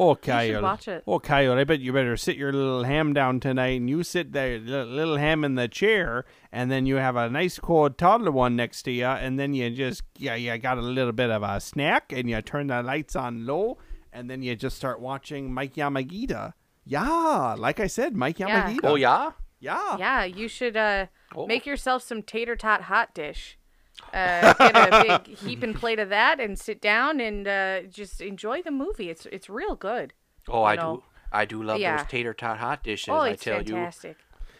Oh, 0.00 0.14
Coyote. 0.14 0.62
watch 0.62 0.86
it. 0.86 1.02
Oh, 1.06 1.18
Coyote, 1.18 1.58
I 1.60 1.64
bet 1.64 1.80
you 1.80 1.92
better 1.92 2.16
sit 2.16 2.36
your 2.36 2.52
little 2.52 2.84
ham 2.84 3.12
down 3.12 3.40
tonight 3.40 3.80
and 3.80 3.90
you 3.90 4.04
sit 4.04 4.32
there, 4.32 4.58
little 4.58 5.16
ham 5.16 5.42
in 5.44 5.56
the 5.56 5.66
chair, 5.66 6.24
and 6.52 6.70
then 6.70 6.86
you 6.86 6.96
have 6.96 7.16
a 7.16 7.28
nice 7.28 7.58
cold 7.58 7.98
toddler 7.98 8.30
one 8.30 8.54
next 8.54 8.82
to 8.82 8.92
you, 8.92 9.06
and 9.06 9.38
then 9.40 9.54
you 9.54 9.70
just, 9.70 10.02
yeah, 10.16 10.36
you 10.36 10.56
got 10.58 10.78
a 10.78 10.82
little 10.82 11.12
bit 11.12 11.30
of 11.30 11.42
a 11.42 11.60
snack, 11.60 12.12
and 12.12 12.30
you 12.30 12.40
turn 12.42 12.68
the 12.68 12.80
lights 12.82 13.16
on 13.16 13.44
low, 13.44 13.78
and 14.12 14.30
then 14.30 14.40
you 14.42 14.54
just 14.54 14.76
start 14.76 15.00
watching 15.00 15.52
Mike 15.52 15.74
Yanagita. 15.74 16.52
Yeah, 16.84 17.56
like 17.58 17.80
I 17.80 17.86
said, 17.88 18.14
Mike 18.14 18.38
Yeah. 18.38 18.76
Oh 18.84 18.94
yeah. 18.94 19.32
Yeah. 19.60 19.96
Yeah, 19.98 20.24
you 20.24 20.46
should 20.48 20.76
uh, 20.76 21.06
Oh. 21.34 21.46
make 21.46 21.66
yourself 21.66 22.02
some 22.04 22.22
tater 22.22 22.54
tot 22.54 22.82
hot 22.82 23.12
dish. 23.14 23.57
Uh, 24.12 24.52
get 24.54 24.76
a 24.76 25.20
big 25.26 25.36
heaping 25.38 25.74
plate 25.74 25.98
of 25.98 26.08
that 26.08 26.40
and 26.40 26.58
sit 26.58 26.80
down 26.80 27.20
and 27.20 27.46
uh, 27.48 27.82
just 27.82 28.20
enjoy 28.20 28.62
the 28.62 28.70
movie. 28.70 29.10
It's 29.10 29.26
it's 29.26 29.48
real 29.50 29.74
good. 29.76 30.12
Oh, 30.48 30.62
I 30.64 30.76
know. 30.76 30.96
do. 30.96 31.02
I 31.30 31.44
do 31.44 31.62
love 31.62 31.78
Yeah. 31.78 31.98
those 31.98 32.06
tater 32.06 32.32
tot 32.34 32.58
hot 32.58 32.82
dishes. 32.82 33.08
oh, 33.10 33.16
I 33.18 33.30
it's 33.30 33.44
tell 33.44 33.56
fantastic. 33.58 34.16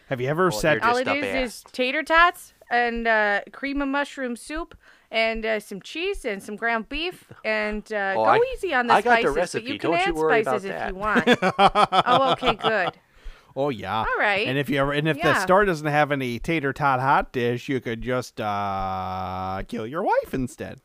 Have 0.07 0.19
you 0.21 0.27
ever 0.27 0.47
Oh, 0.47 0.49
said 0.51 0.81
they're 0.81 0.89
All 0.89 0.95
just 0.95 1.01
it 1.01 1.07
up 1.07 1.17
is 1.17 1.55
is 1.57 1.63
tater 1.71 2.03
tots 2.03 2.53
and 2.71 3.07
uh, 3.07 3.41
cream 3.51 3.81
of 3.81 3.87
mushroom 3.87 4.35
soup 4.35 4.75
and 5.11 5.43
uh, 5.45 5.59
some 5.59 5.81
cheese 5.81 6.25
and 6.25 6.41
some 6.43 6.55
ground 6.55 6.87
beef 6.89 7.31
and 7.43 7.91
uh, 7.91 8.13
Oh, 8.15 8.23
go 8.25 8.29
I- 8.31 8.41
easy 8.53 8.73
on 8.73 8.87
the 8.87 8.93
I 8.93 9.01
got 9.01 9.15
the 9.23 9.29
spices. 9.29 9.35
recipe. 9.35 9.65
But 9.65 9.73
you 9.73 9.79
can 9.79 9.91
Don't 9.91 9.99
you 9.99 10.05
add 10.05 10.15
worry 10.15 10.41
about 10.41 10.61
spices 10.61 10.65
if 10.65 10.77
that. 10.77 10.89
you 10.89 10.95
want. 10.95 12.03
oh, 12.07 12.31
okay, 12.33 12.55
good. 12.55 12.93
Oh 13.55 13.69
yeah. 13.69 13.97
All 13.99 14.05
right. 14.19 14.47
And 14.47 14.57
if 14.57 14.69
you 14.69 14.77
ever, 14.79 14.91
and 14.93 15.07
if 15.07 15.21
the 15.21 15.33
store 15.41 15.65
doesn't 15.65 15.87
have 15.87 16.11
any 16.11 16.39
tater 16.39 16.71
tot 16.73 16.99
hot 16.99 17.31
dish, 17.33 17.67
you 17.69 17.79
could 17.81 18.01
just 18.01 18.39
uh 18.39 19.63
kill 19.67 19.85
your 19.87 20.03
wife 20.03 20.33
instead. 20.33 20.81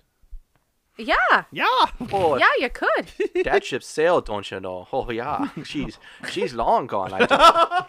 Yeah, 0.97 1.45
Yeah. 1.51 1.65
Oh, 2.13 2.37
yeah, 2.39 2.51
you 2.61 2.71
could. 2.71 3.11
that 3.45 3.65
ship 3.65 3.83
sailed, 3.83 4.27
don't 4.27 4.49
you 4.51 4.61
know? 4.61 4.87
Oh 4.93 5.11
yeah, 5.11 5.49
she's 5.65 5.99
she's 6.31 6.55
long 6.55 6.87
gone. 6.87 7.11
I 7.13 7.85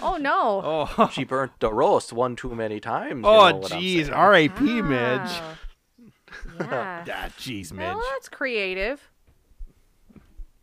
Oh 0.00 0.16
no. 0.18 0.86
Oh. 0.98 1.08
she 1.12 1.24
burnt 1.24 1.52
the 1.60 1.72
roast 1.72 2.12
one 2.12 2.36
too 2.36 2.54
many 2.54 2.78
times. 2.80 3.22
you 3.24 3.28
Oh 3.28 3.48
know 3.50 3.56
what 3.56 3.72
I'm 3.72 3.80
jeez. 3.80 4.02
saying. 4.04 4.12
R.A.P. 4.12 4.82
Midge. 4.82 5.30
Yeah. 6.60 7.04
Ah, 7.08 7.28
jeez, 7.38 7.72
Midge. 7.72 7.94
Well, 7.94 8.02
that's 8.12 8.28
creative. 8.28 9.10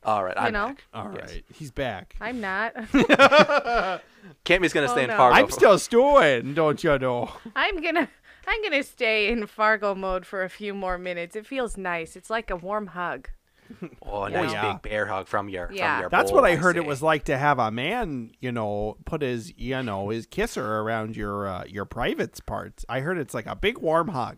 All 0.03 0.23
right, 0.23 0.33
I'm 0.37 0.53
know. 0.53 0.67
back. 0.67 0.83
All 0.93 1.13
Yes. 1.15 1.33
he's 1.53 1.71
back. 1.71 2.15
I'm 2.21 2.41
not. 2.41 2.73
Cammy's 4.45 4.73
gonna 4.73 4.87
Oh, 4.87 4.91
stay 4.93 5.03
in 5.03 5.09
no. 5.09 5.17
Fargo. 5.17 5.35
I'm 5.35 5.45
for- 5.47 5.51
still 5.51 5.79
stewing, 5.79 6.53
don't 6.53 6.83
you 6.83 6.97
know? 6.97 7.31
I'm 7.55 7.81
gonna. 7.81 8.09
I'm 8.47 8.63
gonna 8.63 8.81
stay 8.83 9.29
in 9.31 9.45
Fargo 9.45 9.93
mode 9.93 10.25
for 10.25 10.43
a 10.43 10.49
few 10.49 10.73
more 10.73 10.97
minutes. 10.97 11.35
It 11.35 11.45
feels 11.45 11.77
nice. 11.77 12.15
It's 12.15 12.29
like 12.29 12.49
a 12.49 12.55
warm 12.55 12.87
hug. 12.87 13.29
Oh, 14.03 14.23
a 14.23 14.29
nice 14.29 14.51
yeah. 14.51 14.73
big 14.73 14.81
bear 14.81 15.05
hug 15.05 15.27
from 15.27 15.47
your 15.47 15.69
Yeah. 15.71 15.93
from 15.95 16.01
your 16.01 16.09
That's 16.09 16.31
bowl, 16.31 16.41
what 16.41 16.49
I 16.49 16.55
heard 16.57 16.75
it 16.75 16.81
see. 16.81 16.87
was 16.87 17.01
like 17.01 17.23
to 17.25 17.37
have 17.37 17.57
a 17.59 17.71
man, 17.71 18.31
you 18.41 18.51
know, 18.51 18.97
put 19.05 19.21
his, 19.21 19.53
you 19.57 19.81
know, 19.81 20.09
his 20.09 20.25
kisser 20.25 20.79
around 20.79 21.15
your 21.15 21.47
uh, 21.47 21.63
your 21.67 21.85
privates 21.85 22.39
parts. 22.41 22.83
I 22.89 22.99
heard 22.99 23.17
it's 23.17 23.33
like 23.33 23.45
a 23.45 23.55
big 23.55 23.77
warm 23.77 24.09
hug. 24.09 24.37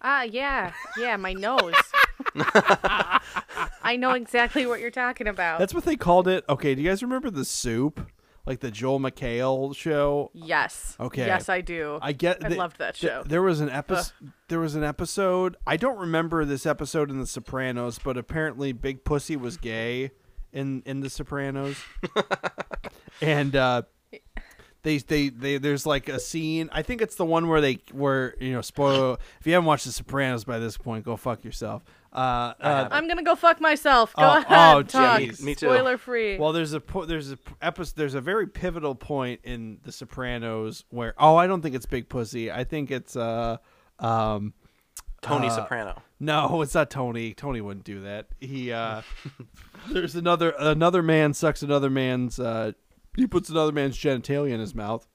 Ah, 0.00 0.22
yeah, 0.22 0.72
yeah, 0.98 1.16
my 1.16 1.32
nose. 1.34 1.74
I 3.82 3.96
know 3.98 4.12
exactly 4.12 4.66
what 4.66 4.80
you're 4.80 4.90
talking 4.90 5.26
about. 5.28 5.58
That's 5.58 5.74
what 5.74 5.84
they 5.84 5.96
called 5.96 6.28
it. 6.28 6.44
Okay, 6.48 6.74
do 6.74 6.82
you 6.82 6.88
guys 6.88 7.02
remember 7.02 7.30
the 7.30 7.44
soup? 7.44 8.10
like 8.46 8.60
the 8.60 8.70
Joel 8.70 9.00
McHale 9.00 9.74
show. 9.74 10.30
Yes. 10.34 10.96
Okay. 11.00 11.26
Yes, 11.26 11.48
I 11.48 11.60
do. 11.60 11.98
I 12.02 12.12
get. 12.12 12.44
I 12.44 12.48
loved 12.48 12.78
that 12.78 12.94
th- 12.94 13.10
show. 13.10 13.22
there 13.24 13.42
was 13.42 13.60
an 13.60 13.70
episode. 13.70 14.12
There 14.48 14.60
was 14.60 14.74
an 14.74 14.84
episode. 14.84 15.56
I 15.66 15.76
don't 15.76 15.98
remember 15.98 16.44
this 16.44 16.66
episode 16.66 17.10
in 17.10 17.18
The 17.18 17.26
Sopranos, 17.26 17.98
but 17.98 18.16
apparently 18.16 18.72
Big 18.72 19.04
Pussy 19.04 19.36
was 19.36 19.56
gay 19.56 20.10
in 20.52 20.82
in 20.84 21.00
The 21.00 21.10
Sopranos, 21.10 21.76
and 23.22 23.56
uh, 23.56 23.82
they, 24.82 24.98
they 24.98 25.30
they 25.30 25.58
there's 25.58 25.86
like 25.86 26.08
a 26.08 26.20
scene. 26.20 26.68
I 26.72 26.82
think 26.82 27.00
it's 27.00 27.16
the 27.16 27.24
one 27.24 27.48
where 27.48 27.60
they 27.60 27.78
where 27.92 28.34
you 28.38 28.52
know 28.52 28.60
spoil. 28.60 29.18
if 29.40 29.46
you 29.46 29.54
haven't 29.54 29.66
watched 29.66 29.86
The 29.86 29.92
Sopranos 29.92 30.44
by 30.44 30.58
this 30.58 30.76
point, 30.76 31.04
go 31.04 31.16
fuck 31.16 31.44
yourself. 31.44 31.82
Uh, 32.14 32.54
uh. 32.60 32.88
I'm 32.92 33.08
gonna 33.08 33.22
go 33.24 33.34
fuck 33.34 33.60
myself. 33.60 34.14
Go 34.14 34.22
Oh, 34.22 34.38
ahead. 34.38 34.46
oh, 34.76 34.82
talk. 34.82 35.20
jeez. 35.20 35.42
Me 35.42 35.54
too. 35.54 35.66
Spoiler 35.66 35.98
free. 35.98 36.38
Well, 36.38 36.52
there's 36.52 36.72
a 36.72 36.80
po- 36.80 37.04
there's 37.06 37.30
a 37.32 37.36
p- 37.36 37.52
episode 37.60 37.96
there's 37.96 38.14
a 38.14 38.20
very 38.20 38.46
pivotal 38.46 38.94
point 38.94 39.40
in 39.42 39.78
The 39.82 39.90
Sopranos 39.92 40.84
where 40.90 41.14
oh 41.18 41.36
I 41.36 41.46
don't 41.48 41.60
think 41.60 41.74
it's 41.74 41.86
Big 41.86 42.08
Pussy 42.08 42.52
I 42.52 42.62
think 42.64 42.90
it's 42.90 43.16
uh 43.16 43.56
um 43.98 44.52
Tony 45.22 45.46
Uh, 45.48 45.50
Soprano. 45.50 46.02
no 46.20 46.60
it's 46.62 46.74
not 46.74 46.90
Tony 46.90 47.34
Tony 47.34 47.60
wouldn't 47.60 47.84
do 47.84 48.02
that 48.02 48.28
he 48.40 48.70
uh 48.72 49.02
there's 49.90 50.14
another 50.14 50.54
another 50.58 51.02
man 51.02 51.32
sucks 51.34 51.62
another 51.62 51.90
man's 51.90 52.38
uh 52.38 52.72
he 53.16 53.26
puts 53.26 53.48
another 53.48 53.72
man's 53.72 53.96
genitalia 53.98 54.52
in 54.52 54.60
his 54.60 54.74
mouth 54.74 55.06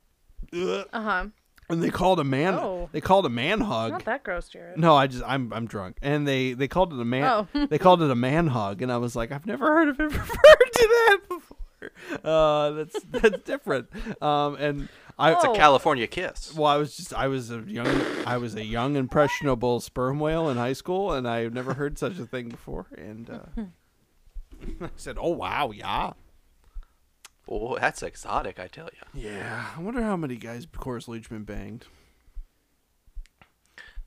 Uh 0.53 0.83
huh. 0.93 1.25
And 1.70 1.82
they 1.84 1.89
called 1.89 2.20
a 2.20 2.24
man 2.24 2.53
Oh. 2.55 2.89
they 2.91 3.01
called 3.01 3.26
a 3.26 3.30
man 3.30 3.61
hug 3.61 3.91
Not 3.91 4.05
that 4.05 4.24
gross, 4.24 4.49
Jared. 4.49 4.78
no, 4.78 4.95
I 4.95 5.07
just 5.07 5.24
I'm 5.26 5.53
I'm 5.53 5.67
drunk, 5.67 5.97
and 6.01 6.28
they 6.28 6.53
they 6.53 6.67
called 6.67 6.93
it 6.93 6.99
a 6.99 7.05
man. 7.05 7.24
Oh. 7.53 7.65
they 7.70 7.78
called 7.78 8.01
it 8.01 8.09
a 8.11 8.15
man 8.15 8.47
hug, 8.47 8.82
and 8.82 8.91
I 8.91 8.97
was 8.97 9.15
like, 9.15 9.32
I've 9.32 9.45
never 9.45 9.65
heard 9.65 9.89
of 9.89 9.99
it 9.99 10.03
referred 10.13 10.72
to 10.74 10.88
that 10.89 11.20
before. 11.30 11.57
Uh, 12.24 12.72
that's 12.72 13.01
that's 13.03 13.41
different. 13.43 13.88
Um, 14.22 14.55
and 14.55 14.89
I 15.17 15.34
It's 15.34 15.43
a 15.43 15.49
Oh. 15.49 15.55
California 15.55 16.07
kiss. 16.07 16.53
well, 16.53 16.65
I 16.72 16.78
was 16.78 16.95
just 16.97 17.13
I 17.13 17.28
was 17.28 17.51
a 17.51 17.59
young 17.59 17.88
I 18.26 18.38
was 18.38 18.55
a 18.55 18.63
young 18.65 18.95
impressionable 18.95 19.80
sperm 19.80 20.20
whale 20.20 20.49
in 20.49 20.57
high 20.57 20.74
school, 20.74 21.13
and 21.13 21.28
I've 21.28 21.53
never 21.53 21.74
heard 21.76 21.97
such 21.97 22.17
a 22.20 22.26
thing 22.26 22.49
before. 22.49 22.88
And 22.97 23.30
uh, 23.30 23.61
I 24.82 24.89
said, 24.97 25.17
"Oh 25.20 25.32
wow, 25.32 25.72
yeah, 25.72 26.11
Oh, 27.51 27.77
that's 27.79 28.03
exotic, 28.03 28.59
I 28.59 28.67
tell 28.67 28.89
you. 28.93 29.21
yeah." 29.21 29.71
I 29.75 29.81
wonder 29.81 30.01
how 30.03 30.15
many 30.15 30.35
guys 30.35 30.67
Cloris 30.71 31.07
Leachman 31.07 31.45
banged. 31.45 31.85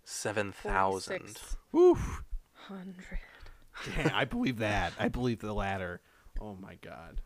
Seven 0.05 0.53
thousand. 0.53 1.20
46 1.20 1.57
Oof. 1.76 2.22
hundred. 2.68 3.18
Yeah, 3.97 4.11
I 4.14 4.24
believe 4.24 4.59
that. 4.68 4.93
I 4.99 5.09
believe 5.09 5.40
the 5.40 5.53
latter. 5.55 6.01
Oh 6.40 6.55
my 6.61 6.74
god. 6.82 7.20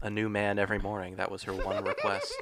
A 0.00 0.10
new 0.10 0.28
man 0.28 0.58
every 0.58 0.78
morning. 0.78 1.16
That 1.16 1.30
was 1.30 1.44
her 1.44 1.52
one 1.52 1.84
request. 1.84 2.32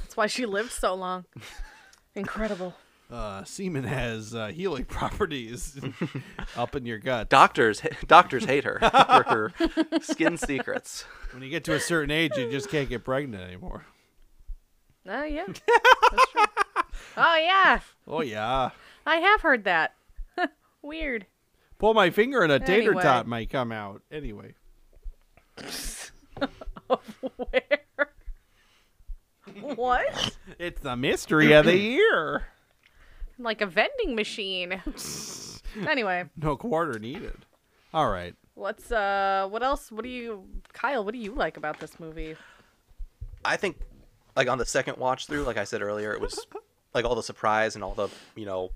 That's 0.00 0.16
why 0.16 0.26
she 0.28 0.46
lived 0.46 0.70
so 0.70 0.94
long. 0.94 1.24
Incredible. 2.14 2.74
Uh, 3.10 3.42
semen 3.44 3.84
has 3.84 4.34
uh, 4.34 4.48
healing 4.48 4.84
properties 4.88 5.78
up 6.56 6.76
in 6.76 6.84
your 6.86 6.98
gut. 6.98 7.28
Doctors, 7.28 7.80
doctors 8.06 8.44
hate 8.44 8.64
her 8.64 8.78
for 8.80 9.22
her 9.28 9.52
skin 10.00 10.36
secrets. 10.36 11.04
When 11.32 11.42
you 11.42 11.50
get 11.50 11.64
to 11.64 11.74
a 11.74 11.80
certain 11.80 12.10
age, 12.10 12.32
you 12.36 12.50
just 12.50 12.68
can't 12.70 12.88
get 12.88 13.04
pregnant 13.04 13.42
anymore. 13.42 13.84
Oh 15.06 15.24
yeah. 15.24 15.46
That's 15.46 16.30
true. 16.32 16.44
Oh 17.16 17.36
yeah. 17.36 17.80
Oh 18.06 18.20
yeah, 18.20 18.70
I 19.06 19.16
have 19.16 19.40
heard 19.40 19.64
that. 19.64 19.94
Weird. 20.82 21.26
pull 21.78 21.92
my 21.94 22.10
finger 22.10 22.42
and 22.42 22.52
a 22.52 22.58
tater 22.60 22.90
Anyway. 22.90 23.02
tot 23.02 23.26
might 23.26 23.50
come 23.50 23.72
out. 23.72 24.02
Anyway, 24.12 24.54
Where? 27.36 28.10
what? 29.74 30.36
it's 30.58 30.80
the 30.80 30.96
mystery 30.96 31.52
of 31.52 31.64
the 31.66 31.76
year. 31.76 32.44
Like 33.38 33.60
a 33.60 33.66
vending 33.66 34.14
machine. 34.14 34.82
anyway, 35.88 36.24
No 36.36 36.56
quarter 36.56 36.98
needed. 36.98 37.44
All 37.94 38.10
right. 38.10 38.34
what's 38.54 38.90
uh 38.90 39.46
what 39.48 39.62
else 39.62 39.90
what 39.92 40.02
do 40.02 40.10
you 40.10 40.44
Kyle, 40.72 41.04
what 41.04 41.12
do 41.12 41.18
you 41.18 41.32
like 41.32 41.56
about 41.56 41.80
this 41.80 41.98
movie? 42.00 42.36
I 43.44 43.56
think, 43.56 43.78
like 44.36 44.48
on 44.48 44.58
the 44.58 44.66
second 44.66 44.98
watch 44.98 45.26
through, 45.26 45.44
like 45.44 45.56
I 45.56 45.64
said 45.64 45.80
earlier, 45.80 46.12
it 46.12 46.20
was 46.20 46.44
like 46.94 47.04
all 47.04 47.14
the 47.14 47.22
surprise 47.22 47.74
and 47.76 47.84
all 47.84 47.94
the 47.94 48.08
you 48.34 48.44
know, 48.46 48.70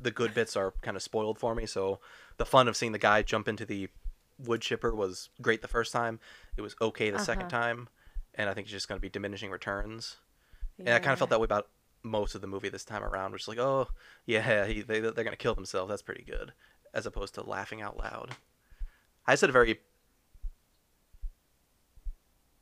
the 0.00 0.10
good 0.10 0.34
bits 0.34 0.56
are 0.56 0.72
kind 0.82 0.96
of 0.96 1.02
spoiled 1.02 1.38
for 1.38 1.54
me. 1.54 1.66
So 1.66 2.00
the 2.36 2.44
fun 2.44 2.68
of 2.68 2.76
seeing 2.76 2.92
the 2.92 2.98
guy 2.98 3.22
jump 3.22 3.48
into 3.48 3.64
the 3.64 3.88
wood 4.38 4.60
chipper 4.60 4.94
was 4.94 5.30
great 5.42 5.62
the 5.62 5.68
first 5.68 5.92
time. 5.92 6.20
It 6.56 6.62
was 6.62 6.74
okay 6.80 7.10
the 7.10 7.18
second 7.18 7.48
time, 7.48 7.88
and 8.34 8.48
I 8.48 8.54
think 8.54 8.66
it's 8.66 8.72
just 8.72 8.88
going 8.88 8.98
to 8.98 9.02
be 9.02 9.08
diminishing 9.10 9.50
returns. 9.50 10.16
And 10.78 10.88
I 10.90 10.98
kind 10.98 11.12
of 11.12 11.18
felt 11.18 11.30
that 11.30 11.40
way 11.40 11.44
about 11.44 11.68
most 12.02 12.34
of 12.34 12.40
the 12.40 12.46
movie 12.46 12.68
this 12.68 12.84
time 12.84 13.02
around, 13.02 13.32
which 13.32 13.42
is 13.42 13.48
like, 13.48 13.58
oh 13.58 13.88
yeah, 14.26 14.66
he, 14.66 14.82
they 14.82 15.00
they're 15.00 15.12
going 15.12 15.30
to 15.30 15.36
kill 15.36 15.54
themselves. 15.54 15.90
That's 15.90 16.02
pretty 16.02 16.24
good, 16.24 16.52
as 16.94 17.06
opposed 17.06 17.34
to 17.34 17.42
laughing 17.42 17.80
out 17.82 17.98
loud. 17.98 18.30
I 19.26 19.32
had 19.32 19.42
a 19.42 19.52
very 19.52 19.80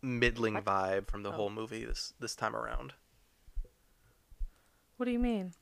middling 0.03 0.55
vibe 0.55 1.09
from 1.09 1.23
the 1.23 1.31
oh. 1.31 1.33
whole 1.33 1.51
movie 1.51 1.85
this 1.85 2.13
this 2.21 2.35
time 2.35 2.55
around. 2.55 2.95
What 4.97 5.07
do 5.07 5.13
you 5.13 5.19
mean? 5.19 5.53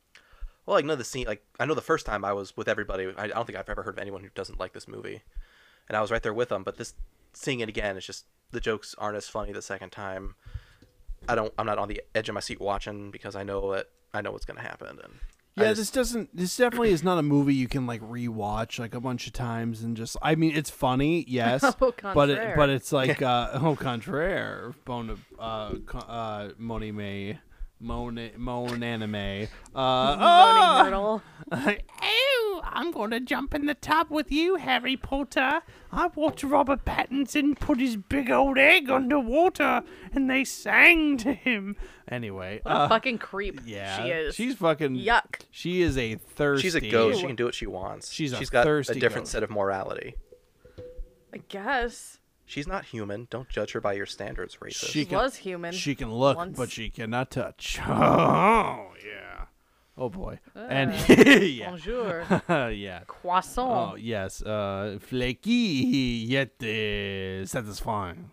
Well, 0.65 0.77
like 0.77 0.85
no, 0.85 0.97
the 0.97 1.05
scene, 1.05 1.27
like 1.27 1.45
I 1.61 1.67
know 1.67 1.75
the 1.75 1.81
first 1.81 2.07
time 2.07 2.25
I 2.25 2.33
was 2.33 2.57
with 2.57 2.69
everybody, 2.69 3.13
I, 3.17 3.29
don't 3.29 3.47
think 3.47 3.59
I've 3.59 3.69
ever 3.69 3.83
heard 3.83 3.95
of 3.95 4.01
anyone 4.01 4.23
who 4.23 4.31
doesn't 4.35 4.59
like 4.59 4.73
this 4.73 4.89
movie, 4.89 5.23
and 5.89 5.97
I 5.97 6.01
was 6.01 6.11
right 6.11 6.23
there 6.23 6.35
with 6.35 6.49
them. 6.49 6.65
But 6.65 6.77
this 6.77 6.95
seeing 7.33 7.61
it 7.61 7.69
again, 7.69 7.97
it's 7.97 8.07
just 8.07 8.27
the 8.51 8.61
jokes 8.61 8.95
aren't 8.99 9.17
as 9.17 9.29
funny 9.29 9.53
the 9.53 9.63
second 9.63 9.91
time. 9.91 10.35
I 11.29 11.35
don't, 11.35 11.53
I'm 11.59 11.67
not 11.67 11.79
on 11.79 11.89
the 11.89 12.03
edge 12.15 12.29
of 12.29 12.35
my 12.35 12.41
seat 12.41 12.61
watching 12.61 13.11
because 13.11 13.35
I 13.37 13.43
know 13.43 13.73
that 13.73 13.87
I 14.15 14.21
know 14.23 14.33
what's 14.33 14.45
gonna 14.45 14.63
happen. 14.63 14.89
And 15.03 15.15
Yeah, 15.57 15.65
just- 15.69 15.79
this 15.79 15.91
doesn't. 15.91 16.37
This 16.37 16.57
definitely 16.57 16.91
is 16.91 17.03
not 17.03 17.19
a 17.19 17.23
movie 17.23 17.55
you 17.55 17.67
can 17.69 17.87
like 17.87 18.01
rewatch 18.03 18.79
like 18.79 18.95
a 18.95 19.01
bunch 19.01 19.27
of 19.27 19.33
times 19.33 19.83
and 19.83 19.97
just. 19.97 20.17
I 20.23 20.35
mean, 20.35 20.55
it's 20.57 20.71
funny, 20.71 21.25
yes, 21.29 21.63
but 21.79 22.31
it, 22.31 22.57
but 22.57 22.69
it's 22.71 22.93
like 23.01 23.23
uh, 23.23 23.51
au 23.63 23.75
contraire, 23.77 24.75
bon, 24.85 25.19
uh, 25.39 25.73
uh, 25.95 26.49
Moni 26.59 26.93
May, 26.93 27.39
Mon 27.79 28.31
Mon 28.37 28.83
Anime. 28.83 29.49
Uh, 29.75 30.17
Moaning! 30.17 30.85
Myrtle. 30.85 31.23
oh, 31.53 32.61
I'm 32.73 32.91
going 32.91 33.11
to 33.11 33.21
jump 33.21 33.55
in 33.55 33.67
the 33.67 33.75
tub 33.75 34.11
with 34.11 34.33
you, 34.33 34.57
Harry 34.57 34.97
Potter. 34.97 35.61
I 35.93 36.07
watched 36.15 36.43
Robert 36.43 36.85
Pattinson 36.85 37.59
put 37.59 37.79
his 37.79 37.97
big 37.97 38.31
old 38.31 38.57
egg 38.59 38.89
underwater, 38.91 39.83
and 40.13 40.29
they 40.31 40.45
sang 40.45 41.19
to 41.19 41.33
him. 41.35 41.77
Anyway, 42.09 42.61
What 42.63 42.73
a 42.73 42.75
uh, 42.77 42.89
fucking 42.89 43.19
creep 43.19 43.61
yeah, 43.65 44.03
she 44.03 44.11
is. 44.11 44.35
She's 44.35 44.55
fucking 44.57 44.97
Yuck. 44.97 45.43
She 45.51 45.83
is 45.83 45.99
a 45.99 46.15
thirsty. 46.17 46.67
she's 46.69 46.75
a 46.75 46.81
ghost. 46.81 47.21
She 47.21 47.27
can 47.27 47.37
do 47.37 47.45
what 47.45 47.55
she 47.55 47.67
wants. 47.67 48.11
She's 48.13 48.33
a 48.33 48.37
she's 48.37 48.51
got 48.51 48.67
a 48.67 48.83
different 48.95 49.25
ghost. 49.25 49.33
set 49.33 49.43
of 49.43 49.51
morality. 49.51 50.15
I 51.33 51.39
guess. 51.49 52.19
She's 52.47 52.67
not 52.67 52.85
human. 52.87 53.27
Don't 53.31 53.49
judge 53.49 53.73
her 53.73 53.81
by 53.81 53.95
your 53.95 54.07
standards, 54.07 54.57
racist. 54.63 54.87
She 54.87 55.01
She 55.01 55.05
can, 55.05 55.19
was 55.19 55.37
human. 55.37 55.73
She 55.73 55.95
can 55.95 56.13
look, 56.13 56.37
once. 56.37 56.57
but 56.57 56.71
she 56.71 56.91
cannot 56.91 57.31
touch. 57.31 57.79
Oh 57.89 58.93
yeah. 59.05 59.47
Oh 59.99 60.09
boy. 60.11 60.39
and 60.55 60.93
yeah. 61.09 61.71
Bonjour. 61.71 62.25
yeah. 62.71 63.01
Croissant. 63.07 63.93
Oh 63.93 63.97
yes. 63.97 64.43
Uh, 64.43 64.99
flaky 65.01 65.51
yet 66.29 66.53
uh, 66.63 67.45
satisfying. 67.47 68.31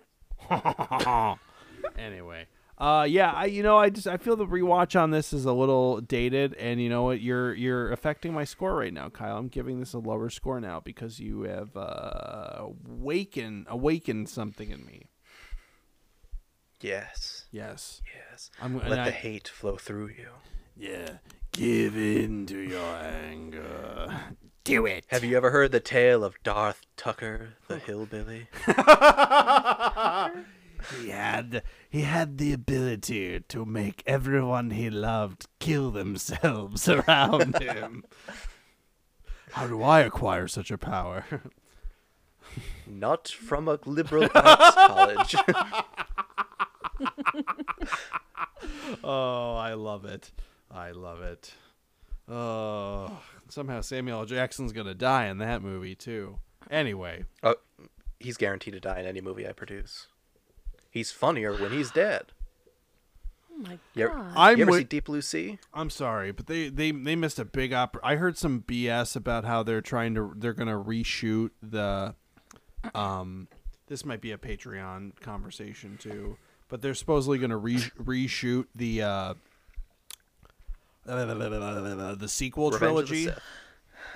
anyway. 1.97 2.45
Uh 2.77 3.05
yeah, 3.07 3.31
I 3.31 3.45
you 3.45 3.61
know 3.63 3.77
I 3.77 3.89
just 3.89 4.07
I 4.07 4.17
feel 4.17 4.35
the 4.35 4.47
rewatch 4.47 4.99
on 4.99 5.11
this 5.11 5.31
is 5.31 5.45
a 5.45 5.53
little 5.53 6.01
dated 6.01 6.53
and 6.55 6.81
you 6.81 6.89
know 6.89 7.03
what 7.03 7.21
you're 7.21 7.53
you're 7.53 7.91
affecting 7.91 8.33
my 8.33 8.43
score 8.43 8.75
right 8.75 8.91
now, 8.93 9.09
Kyle. 9.09 9.37
I'm 9.37 9.47
giving 9.47 9.79
this 9.79 9.93
a 9.93 9.99
lower 9.99 10.29
score 10.29 10.59
now 10.59 10.79
because 10.79 11.19
you 11.19 11.43
have 11.43 11.77
uh 11.77 12.65
awakened 12.89 13.67
awakened 13.69 14.27
something 14.27 14.71
in 14.71 14.85
me. 14.85 15.03
yes, 16.81 17.45
Yes. 17.51 18.01
yes. 18.31 18.49
I'm 18.61 18.77
Let 18.79 18.89
the 18.89 19.01
I- 19.03 19.09
hate 19.11 19.47
flow 19.47 19.77
through 19.77 20.07
you. 20.17 20.29
Yeah. 20.75 21.17
Give 21.51 21.95
in 21.95 22.47
to 22.47 22.57
your 22.57 22.95
anger. 22.95 24.11
Do 24.63 24.85
it. 24.87 25.05
Have 25.09 25.23
you 25.23 25.37
ever 25.37 25.51
heard 25.51 25.71
the 25.71 25.79
tale 25.79 26.23
of 26.23 26.41
Darth 26.41 26.81
Tucker, 26.97 27.49
the 27.67 27.77
hillbilly? 27.85 28.47
He 30.91 31.09
had 31.09 31.63
he 31.89 32.01
had 32.01 32.37
the 32.37 32.53
ability 32.53 33.39
to 33.39 33.65
make 33.65 34.03
everyone 34.05 34.71
he 34.71 34.89
loved 34.89 35.47
kill 35.59 35.91
themselves 35.91 36.89
around 37.07 37.61
him. 37.61 38.03
How 39.51 39.67
do 39.67 39.83
I 39.83 40.01
acquire 40.01 40.47
such 40.47 40.71
a 40.71 40.77
power? 40.77 41.25
Not 42.87 43.27
from 43.27 43.67
a 43.67 43.79
liberal 43.85 44.29
arts 44.33 44.75
college. 44.75 45.35
oh, 49.03 49.55
I 49.55 49.73
love 49.73 50.05
it. 50.05 50.31
I 50.71 50.91
love 50.91 51.21
it. 51.21 51.53
Oh, 52.27 53.19
somehow 53.49 53.81
Samuel 53.81 54.19
L. 54.19 54.25
Jackson's 54.25 54.71
gonna 54.71 54.93
die 54.93 55.27
in 55.27 55.37
that 55.39 55.61
movie 55.61 55.95
too. 55.95 56.39
Anyway, 56.71 57.25
oh, 57.43 57.55
he's 58.19 58.37
guaranteed 58.37 58.73
to 58.73 58.79
die 58.79 58.99
in 58.99 59.05
any 59.05 59.21
movie 59.21 59.47
I 59.47 59.51
produce. 59.51 60.07
He's 60.93 61.11
funnier 61.11 61.53
when 61.55 61.71
he's 61.71 61.89
dead. 61.89 62.25
Oh 63.51 63.57
my 63.57 63.79
You 63.95 64.05
ever, 64.05 64.13
god. 64.15 64.33
I'm 64.35 64.57
you 64.57 64.61
ever 64.63 64.69
wi- 64.71 64.79
see 64.81 64.83
Deep 64.85 65.05
Blue 65.05 65.21
Sea? 65.23 65.57
I'm 65.73 65.89
sorry, 65.89 66.31
but 66.31 66.45
they 66.45 66.69
they 66.69 66.91
they 66.91 67.15
missed 67.15 67.39
a 67.39 67.45
big 67.45 67.73
op. 67.73 67.97
I 68.03 68.15
heard 68.15 68.37
some 68.37 68.61
BS 68.61 69.15
about 69.15 69.43
how 69.43 69.63
they're 69.63 69.81
trying 69.81 70.13
to 70.15 70.33
they're 70.35 70.53
gonna 70.53 70.77
reshoot 70.77 71.49
the, 71.63 72.13
um, 72.93 73.47
this 73.87 74.05
might 74.05 74.21
be 74.21 74.31
a 74.31 74.37
Patreon 74.37 75.19
conversation 75.19 75.97
too, 75.99 76.37
but 76.69 76.81
they're 76.83 76.93
supposedly 76.93 77.39
gonna 77.39 77.57
re- 77.57 77.77
reshoot 77.99 78.65
the 78.75 79.01
uh, 79.01 79.33
the 81.05 82.27
sequel 82.27 82.71
Revenge 82.71 82.73
of 82.73 82.79
the 83.09 83.25
trilogy, 83.25 83.29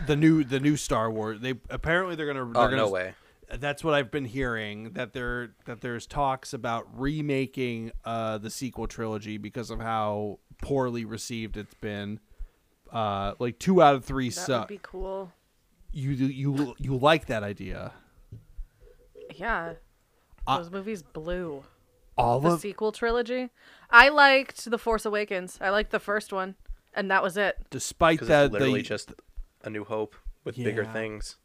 the 0.06 0.16
new 0.16 0.44
the 0.44 0.60
new 0.60 0.78
Star 0.78 1.10
Wars. 1.12 1.40
They 1.42 1.56
apparently 1.70 2.16
they're 2.16 2.28
gonna. 2.28 2.46
They're 2.54 2.64
Oh 2.64 2.66
gonna 2.66 2.78
no 2.78 2.90
way. 2.90 3.14
That's 3.56 3.84
what 3.84 3.94
I've 3.94 4.12
been 4.12 4.26
hearing 4.26 4.92
that 4.92 5.14
there 5.14 5.52
that 5.66 5.82
there's 5.82 6.06
talks 6.06 6.54
about 6.54 6.88
remaking 7.00 7.92
uh, 8.06 8.38
the 8.38 8.50
sequel 8.50 8.88
trilogy 8.88 9.38
because 9.38 9.70
of 9.70 9.80
how 9.80 10.40
poorly 10.62 11.06
received 11.06 11.58
it's 11.58 11.74
been. 11.76 12.20
Uh, 12.92 13.34
like 13.40 13.60
two 13.60 13.82
out 13.82 13.96
of 13.96 14.06
three 14.06 14.30
that 14.30 14.36
suck. 14.36 14.70
would 14.70 14.76
be 14.76 14.80
cool. 14.82 15.32
You 15.92 16.12
you 16.12 16.76
you 16.78 16.98
like 16.98 17.28
that 17.28 17.44
idea? 17.44 17.94
Yeah. 19.36 19.74
Uh, 20.46 20.58
Those 20.58 20.72
movies 20.72 21.04
blew. 21.04 21.64
All 22.18 22.38
of 22.38 22.44
The 22.44 22.50
of 22.52 22.60
sequel 22.62 22.92
trilogy. 22.92 23.50
I 23.90 24.10
liked 24.10 24.70
The 24.70 24.78
Force 24.78 25.06
Awakens. 25.06 25.58
I 25.62 25.70
liked 25.70 25.92
the 25.92 26.00
first 26.00 26.34
one, 26.34 26.56
and 26.94 27.12
that 27.12 27.22
was 27.22 27.38
it. 27.38 27.58
despite 27.70 28.22
that 28.22 28.46
it's 28.46 28.54
literally 28.54 28.80
they 28.80 28.84
just 28.84 29.14
a 29.64 29.70
new 29.70 29.84
hope 29.84 30.16
with 30.44 30.56
bigger 30.56 30.86
things. 30.86 31.38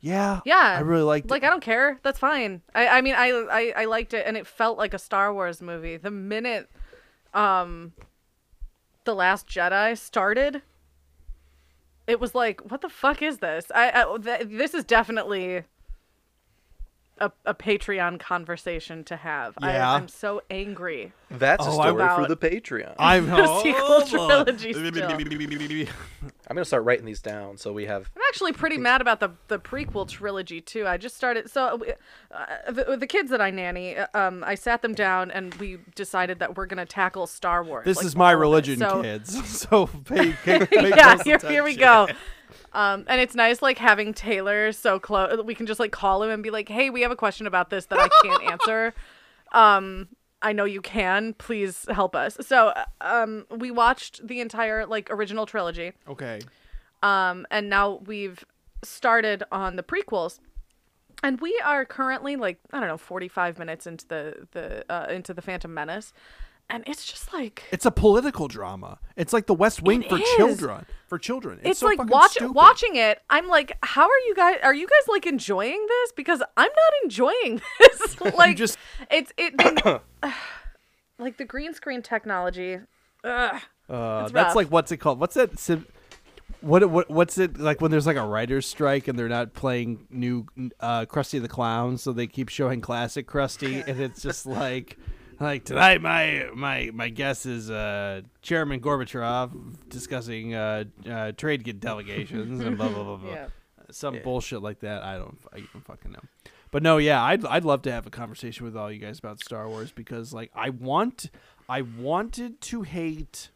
Yeah 0.00 0.40
Yeah. 0.44 0.76
I 0.78 0.80
really 0.80 1.02
liked 1.02 1.30
Like 1.30 1.42
it. 1.42 1.46
I 1.46 1.50
don't 1.50 1.62
care. 1.62 1.98
That's 2.02 2.18
fine. 2.18 2.62
I 2.74 2.88
I 2.88 3.00
mean 3.00 3.14
I 3.16 3.28
I 3.50 3.82
I 3.82 3.84
liked 3.86 4.14
it 4.14 4.26
and 4.26 4.36
it 4.36 4.46
felt 4.46 4.78
like 4.78 4.94
a 4.94 4.98
Star 4.98 5.32
Wars 5.34 5.60
movie. 5.60 5.96
The 5.96 6.10
minute 6.10 6.70
um 7.34 7.92
The 9.04 9.14
Last 9.14 9.48
Jedi 9.48 9.96
started, 9.98 10.62
it 12.06 12.20
was 12.20 12.34
like, 12.34 12.60
what 12.70 12.80
the 12.80 12.88
fuck 12.88 13.22
is 13.22 13.38
this? 13.38 13.70
I, 13.74 13.90
I 14.02 14.18
th- 14.18 14.48
this 14.48 14.72
is 14.74 14.84
definitely 14.84 15.64
a, 17.20 17.32
a 17.44 17.54
Patreon 17.54 18.18
conversation 18.20 19.04
to 19.04 19.16
have. 19.16 19.54
Yeah. 19.60 19.90
I, 19.90 19.96
I'm 19.96 20.08
so 20.08 20.42
angry. 20.50 21.12
That's 21.30 21.64
a 21.66 21.68
Oh, 21.70 21.78
I- 21.78 21.88
story 21.90 22.08
for 22.16 22.26
the 22.28 22.36
Patreon. 22.36 22.94
I'm 22.98 23.26
The 23.38 23.60
sequel 23.62 24.02
trilogy 24.02 24.74
I'm 26.50 26.54
gonna 26.56 26.64
start 26.64 26.84
writing 26.84 27.04
these 27.04 27.20
down 27.20 27.58
so 27.58 27.72
we 27.72 27.86
have. 27.86 28.10
I'm 28.16 28.22
actually 28.28 28.52
pretty 28.52 28.78
mad 28.78 29.00
about 29.00 29.20
the 29.20 29.30
the 29.48 29.58
prequel 29.58 30.08
trilogy 30.08 30.60
too. 30.60 30.86
I 30.86 30.96
just 30.96 31.16
started 31.16 31.50
so 31.50 31.82
uh, 32.32 32.72
the, 32.72 32.96
the 32.96 33.06
kids 33.06 33.30
that 33.30 33.40
I 33.40 33.50
nanny, 33.50 33.96
uh, 33.96 34.06
um, 34.14 34.42
I 34.46 34.54
sat 34.54 34.80
them 34.82 34.94
down 34.94 35.30
and 35.30 35.54
we 35.56 35.78
decided 35.94 36.38
that 36.38 36.56
we're 36.56 36.66
gonna 36.66 36.86
tackle 36.86 37.26
Star 37.26 37.62
Wars. 37.62 37.84
This 37.84 37.98
like, 37.98 38.06
is 38.06 38.16
my 38.16 38.28
all 38.28 38.32
of 38.32 38.38
it. 38.38 38.40
religion, 38.40 38.78
So- 38.78 39.02
kids. 39.02 39.58
So 39.68 39.86
pay, 39.86 40.32
pay, 40.44 40.64
pay 40.66 40.88
yeah, 40.90 41.22
here, 41.22 41.38
here 41.38 41.64
we 41.64 41.76
go. 41.76 42.08
Um, 42.72 43.04
and 43.08 43.20
it's 43.20 43.34
nice 43.34 43.62
like 43.62 43.78
having 43.78 44.12
Taylor 44.12 44.72
so 44.72 44.98
close. 44.98 45.42
We 45.44 45.54
can 45.54 45.66
just 45.66 45.80
like 45.80 45.92
call 45.92 46.22
him 46.22 46.30
and 46.30 46.42
be 46.42 46.50
like, 46.50 46.68
"Hey, 46.68 46.90
we 46.90 47.02
have 47.02 47.10
a 47.10 47.16
question 47.16 47.46
about 47.46 47.70
this 47.70 47.86
that 47.86 47.98
I 47.98 48.08
can't 48.22 48.42
answer." 48.52 48.94
Um, 49.52 50.08
I 50.42 50.52
know 50.52 50.64
you 50.64 50.80
can. 50.80 51.34
Please 51.34 51.86
help 51.90 52.14
us. 52.14 52.36
So, 52.40 52.68
uh, 52.68 52.84
um, 53.00 53.46
we 53.50 53.70
watched 53.70 54.26
the 54.26 54.40
entire 54.40 54.86
like 54.86 55.10
original 55.10 55.46
trilogy. 55.46 55.92
Okay. 56.06 56.40
Um, 57.02 57.46
and 57.50 57.68
now 57.68 58.00
we've 58.04 58.44
started 58.82 59.42
on 59.50 59.76
the 59.76 59.82
prequels. 59.82 60.38
And 61.22 61.40
we 61.40 61.60
are 61.64 61.84
currently 61.84 62.36
like 62.36 62.58
I 62.72 62.78
don't 62.78 62.88
know, 62.88 62.96
forty 62.96 63.26
five 63.26 63.58
minutes 63.58 63.86
into 63.86 64.06
the 64.06 64.46
the 64.52 64.84
uh, 64.92 65.06
into 65.10 65.34
the 65.34 65.42
Phantom 65.42 65.72
Menace, 65.72 66.12
and 66.70 66.84
it's 66.86 67.04
just 67.06 67.32
like 67.32 67.64
It's 67.72 67.86
a 67.86 67.90
political 67.90 68.48
drama. 68.48 68.98
It's 69.16 69.32
like 69.32 69.46
The 69.46 69.54
West 69.54 69.82
Wing 69.82 70.02
for 70.02 70.18
is. 70.18 70.28
children. 70.36 70.86
For 71.06 71.18
children. 71.18 71.58
It's, 71.60 71.70
it's, 71.70 71.80
so 71.80 71.86
like 71.86 72.04
watch, 72.10 72.32
stupid. 72.32 72.54
watching 72.54 72.96
it. 72.96 73.22
I'm 73.30 73.48
like, 73.48 73.76
how 73.82 74.02
are 74.04 74.18
you 74.26 74.34
guys? 74.34 74.56
Are 74.62 74.74
you 74.74 74.86
guys 74.86 75.08
like 75.08 75.26
enjoying 75.26 75.84
this? 75.88 76.12
Because 76.12 76.42
I'm 76.56 76.68
not 76.70 76.92
enjoying 77.04 77.60
this. 77.80 78.20
like, 78.36 78.56
just- 78.56 78.78
it's 79.10 79.32
it. 79.38 79.56
they- 79.56 80.30
like 81.18 81.36
the 81.38 81.44
green 81.44 81.74
screen 81.74 82.02
technology. 82.02 82.78
Ugh. 83.24 83.60
Uh, 83.88 84.28
that's 84.28 84.54
like 84.54 84.68
what's 84.68 84.92
it 84.92 84.98
called? 84.98 85.18
What's 85.18 85.34
that? 85.34 85.58
sim- 85.58 85.86
What 86.60 86.88
what 86.90 87.10
what's 87.10 87.38
it 87.38 87.58
like 87.58 87.80
when 87.80 87.90
there's 87.90 88.06
like 88.06 88.16
a 88.18 88.26
writer's 88.26 88.66
strike 88.66 89.08
and 89.08 89.18
they're 89.18 89.28
not 89.30 89.54
playing 89.54 90.06
new 90.10 90.46
uh, 90.80 91.06
Krusty 91.06 91.40
the 91.40 91.48
Clown, 91.48 91.96
so 91.96 92.12
they 92.12 92.26
keep 92.26 92.50
showing 92.50 92.80
classic 92.82 93.26
Krusty, 93.26 93.82
and 93.88 93.98
it's 94.00 94.20
just 94.22 94.44
like 94.60 94.98
like 95.40 95.64
tonight 95.64 96.02
my 96.02 96.48
my 96.54 96.90
my 96.92 97.08
guess 97.08 97.46
is 97.46 97.70
uh, 97.70 98.22
Chairman 98.42 98.80
Gorbachev 98.80 99.88
discussing 99.88 100.54
uh, 100.54 100.84
uh, 101.08 101.32
trade 101.32 101.64
get 101.64 101.80
delegations 101.80 102.60
and 102.60 102.76
blah 102.76 102.88
blah 102.88 103.04
blah 103.04 103.16
blah. 103.16 103.30
Yeah. 103.34 103.48
Some 103.90 104.18
bullshit 104.22 104.60
like 104.60 104.80
that. 104.80 105.02
I 105.02 105.16
don't 105.16 105.38
I 105.50 105.60
don't 105.72 105.84
fucking 105.84 106.12
know. 106.12 106.20
But 106.70 106.82
no, 106.82 106.98
yeah, 106.98 107.22
I'd 107.22 107.44
I'd 107.46 107.64
love 107.64 107.82
to 107.82 107.92
have 107.92 108.06
a 108.06 108.10
conversation 108.10 108.66
with 108.66 108.76
all 108.76 108.92
you 108.92 108.98
guys 108.98 109.18
about 109.18 109.40
Star 109.40 109.66
Wars 109.66 109.92
because 109.92 110.34
like 110.34 110.50
I 110.54 110.68
want 110.70 111.30
I 111.70 111.80
wanted 111.82 112.60
to 112.62 112.82
hate 112.82 113.50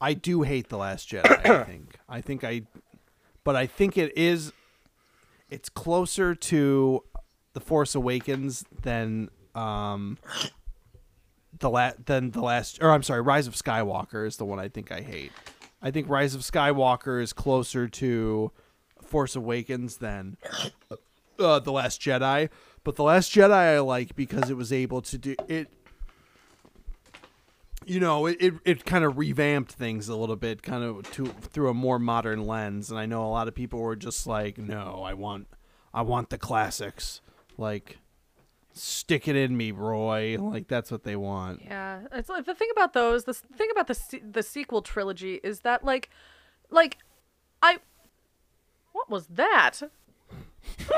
I 0.00 0.14
do 0.14 0.42
hate 0.42 0.68
the 0.68 0.78
Last 0.78 1.08
Jedi. 1.10 1.46
I 1.46 1.64
think. 1.64 1.98
I 2.08 2.20
think 2.20 2.44
I, 2.44 2.62
but 3.44 3.56
I 3.56 3.66
think 3.66 3.98
it 3.98 4.16
is. 4.16 4.52
It's 5.50 5.68
closer 5.68 6.34
to 6.34 7.04
the 7.52 7.60
Force 7.60 7.94
Awakens 7.94 8.64
than 8.82 9.28
um. 9.54 10.18
The 11.58 11.68
la- 11.68 11.92
then 12.06 12.30
the 12.30 12.40
last, 12.40 12.78
or 12.80 12.90
I'm 12.90 13.02
sorry, 13.02 13.20
Rise 13.20 13.46
of 13.46 13.54
Skywalker 13.54 14.26
is 14.26 14.38
the 14.38 14.46
one 14.46 14.58
I 14.58 14.68
think 14.68 14.90
I 14.90 15.02
hate. 15.02 15.32
I 15.82 15.90
think 15.90 16.08
Rise 16.08 16.34
of 16.34 16.40
Skywalker 16.40 17.22
is 17.22 17.34
closer 17.34 17.86
to 17.86 18.50
Force 19.02 19.36
Awakens 19.36 19.98
than 19.98 20.38
uh, 21.38 21.58
the 21.58 21.72
Last 21.72 22.00
Jedi. 22.00 22.48
But 22.82 22.96
the 22.96 23.02
Last 23.02 23.32
Jedi 23.32 23.50
I 23.50 23.80
like 23.80 24.16
because 24.16 24.48
it 24.48 24.56
was 24.56 24.72
able 24.72 25.02
to 25.02 25.18
do 25.18 25.34
it 25.48 25.68
you 27.86 27.98
know, 27.98 28.26
it, 28.26 28.36
it, 28.40 28.54
it 28.64 28.84
kind 28.84 29.04
of 29.04 29.18
revamped 29.18 29.72
things 29.72 30.08
a 30.08 30.16
little 30.16 30.36
bit, 30.36 30.62
kind 30.62 30.84
of 30.84 31.10
to 31.12 31.26
through 31.26 31.70
a 31.70 31.74
more 31.74 31.98
modern 31.98 32.46
lens. 32.46 32.90
And 32.90 33.00
I 33.00 33.06
know 33.06 33.24
a 33.24 33.28
lot 33.28 33.48
of 33.48 33.54
people 33.54 33.80
were 33.80 33.96
just 33.96 34.26
like, 34.26 34.58
"No, 34.58 35.02
I 35.04 35.14
want, 35.14 35.48
I 35.92 36.02
want 36.02 36.30
the 36.30 36.38
classics." 36.38 37.20
Like, 37.56 37.98
stick 38.72 39.26
it 39.28 39.36
in 39.36 39.56
me, 39.56 39.70
Roy. 39.72 40.36
Like 40.38 40.68
that's 40.68 40.90
what 40.90 41.04
they 41.04 41.16
want. 41.16 41.62
Yeah, 41.64 42.00
it's 42.12 42.28
like 42.28 42.44
the 42.46 42.54
thing 42.54 42.68
about 42.72 42.92
those. 42.92 43.24
The 43.24 43.34
thing 43.34 43.68
about 43.70 43.86
the 43.86 44.20
the 44.30 44.42
sequel 44.42 44.82
trilogy 44.82 45.40
is 45.42 45.60
that 45.60 45.84
like, 45.84 46.10
like, 46.70 46.98
I. 47.62 47.78
What 48.92 49.08
was 49.08 49.26
that? 49.28 49.80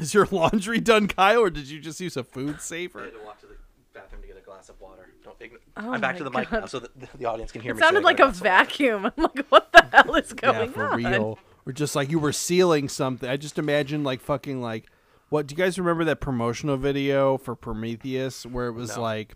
Is 0.00 0.14
your 0.14 0.26
laundry 0.30 0.80
done, 0.80 1.06
Kyle, 1.06 1.40
or 1.40 1.50
did 1.50 1.68
you 1.68 1.78
just 1.80 2.00
use 2.00 2.16
a 2.16 2.24
food 2.24 2.60
saver? 2.60 3.06
to 3.08 3.18
walk 3.24 3.40
to 3.40 3.46
the 3.46 3.54
bathroom 3.94 4.22
to 4.22 4.26
get 4.28 4.36
a 4.36 4.40
glass 4.40 4.68
of 4.68 4.80
water. 4.80 5.10
Don't 5.22 5.38
ign- 5.38 5.58
Oh 5.76 5.92
I'm 5.92 6.00
back 6.00 6.16
to 6.16 6.24
the 6.24 6.30
mic 6.30 6.50
God. 6.50 6.60
now, 6.60 6.66
so 6.66 6.80
that 6.80 6.98
the, 6.98 7.08
the 7.18 7.24
audience 7.26 7.52
can 7.52 7.60
hear 7.60 7.72
It 7.72 7.74
me. 7.76 7.80
sounded 7.80 8.02
like 8.02 8.16
a 8.18 8.24
got 8.24 8.36
vacuum. 8.36 9.06
I'm 9.16 9.22
like, 9.22 9.46
what 9.48 9.70
the 9.72 9.84
hell 9.92 10.14
is 10.16 10.34
Yeah, 10.42 10.52
going 10.52 10.70
for 10.72 10.86
on? 10.86 10.96
real. 10.96 11.38
Or 11.66 11.72
just 11.72 11.94
like 11.94 12.10
you 12.10 12.18
were 12.18 12.32
sealing 12.32 12.88
something. 12.88 13.28
I 13.28 13.36
just 13.36 13.58
imagine 13.58 14.02
like 14.02 14.20
fucking 14.20 14.60
like 14.60 14.86
what 15.32 15.46
do 15.46 15.54
you 15.54 15.56
guys 15.56 15.78
remember 15.78 16.04
that 16.04 16.20
promotional 16.20 16.76
video 16.76 17.38
for 17.38 17.56
Prometheus 17.56 18.44
where 18.44 18.66
it 18.66 18.72
was 18.72 18.96
No. 18.96 19.02
like 19.02 19.34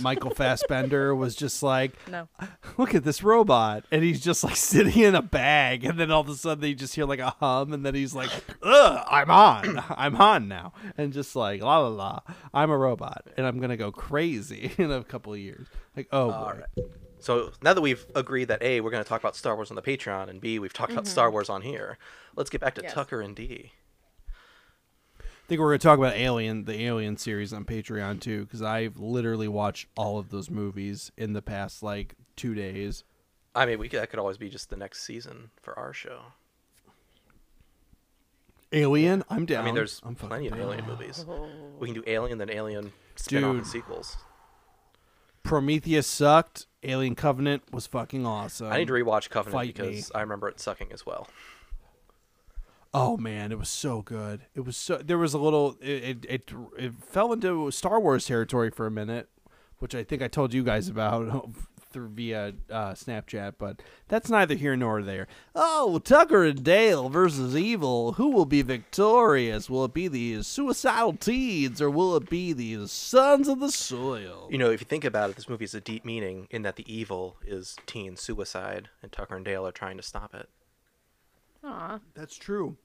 Michael 0.00 0.30
Fassbender 0.30 1.14
was 1.16 1.34
just 1.34 1.62
like 1.62 1.92
No. 2.10 2.28
look 2.76 2.94
at 2.94 3.04
this 3.04 3.22
robot 3.22 3.84
and 3.90 4.04
he's 4.04 4.20
just 4.20 4.44
like 4.44 4.56
sitting 4.56 5.02
in 5.02 5.14
a 5.14 5.22
bag 5.22 5.82
and 5.84 5.98
then 5.98 6.10
all 6.10 6.20
of 6.20 6.28
a 6.28 6.34
sudden 6.34 6.62
you 6.68 6.74
just 6.74 6.94
hear 6.94 7.06
like 7.06 7.20
a 7.20 7.30
hum 7.30 7.72
and 7.72 7.86
then 7.86 7.94
he's 7.94 8.14
like 8.14 8.28
Ugh, 8.62 9.04
i'm 9.08 9.30
on 9.30 9.82
i'm 9.96 10.16
on 10.16 10.46
now 10.46 10.74
and 10.98 11.12
just 11.12 11.34
like 11.34 11.62
la 11.62 11.78
la 11.78 11.88
la 11.88 12.20
i'm 12.52 12.70
a 12.70 12.76
robot 12.76 13.26
and 13.38 13.46
i'm 13.46 13.60
gonna 13.60 13.78
go 13.78 13.90
crazy 13.90 14.72
in 14.78 14.92
a 14.92 15.02
couple 15.02 15.32
of 15.32 15.38
years 15.38 15.66
like 15.96 16.06
oh 16.12 16.28
boy 16.28 16.34
All 16.34 16.52
right. 16.52 16.88
So 17.20 17.52
now 17.62 17.72
that 17.72 17.80
we've 17.80 18.04
agreed 18.14 18.48
that 18.48 18.62
A, 18.62 18.82
we're 18.82 18.90
going 18.90 19.02
to 19.02 19.08
talk 19.08 19.18
about 19.22 19.34
Star 19.34 19.54
Wars 19.56 19.70
on 19.70 19.76
the 19.76 19.80
Patreon, 19.80 20.28
and 20.28 20.42
B, 20.42 20.58
we've 20.58 20.74
talked 20.74 20.92
about 20.92 21.06
Star 21.06 21.28
mm-hmm. 21.28 21.32
Wars 21.32 21.48
on 21.48 21.62
here, 21.62 21.96
let's 22.36 22.50
get 22.50 22.60
back 22.60 22.74
to 22.74 22.82
Yes. 22.82 22.92
Tucker 22.92 23.22
and 23.22 23.34
D. 23.34 23.72
i 25.44 25.48
think 25.48 25.60
we're 25.60 25.68
gonna 25.68 25.78
talk 25.78 25.98
about 25.98 26.14
alien 26.14 26.64
the 26.64 26.82
alien 26.84 27.16
series 27.16 27.52
on 27.52 27.64
patreon 27.64 28.20
too 28.20 28.44
because 28.44 28.62
i've 28.62 28.98
literally 28.98 29.48
watched 29.48 29.86
all 29.96 30.18
of 30.18 30.30
those 30.30 30.48
movies 30.50 31.12
in 31.16 31.32
the 31.32 31.42
past 31.42 31.82
like 31.82 32.14
two 32.36 32.54
days 32.54 33.04
I 33.56 33.66
mean, 33.66 33.78
we 33.78 33.88
could, 33.88 34.00
that 34.00 34.10
could 34.10 34.18
always 34.18 34.36
be 34.36 34.48
just 34.48 34.68
the 34.68 34.76
next 34.76 35.04
season 35.04 35.50
for 35.62 35.78
our 35.78 35.92
show. 35.92 36.22
alien 38.72 39.22
i'm 39.30 39.46
down 39.46 39.62
I 39.62 39.66
mean, 39.66 39.74
there's 39.76 40.00
I'm 40.04 40.16
plenty 40.16 40.48
of 40.48 40.54
down. 40.54 40.62
Alien 40.62 40.86
movies. 40.86 41.24
We 41.78 41.86
can 41.88 41.94
do 41.94 42.02
Alien, 42.06 42.38
then 42.38 42.50
Alien 42.50 42.92
spin-off 43.14 43.56
Dude. 43.56 43.66
sequels. 43.66 44.16
prometheus 45.44 46.06
sucked 46.08 46.66
alien 46.82 47.14
covenant 47.14 47.62
was 47.72 47.86
fucking 47.86 48.26
awesome 48.26 48.72
I 48.72 48.78
need 48.78 48.88
to 48.88 48.92
rewatch 48.94 49.30
Covenant 49.30 49.52
fight 49.54 49.74
because 49.76 50.10
I 50.14 50.20
remember 50.22 50.48
it 50.48 50.58
sucking 50.58 50.90
as 50.92 51.06
well. 51.06 51.28
Oh 52.94 53.16
man, 53.16 53.50
it 53.50 53.58
was 53.58 53.68
so 53.68 54.02
good. 54.02 54.42
It 54.54 54.60
was 54.60 54.76
so. 54.76 54.98
There 54.98 55.18
was 55.18 55.34
a 55.34 55.38
little. 55.38 55.76
It 55.80 56.24
it 56.28 56.52
it, 56.78 56.94
fell 56.94 57.32
into 57.32 57.68
Star 57.72 57.98
Wars 57.98 58.24
territory 58.24 58.70
for 58.70 58.86
a 58.86 58.90
minute, 58.90 59.28
which 59.80 59.96
I 59.96 60.04
think 60.04 60.22
I 60.22 60.28
told 60.28 60.54
you 60.54 60.62
guys 60.62 60.88
about 60.88 61.50
through 61.90 62.10
via 62.10 62.54
uh, 62.70 62.92
Snapchat. 62.92 63.54
But 63.58 63.82
that's 64.06 64.30
neither 64.30 64.54
here 64.54 64.76
nor 64.76 65.02
there. 65.02 65.26
Oh, 65.56 65.98
Tucker 65.98 66.44
and 66.44 66.62
Dale 66.62 67.08
versus 67.08 67.56
Evil. 67.56 68.12
Who 68.12 68.30
will 68.30 68.46
be 68.46 68.62
victorious? 68.62 69.68
Will 69.68 69.86
it 69.86 69.94
be 69.94 70.06
these 70.06 70.46
suicidal 70.46 71.14
teens 71.14 71.82
or 71.82 71.90
will 71.90 72.14
it 72.14 72.30
be 72.30 72.52
these 72.52 72.92
sons 72.92 73.48
of 73.48 73.58
the 73.58 73.72
soil? 73.72 74.48
You 74.52 74.58
know, 74.58 74.70
if 74.70 74.80
you 74.80 74.86
think 74.86 75.04
about 75.04 75.30
it, 75.30 75.36
this 75.36 75.48
movie 75.48 75.64
has 75.64 75.74
a 75.74 75.80
deep 75.80 76.04
meaning 76.04 76.46
in 76.48 76.62
that 76.62 76.76
the 76.76 76.92
evil 76.92 77.38
is 77.44 77.76
teen 77.86 78.14
suicide, 78.16 78.88
and 79.02 79.10
Tucker 79.10 79.34
and 79.34 79.44
Dale 79.44 79.66
are 79.66 79.72
trying 79.72 79.96
to 79.96 80.02
stop 80.04 80.32
it. 80.32 80.48
Aw. 81.64 81.98
That's 82.14 82.36
true. 82.36 82.76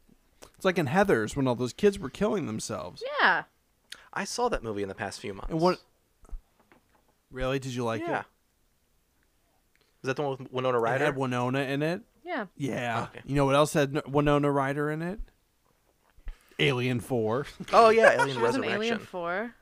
It's 0.55 0.65
like 0.65 0.77
in 0.77 0.85
Heather's 0.87 1.35
when 1.35 1.47
all 1.47 1.55
those 1.55 1.73
kids 1.73 1.99
were 1.99 2.09
killing 2.09 2.47
themselves. 2.47 3.03
Yeah. 3.21 3.43
I 4.13 4.23
saw 4.23 4.49
that 4.49 4.63
movie 4.63 4.81
in 4.83 4.89
the 4.89 4.95
past 4.95 5.19
few 5.19 5.33
months. 5.33 5.51
And 5.51 5.59
what? 5.59 5.79
Really? 7.31 7.59
Did 7.59 7.73
you 7.73 7.83
like 7.83 8.01
it? 8.01 8.07
Yeah. 8.07 8.19
it? 8.19 8.25
Is 10.03 10.07
that 10.07 10.15
the 10.15 10.21
one 10.23 10.37
with 10.39 10.51
Winona 10.51 10.77
It 10.77 10.81
Ryder? 10.81 11.05
had 11.05 11.17
Winona 11.17 11.59
in 11.59 11.81
it. 11.83 12.01
Yeah. 12.25 12.45
Yeah. 12.55 12.99
Oh, 13.01 13.03
okay. 13.15 13.21
You 13.25 13.35
know 13.35 13.45
what 13.45 13.55
else 13.55 13.73
had 13.73 14.01
Winona 14.07 14.49
Ryder 14.51 14.89
in 14.91 15.01
it? 15.01 15.19
Alien 16.59 16.99
Four. 16.99 17.45
oh 17.73 17.89
yeah, 17.89 18.13
Alien 18.19 18.35
She 18.37 18.41
was 18.41 18.55
an 18.55 18.61
Resurrection. 18.61 18.73
Alien 18.81 18.99
4. 18.99 19.55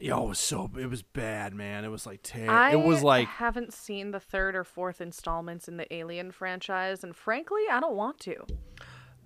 Yo, 0.00 0.24
it 0.24 0.28
was 0.28 0.38
so 0.38 0.70
it 0.78 0.86
was 0.86 1.02
bad, 1.02 1.54
man. 1.54 1.84
It 1.84 1.88
was 1.90 2.06
like 2.06 2.22
ter- 2.22 2.50
I 2.50 2.72
it 2.72 2.80
was 2.80 3.02
like 3.02 3.28
haven't 3.28 3.72
seen 3.74 4.10
the 4.12 4.20
third 4.20 4.56
or 4.56 4.64
fourth 4.64 5.00
installments 5.00 5.68
in 5.68 5.76
the 5.76 5.92
Alien 5.94 6.30
franchise, 6.32 7.04
and 7.04 7.14
frankly, 7.14 7.62
I 7.70 7.80
don't 7.80 7.94
want 7.96 8.18
to. 8.20 8.34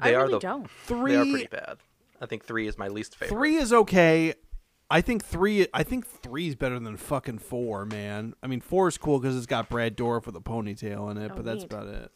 I 0.00 0.10
They 0.10 0.14
are 0.16 0.22
really 0.22 0.32
the- 0.34 0.38
don't. 0.40 0.70
three. 0.70 1.12
They 1.12 1.18
are 1.18 1.24
pretty 1.24 1.46
bad. 1.46 1.76
I 2.20 2.26
think 2.26 2.44
three 2.44 2.66
is 2.66 2.76
my 2.76 2.88
least 2.88 3.16
favorite. 3.16 3.36
Three 3.36 3.56
is 3.56 3.72
okay. 3.72 4.34
I 4.90 5.00
think 5.00 5.24
three. 5.24 5.66
I 5.72 5.82
think 5.84 6.06
three 6.06 6.48
is 6.48 6.56
better 6.56 6.78
than 6.80 6.96
fucking 6.96 7.38
four, 7.38 7.86
man. 7.86 8.34
I 8.42 8.46
mean, 8.48 8.60
four 8.60 8.88
is 8.88 8.98
cool 8.98 9.18
because 9.20 9.36
it's 9.36 9.46
got 9.46 9.68
Brad 9.68 9.96
Dourif 9.96 10.26
with 10.26 10.36
a 10.36 10.40
ponytail 10.40 11.10
in 11.10 11.18
it, 11.18 11.30
Oh, 11.32 11.36
but 11.36 11.44
that's 11.44 11.62
neat. 11.62 11.72
about 11.72 11.86
it. 11.86 12.10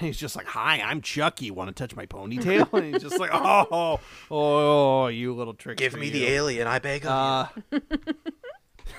He's 0.06 0.16
just 0.16 0.34
like, 0.34 0.46
"Hi, 0.46 0.80
I'm 0.80 1.02
Chucky. 1.02 1.50
Want 1.50 1.68
to 1.68 1.74
touch 1.74 1.94
my 1.94 2.06
ponytail?" 2.06 2.72
and 2.72 2.94
he's 2.94 3.02
just 3.02 3.18
like, 3.18 3.30
"Oh, 3.32 4.00
oh, 4.30 5.06
you 5.08 5.34
little 5.34 5.52
trick." 5.54 5.76
Give 5.76 5.94
me 5.94 6.08
the 6.10 6.26
alien, 6.26 6.66
I 6.66 6.78
beg 6.78 7.04
of 7.04 7.10
Uh, 7.10 7.46
you. 7.70 7.80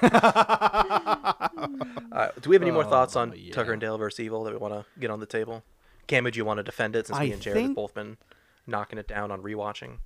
Uh, 2.11 2.29
do 2.41 2.49
we 2.49 2.55
have 2.55 2.61
any 2.61 2.71
more 2.71 2.83
thoughts 2.83 3.15
on 3.15 3.31
Oh, 3.31 3.35
yeah. 3.35 3.53
Tucker 3.53 3.71
and 3.71 3.79
Dale 3.81 3.97
versus 3.97 4.19
Evil 4.19 4.43
that 4.43 4.51
we 4.51 4.57
want 4.57 4.73
to 4.73 4.85
get 4.99 5.09
on 5.09 5.19
the 5.19 5.25
table? 5.25 5.63
Cam, 6.07 6.23
would 6.25 6.35
you 6.35 6.43
want 6.43 6.57
to 6.57 6.63
defend 6.63 6.95
it 6.95 7.07
since 7.07 7.17
I 7.17 7.23
me 7.25 7.31
and 7.33 7.41
Jared 7.41 7.61
have 7.63 7.75
both 7.75 7.93
been 7.93 8.17
knocking 8.67 8.99
it 8.99 9.07
down 9.07 9.31
on 9.31 9.41
rewatching? 9.41 9.97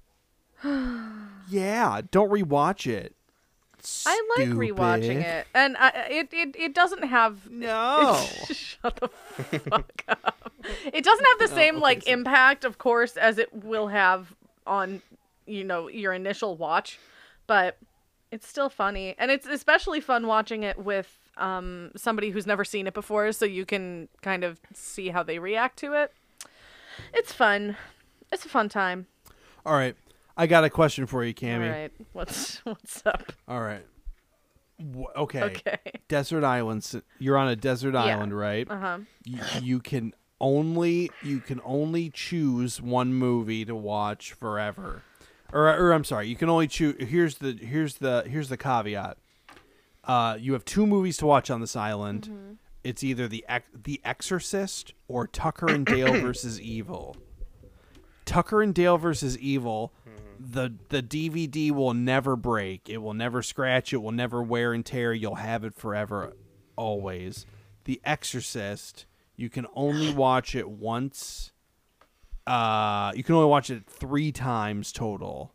yeah, 1.50 2.02
don't 2.12 2.30
rewatch 2.30 2.88
it. 2.88 3.16
I 4.06 4.30
like 4.38 4.50
rewatching 4.50 5.22
it, 5.22 5.48
and 5.54 5.76
I, 5.78 5.90
it, 6.10 6.30
it 6.32 6.56
it 6.56 6.74
doesn't 6.74 7.04
have 7.04 7.50
No. 7.50 8.26
Shut 8.52 8.96
the 8.98 9.10
fuck 9.60 10.04
up. 10.08 10.52
It 10.92 11.04
doesn't 11.04 11.26
have 11.26 11.40
the 11.40 11.56
same 11.56 11.80
like 11.80 12.04
sorry. 12.04 12.14
impact, 12.14 12.66
of 12.66 12.78
course, 12.78 13.18
as 13.18 13.38
it 13.38 13.54
will 13.54 13.88
have 13.88 14.36
on 14.66 15.02
you 15.46 15.64
know 15.64 15.88
your 15.90 16.14
initial 16.14 16.56
watch, 16.56 17.00
but 17.48 17.78
it's 18.32 18.48
still 18.48 18.70
funny, 18.70 19.16
and 19.18 19.30
it's 19.32 19.46
especially 19.46 20.02
fun 20.02 20.28
watching 20.28 20.64
it 20.64 20.78
with 20.80 21.20
um 21.38 21.92
somebody 21.96 22.30
who's 22.32 22.48
never 22.48 22.64
seen 22.66 22.88
it 22.88 22.94
before, 22.94 23.32
so 23.32 23.46
you 23.46 23.66
can 23.66 24.08
kind 24.22 24.44
of 24.44 24.60
see 24.74 25.10
how 25.10 25.22
they 25.24 25.38
react 25.40 25.78
to 25.80 25.94
it. 25.94 26.12
It's 27.14 27.32
fun. 27.34 27.78
It's 28.32 28.46
a 28.46 28.50
fun 28.50 28.70
time. 28.70 29.08
All 29.66 29.74
right, 29.74 29.96
I 30.38 30.48
got 30.48 30.64
a 30.64 30.70
question 30.70 31.06
for 31.06 31.24
you, 31.24 31.30
All 31.30 31.34
Cammy. 31.50 31.72
right, 31.72 31.92
what's 32.14 32.58
what's 32.66 33.06
up? 33.06 33.32
All 33.48 33.62
right. 33.62 33.86
Wh- 34.80 35.18
okay. 35.18 35.44
Okay. 35.44 35.78
Desert 36.08 36.44
islands. 36.44 36.96
You're 37.20 37.38
on 37.38 37.48
a 37.48 37.56
desert 37.56 37.96
island, 37.96 38.38
right? 38.38 38.70
Uh 38.70 38.78
huh. 38.78 38.98
you, 39.24 39.40
you 39.62 39.80
can 39.80 40.14
only 40.42 41.10
you 41.24 41.40
can 41.40 41.62
only 41.64 42.10
choose 42.10 42.82
one 42.82 43.14
movie 43.14 43.64
to 43.64 43.74
watch 43.74 44.34
forever 44.34 45.02
or, 45.54 45.70
or 45.70 45.94
i'm 45.94 46.04
sorry 46.04 46.28
you 46.28 46.36
can 46.36 46.50
only 46.50 46.68
choose 46.68 46.94
here's 47.00 47.38
the 47.38 47.54
here's 47.54 47.96
the 48.00 48.22
here's 48.28 48.50
the 48.50 48.58
caveat 48.58 49.16
uh, 50.04 50.38
you 50.38 50.52
have 50.52 50.66
two 50.66 50.86
movies 50.86 51.16
to 51.16 51.26
watch 51.26 51.50
on 51.50 51.62
this 51.62 51.74
island 51.78 52.58
it's 52.84 53.02
either 53.02 53.30
the 53.30 53.46
Ex- 53.48 53.70
the 53.74 54.02
exorcist 54.04 54.94
or 55.08 55.26
tucker 55.26 55.68
and 55.68 55.86
dale 55.86 56.12
versus 56.22 56.60
evil 56.60 57.16
tucker 58.26 58.62
and 58.62 58.74
dale 58.74 58.98
versus 58.98 59.38
evil 59.38 59.94
the 60.40 60.74
the 60.90 61.02
dvd 61.02 61.72
will 61.72 61.94
never 61.94 62.36
break. 62.36 62.90
It 62.90 62.98
will 62.98 63.14
never 63.14 63.42
scratch. 63.42 63.94
It 63.94 63.98
will 63.98 64.12
never 64.12 64.42
wear 64.42 64.74
and 64.74 64.86
tear. 64.86 65.14
You'll 65.14 65.36
have 65.36 65.64
it 65.64 65.76
forever 65.76 66.34
always. 66.76 67.46
The 67.86 68.02
exorcist 68.04 69.06
you 69.36 69.50
can 69.50 69.68
only 69.76 70.14
watch 70.14 70.56
it 70.56 70.70
once 70.70 71.52
uh 72.48 73.12
you 73.16 73.24
can 73.24 73.36
only 73.36 73.50
watch 73.50 73.70
it 73.70 73.86
three 73.88 74.32
times 74.32 74.92
total. 74.92 75.54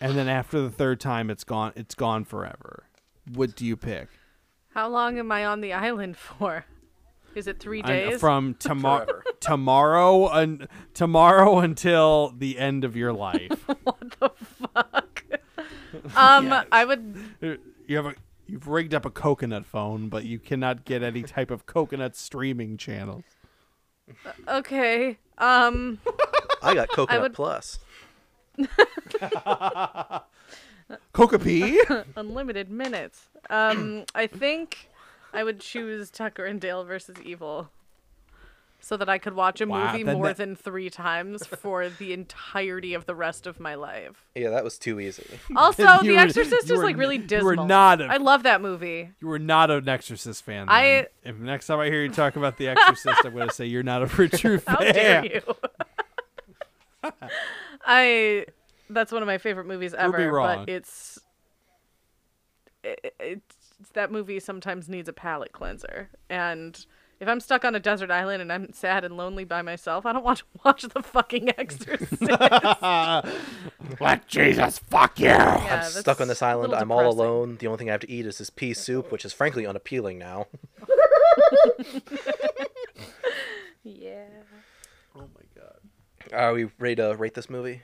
And 0.00 0.16
then 0.16 0.28
after 0.28 0.60
the 0.60 0.70
third 0.70 1.00
time 1.00 1.30
it's 1.30 1.44
gone 1.44 1.72
it's 1.76 1.94
gone 1.94 2.24
forever. 2.24 2.84
What 3.32 3.54
do 3.56 3.66
you 3.66 3.76
pick? 3.76 4.08
How 4.74 4.88
long 4.88 5.18
am 5.18 5.32
I 5.32 5.44
on 5.44 5.60
the 5.60 5.72
island 5.72 6.16
for? 6.16 6.64
Is 7.34 7.46
it 7.46 7.58
three 7.60 7.82
I- 7.82 7.86
days? 7.86 8.20
from 8.20 8.54
tomorrow 8.58 9.22
tomorrow 9.40 10.28
and 10.28 10.68
tomorrow 10.94 11.58
until 11.60 12.34
the 12.36 12.58
end 12.58 12.84
of 12.84 12.96
your 12.96 13.12
life 13.12 13.64
what 13.84 14.00
the 14.20 14.30
fuck? 14.74 15.24
Um, 16.16 16.52
I 16.72 16.84
would. 16.84 17.16
you 17.86 17.96
have 17.96 18.06
a 18.06 18.14
you've 18.46 18.66
rigged 18.68 18.94
up 18.94 19.04
a 19.06 19.10
coconut 19.10 19.64
phone 19.64 20.08
but 20.08 20.24
you 20.24 20.38
cannot 20.38 20.84
get 20.84 21.02
any 21.02 21.22
type 21.22 21.50
of 21.50 21.66
coconut 21.66 22.16
streaming 22.16 22.76
channels 22.76 23.24
Okay. 24.48 25.18
Um, 25.38 26.00
I 26.62 26.74
got 26.74 26.88
Coconut 26.90 27.22
would- 27.22 27.32
Plus. 27.34 27.78
coca 31.12 31.38
pea 31.38 31.80
unlimited 32.16 32.70
minutes. 32.70 33.28
Um, 33.48 34.04
I 34.14 34.26
think 34.26 34.88
I 35.32 35.44
would 35.44 35.60
choose 35.60 36.10
Tucker 36.10 36.44
and 36.44 36.60
Dale 36.60 36.84
versus 36.84 37.16
Evil, 37.24 37.70
so 38.80 38.96
that 38.96 39.08
I 39.08 39.18
could 39.18 39.34
watch 39.34 39.60
a 39.60 39.66
Wow, 39.66 39.92
movie 39.92 40.04
more 40.04 40.28
that- 40.28 40.38
than 40.38 40.56
three 40.56 40.88
times 40.90 41.46
for 41.46 41.88
the 41.88 42.12
entirety 42.12 42.94
of 42.94 43.06
the 43.06 43.14
rest 43.14 43.46
of 43.46 43.60
my 43.60 43.74
life. 43.74 44.24
Yeah, 44.34 44.50
that 44.50 44.64
was 44.64 44.78
too 44.78 44.98
easy. 44.98 45.38
Also, 45.56 45.84
The 46.02 46.12
were- 46.12 46.18
Exorcist 46.18 46.64
is 46.70 46.78
were 46.78 46.84
like 46.84 46.96
really 46.96 47.16
n- 47.16 47.20
you 47.22 47.26
dismal. 47.28 47.56
were 47.56 47.56
not 47.66 48.00
a- 48.00 48.06
I 48.06 48.16
love 48.16 48.42
that 48.44 48.60
movie. 48.60 49.10
You 49.20 49.28
were 49.28 49.38
not 49.38 49.70
an 49.70 49.88
Exorcist 49.88 50.42
fan. 50.44 50.66
I- 50.68 51.06
If 51.24 51.36
next 51.36 51.66
time 51.66 51.78
I 51.78 51.86
hear 51.86 52.02
you 52.02 52.08
talk 52.10 52.36
about 52.36 52.56
The 52.56 52.68
Exorcist, 52.68 53.24
I'm 53.24 53.32
going 53.34 53.48
to 53.48 53.54
say 53.54 53.66
you're 53.66 53.82
not 53.82 54.02
a 54.02 54.06
true 54.28 54.58
fan. 54.58 54.74
How 54.76 54.80
dare 54.80 55.24
you? 55.26 55.42
I 57.84 58.46
that's 58.88 59.12
one 59.12 59.22
of 59.22 59.26
my 59.26 59.38
favorite 59.38 59.66
movies 59.66 59.94
ever, 59.94 60.30
wrong. 60.32 60.64
but 60.66 60.68
it's 60.68 61.18
it, 62.82 63.14
it's 63.20 63.56
that 63.94 64.10
movie 64.12 64.40
sometimes 64.40 64.88
needs 64.88 65.08
a 65.08 65.12
palate 65.12 65.52
cleanser. 65.52 66.10
And 66.28 66.84
if 67.20 67.28
I'm 67.28 67.40
stuck 67.40 67.64
on 67.64 67.74
a 67.74 67.80
desert 67.80 68.10
island 68.10 68.40
and 68.42 68.52
I'm 68.52 68.72
sad 68.72 69.04
and 69.04 69.16
lonely 69.16 69.44
by 69.44 69.62
myself, 69.62 70.06
I 70.06 70.12
don't 70.12 70.24
want 70.24 70.38
to 70.38 70.44
watch 70.64 70.82
the 70.82 71.02
fucking 71.02 71.50
Exorcist. 71.58 72.20
Let 74.00 74.26
Jesus 74.26 74.78
fuck 74.78 75.18
you. 75.18 75.26
Yeah, 75.26 75.82
I'm 75.84 75.90
stuck 75.90 76.20
on 76.20 76.28
this 76.28 76.42
island. 76.42 76.74
I'm 76.74 76.90
all 76.90 76.98
depressing. 77.10 77.18
alone. 77.20 77.56
The 77.58 77.66
only 77.66 77.78
thing 77.78 77.88
I 77.90 77.92
have 77.92 78.00
to 78.02 78.10
eat 78.10 78.26
is 78.26 78.38
this 78.38 78.50
pea 78.50 78.72
soup, 78.74 79.10
which 79.12 79.24
is 79.24 79.32
frankly 79.32 79.66
unappealing 79.66 80.18
now. 80.18 80.46
Yeah. 83.82 84.26
Oh 85.16 85.20
my 85.34 85.42
god. 85.56 85.78
Are 86.32 86.52
we 86.52 86.68
ready 86.78 86.96
to 86.96 87.14
rate 87.16 87.34
this 87.34 87.48
movie? 87.48 87.82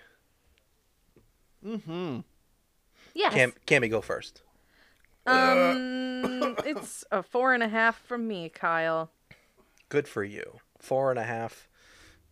Mm-hmm. 1.64 2.20
Yes. 3.14 3.32
Cam, 3.32 3.52
Cammy, 3.66 3.90
go 3.90 4.00
first. 4.00 4.42
Um, 5.26 6.56
it's 6.64 7.04
a 7.10 7.22
four 7.22 7.52
and 7.54 7.62
a 7.62 7.68
half 7.68 7.98
from 8.06 8.26
me, 8.28 8.48
Kyle. 8.48 9.10
Good 9.88 10.08
for 10.08 10.24
you. 10.24 10.58
Four 10.78 11.10
and 11.10 11.18
a 11.18 11.24
half 11.24 11.68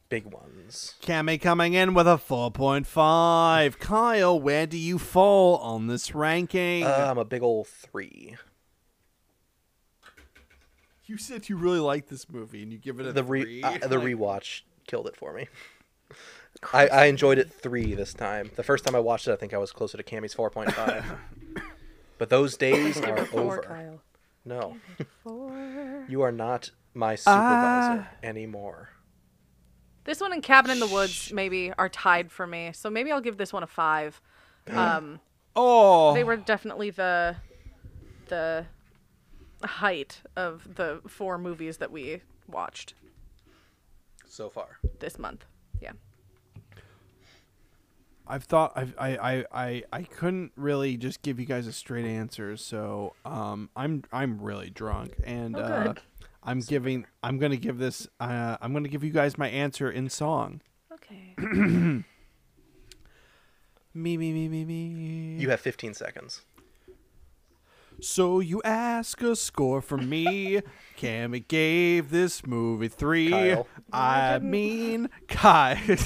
big 0.09 0.27
ones. 0.27 0.95
Cammy 1.03 1.41
coming 1.41 1.75
in 1.75 1.95
with 1.95 2.07
a 2.07 2.17
4.5. 2.17 3.79
Kyle, 3.79 4.39
where 4.41 4.67
do 4.67 4.77
you 4.79 4.99
fall 4.99 5.57
on 5.59 5.87
this 5.87 6.15
ranking? 6.15 6.85
Uh, 6.85 7.07
I'm 7.11 7.19
a 7.19 7.25
big 7.25 7.43
old 7.43 7.67
three. 7.69 8.37
you 11.07 11.17
said 11.17 11.49
you 11.49 11.57
really 11.57 11.81
like 11.81 12.09
this 12.09 12.29
movie 12.31 12.63
and 12.63 12.73
you 12.73 12.79
give 12.79 13.01
it 13.01 13.07
a 13.07 13.13
The 13.13 13.25
re 13.25 13.43
three. 13.43 13.63
uh, 13.63 13.79
the 13.89 13.97
rewatch 14.01 14.63
killed 14.87 15.07
it 15.07 15.17
for 15.17 15.33
me. 15.33 15.49
I, 16.73 16.87
I 16.89 17.05
enjoyed 17.07 17.39
it 17.39 17.51
three 17.51 17.95
this 17.95 18.15
time. 18.15 18.51
The 18.55 18.63
first 18.63 18.85
time 18.85 18.95
I 18.95 19.01
watched 19.01 19.27
it, 19.27 19.33
I 19.33 19.37
think 19.37 19.53
I 19.53 19.59
was 19.59 19.73
closer 19.73 19.97
to 19.99 20.03
Cammy's 20.05 20.35
four 20.35 20.51
point 20.51 20.73
five. 20.73 21.05
but 22.25 22.31
those 22.31 22.57
days 22.57 22.99
are 23.03 23.27
Four, 23.27 23.41
over. 23.43 23.63
Kyle. 23.63 24.01
No, 24.47 24.77
Four. 25.23 26.07
you 26.09 26.23
are 26.23 26.33
not 26.33 26.71
my 26.95 27.17
supervisor 27.17 28.09
Ah. 28.11 28.17
anymore. 28.23 28.89
This 30.05 30.21
one 30.23 30.33
and 30.33 30.43
Cabin 30.43 30.71
in 30.71 30.81
the 30.81 30.87
Woods 30.87 31.31
maybe 31.35 31.71
are 31.77 31.91
tied 31.91 32.33
for 32.33 32.47
me, 32.47 32.71
so 32.73 32.89
maybe 32.89 33.13
I'll 33.13 33.21
give 33.21 33.37
this 33.37 33.53
one 33.53 33.63
a 33.63 33.67
five. 33.67 34.23
Um, 34.73 35.21
Oh, 35.55 36.15
they 36.15 36.25
were 36.25 36.39
definitely 36.39 36.89
the 36.89 37.37
the 38.29 38.65
height 39.63 40.23
of 40.35 40.77
the 40.77 41.03
four 41.07 41.37
movies 41.37 41.77
that 41.77 41.91
we 41.93 42.23
watched 42.49 42.95
So 44.27 44.49
far. 44.49 44.79
this 45.01 45.19
month. 45.19 45.45
Yeah. 48.27 48.35
I've 48.35 48.45
thought 48.45 48.73
I've, 48.75 48.95
I 48.99 49.17
I 49.17 49.45
I 49.53 49.83
I 49.93 50.03
couldn't 50.03 50.53
really 50.57 50.97
just 50.97 51.23
give 51.23 51.39
you 51.41 51.47
guys 51.47 51.67
a 51.67 51.73
straight 51.73 52.05
answer, 52.07 52.57
so 52.57 53.15
um 53.25 53.71
I'm 53.77 54.03
I'm 54.13 54.41
really 54.41 54.71
drunk 54.71 55.15
and 55.25 55.57
Oh, 55.57 55.61
uh. 55.61 55.95
I'm 56.43 56.61
giving 56.61 57.07
I'm 57.23 57.39
gonna 57.39 57.57
give 57.57 57.79
this 57.79 58.07
uh 58.21 58.57
I'm 58.61 58.73
gonna 58.73 58.89
give 58.89 59.05
you 59.05 59.11
guys 59.11 59.37
my 59.39 59.49
answer 59.49 59.91
in 59.91 60.09
song. 60.11 60.61
Okay. 60.93 61.35
Me 63.97 64.17
me 64.17 64.33
me 64.33 64.49
me 64.49 64.65
me. 64.65 65.37
You 65.39 65.51
have 65.51 65.61
15 65.61 65.95
seconds. 65.95 66.41
So 68.01 68.41
you 68.41 68.61
ask 68.65 69.23
a 69.23 69.37
score 69.37 69.81
from 69.81 70.09
me. 70.09 70.61
Cammy 70.99 71.47
gave 71.47 72.11
this 72.11 72.45
movie 72.45 72.89
three. 72.89 73.31
Kyle. 73.31 73.69
I 73.93 74.41
mean, 74.41 75.11
Kyle. 75.29 75.79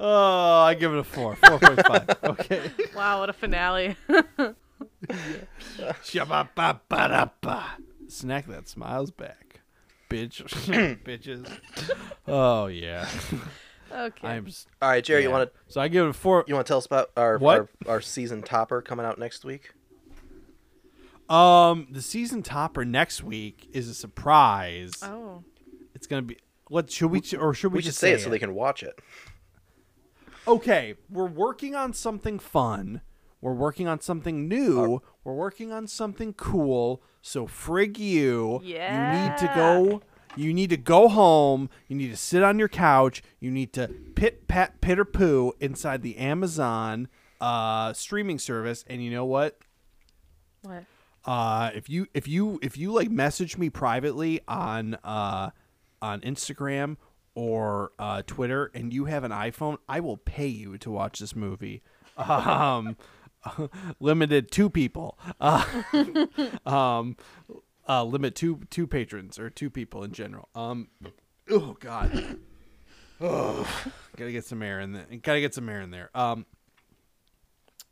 oh, 0.00 0.60
I 0.62 0.74
give 0.74 0.92
it 0.92 0.98
a 0.98 1.04
four. 1.04 1.36
Four 1.36 1.58
point 1.58 1.86
five. 1.86 2.08
Okay. 2.24 2.70
wow, 2.94 3.20
what 3.20 3.30
a 3.30 3.32
finale. 3.32 3.96
Shabba-ba-ba-da-ba. 6.04 7.64
Snack 8.08 8.46
that 8.46 8.68
smiles 8.68 9.10
back, 9.10 9.60
bitch, 10.08 10.42
bitches. 11.04 11.46
Oh 12.26 12.66
yeah. 12.66 13.06
okay. 13.92 14.26
I'm. 14.28 14.46
s- 14.46 14.66
All 14.80 14.88
right, 14.88 15.04
Jerry, 15.04 15.22
you 15.22 15.28
yeah. 15.28 15.34
want 15.34 15.52
to 15.52 15.58
So 15.72 15.80
I 15.80 15.88
give 15.88 16.06
it 16.06 16.10
a 16.10 16.12
four. 16.14 16.44
you 16.46 16.54
want 16.54 16.66
to 16.66 16.70
tell 16.70 16.78
us 16.78 16.86
about 16.86 17.10
our, 17.16 17.36
What? 17.38 17.58
our 17.58 17.68
our 17.86 18.00
season 18.00 18.42
topper 18.42 18.80
coming 18.80 19.04
out 19.04 19.18
next 19.18 19.44
week? 19.44 19.72
Um, 21.28 21.88
the 21.90 22.00
season 22.00 22.42
topper 22.42 22.86
next 22.86 23.22
week 23.22 23.68
is 23.72 23.88
a 23.88 23.94
surprise. 23.94 24.94
oh. 25.02 25.44
It's 25.94 26.06
gonna 26.06 26.22
be. 26.22 26.38
What 26.68 26.90
should 26.90 27.10
we 27.10 27.22
or 27.38 27.52
should 27.52 27.72
we, 27.72 27.78
We 27.78 27.82
should 27.82 27.88
just 27.88 27.98
say 27.98 28.12
it 28.12 28.20
so 28.20 28.30
they 28.30 28.38
can 28.38 28.54
watch 28.54 28.82
it. 28.82 28.98
Okay, 30.48 30.94
we're 31.10 31.26
working 31.26 31.74
on 31.74 31.92
something 31.92 32.38
fun. 32.38 33.02
We're 33.40 33.54
working 33.54 33.86
on 33.86 34.00
something 34.00 34.48
new. 34.48 35.00
we're 35.22 35.34
working 35.34 35.72
on 35.72 35.86
something 35.86 36.32
cool. 36.34 37.02
So 37.22 37.46
frig 37.46 37.98
you. 37.98 38.60
Yeah. 38.64 39.24
You 39.24 39.30
need 39.30 39.38
to 39.38 39.52
go. 39.54 40.02
You 40.36 40.52
need 40.52 40.70
to 40.70 40.76
go 40.76 41.08
home. 41.08 41.70
You 41.86 41.96
need 41.96 42.10
to 42.10 42.16
sit 42.16 42.42
on 42.42 42.58
your 42.58 42.68
couch. 42.68 43.22
You 43.40 43.50
need 43.50 43.72
to 43.74 43.88
pit 44.14 44.48
pat 44.48 44.80
pitter 44.80 45.04
poo 45.04 45.52
inside 45.60 46.02
the 46.02 46.16
Amazon 46.16 47.08
uh, 47.40 47.92
streaming 47.92 48.38
service. 48.38 48.84
And 48.88 49.02
you 49.02 49.10
know 49.10 49.24
what? 49.24 49.58
What? 50.62 50.84
uh 51.24 51.70
if 51.74 51.90
you 51.90 52.06
if 52.14 52.26
you 52.26 52.58
if 52.62 52.78
you 52.78 52.92
like 52.92 53.10
message 53.10 53.58
me 53.58 53.68
privately 53.68 54.40
on 54.48 54.94
uh 55.04 55.50
on 56.00 56.20
Instagram 56.22 56.96
or 57.38 57.92
uh 58.00 58.22
Twitter 58.26 58.68
and 58.74 58.92
you 58.92 59.04
have 59.04 59.22
an 59.22 59.30
iPhone, 59.30 59.76
I 59.88 60.00
will 60.00 60.16
pay 60.16 60.48
you 60.48 60.76
to 60.78 60.90
watch 60.90 61.20
this 61.20 61.36
movie. 61.36 61.82
Um 62.16 62.96
limited 64.00 64.50
two 64.50 64.68
people. 64.68 65.16
Uh, 65.40 65.64
um 66.66 67.16
uh 67.88 68.02
limit 68.02 68.34
two 68.34 68.62
two 68.70 68.88
patrons 68.88 69.38
or 69.38 69.50
two 69.50 69.70
people 69.70 70.02
in 70.02 70.10
general. 70.10 70.48
Um 70.56 70.88
oh 71.48 71.76
god. 71.78 72.38
Oh, 73.20 73.64
gotta 74.16 74.32
get 74.32 74.44
some 74.44 74.60
air 74.62 74.80
in 74.80 74.92
there. 74.94 75.06
Gotta 75.22 75.40
get 75.40 75.54
some 75.54 75.68
air 75.68 75.80
in 75.80 75.92
there. 75.92 76.10
Um 76.14 76.44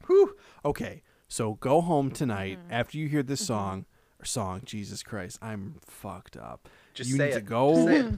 Whew. 0.08 0.34
Okay, 0.64 1.02
so 1.28 1.54
go 1.54 1.80
home 1.80 2.10
tonight 2.10 2.58
Mm-hmm. 2.58 2.72
after 2.72 2.98
you 2.98 3.06
hear 3.08 3.22
this 3.22 3.46
song 3.46 3.86
or 4.20 4.24
song. 4.24 4.62
Jesus 4.64 5.02
Christ, 5.04 5.38
I'm 5.40 5.76
fucked 5.84 6.36
up. 6.36 6.68
Just 6.94 7.10
you 7.10 7.16
say 7.16 7.26
need 7.26 7.32
to 7.32 7.38
it. 7.38 7.46
go 7.46 7.74
Just 7.74 7.86
say 7.86 7.96
it. 8.00 8.14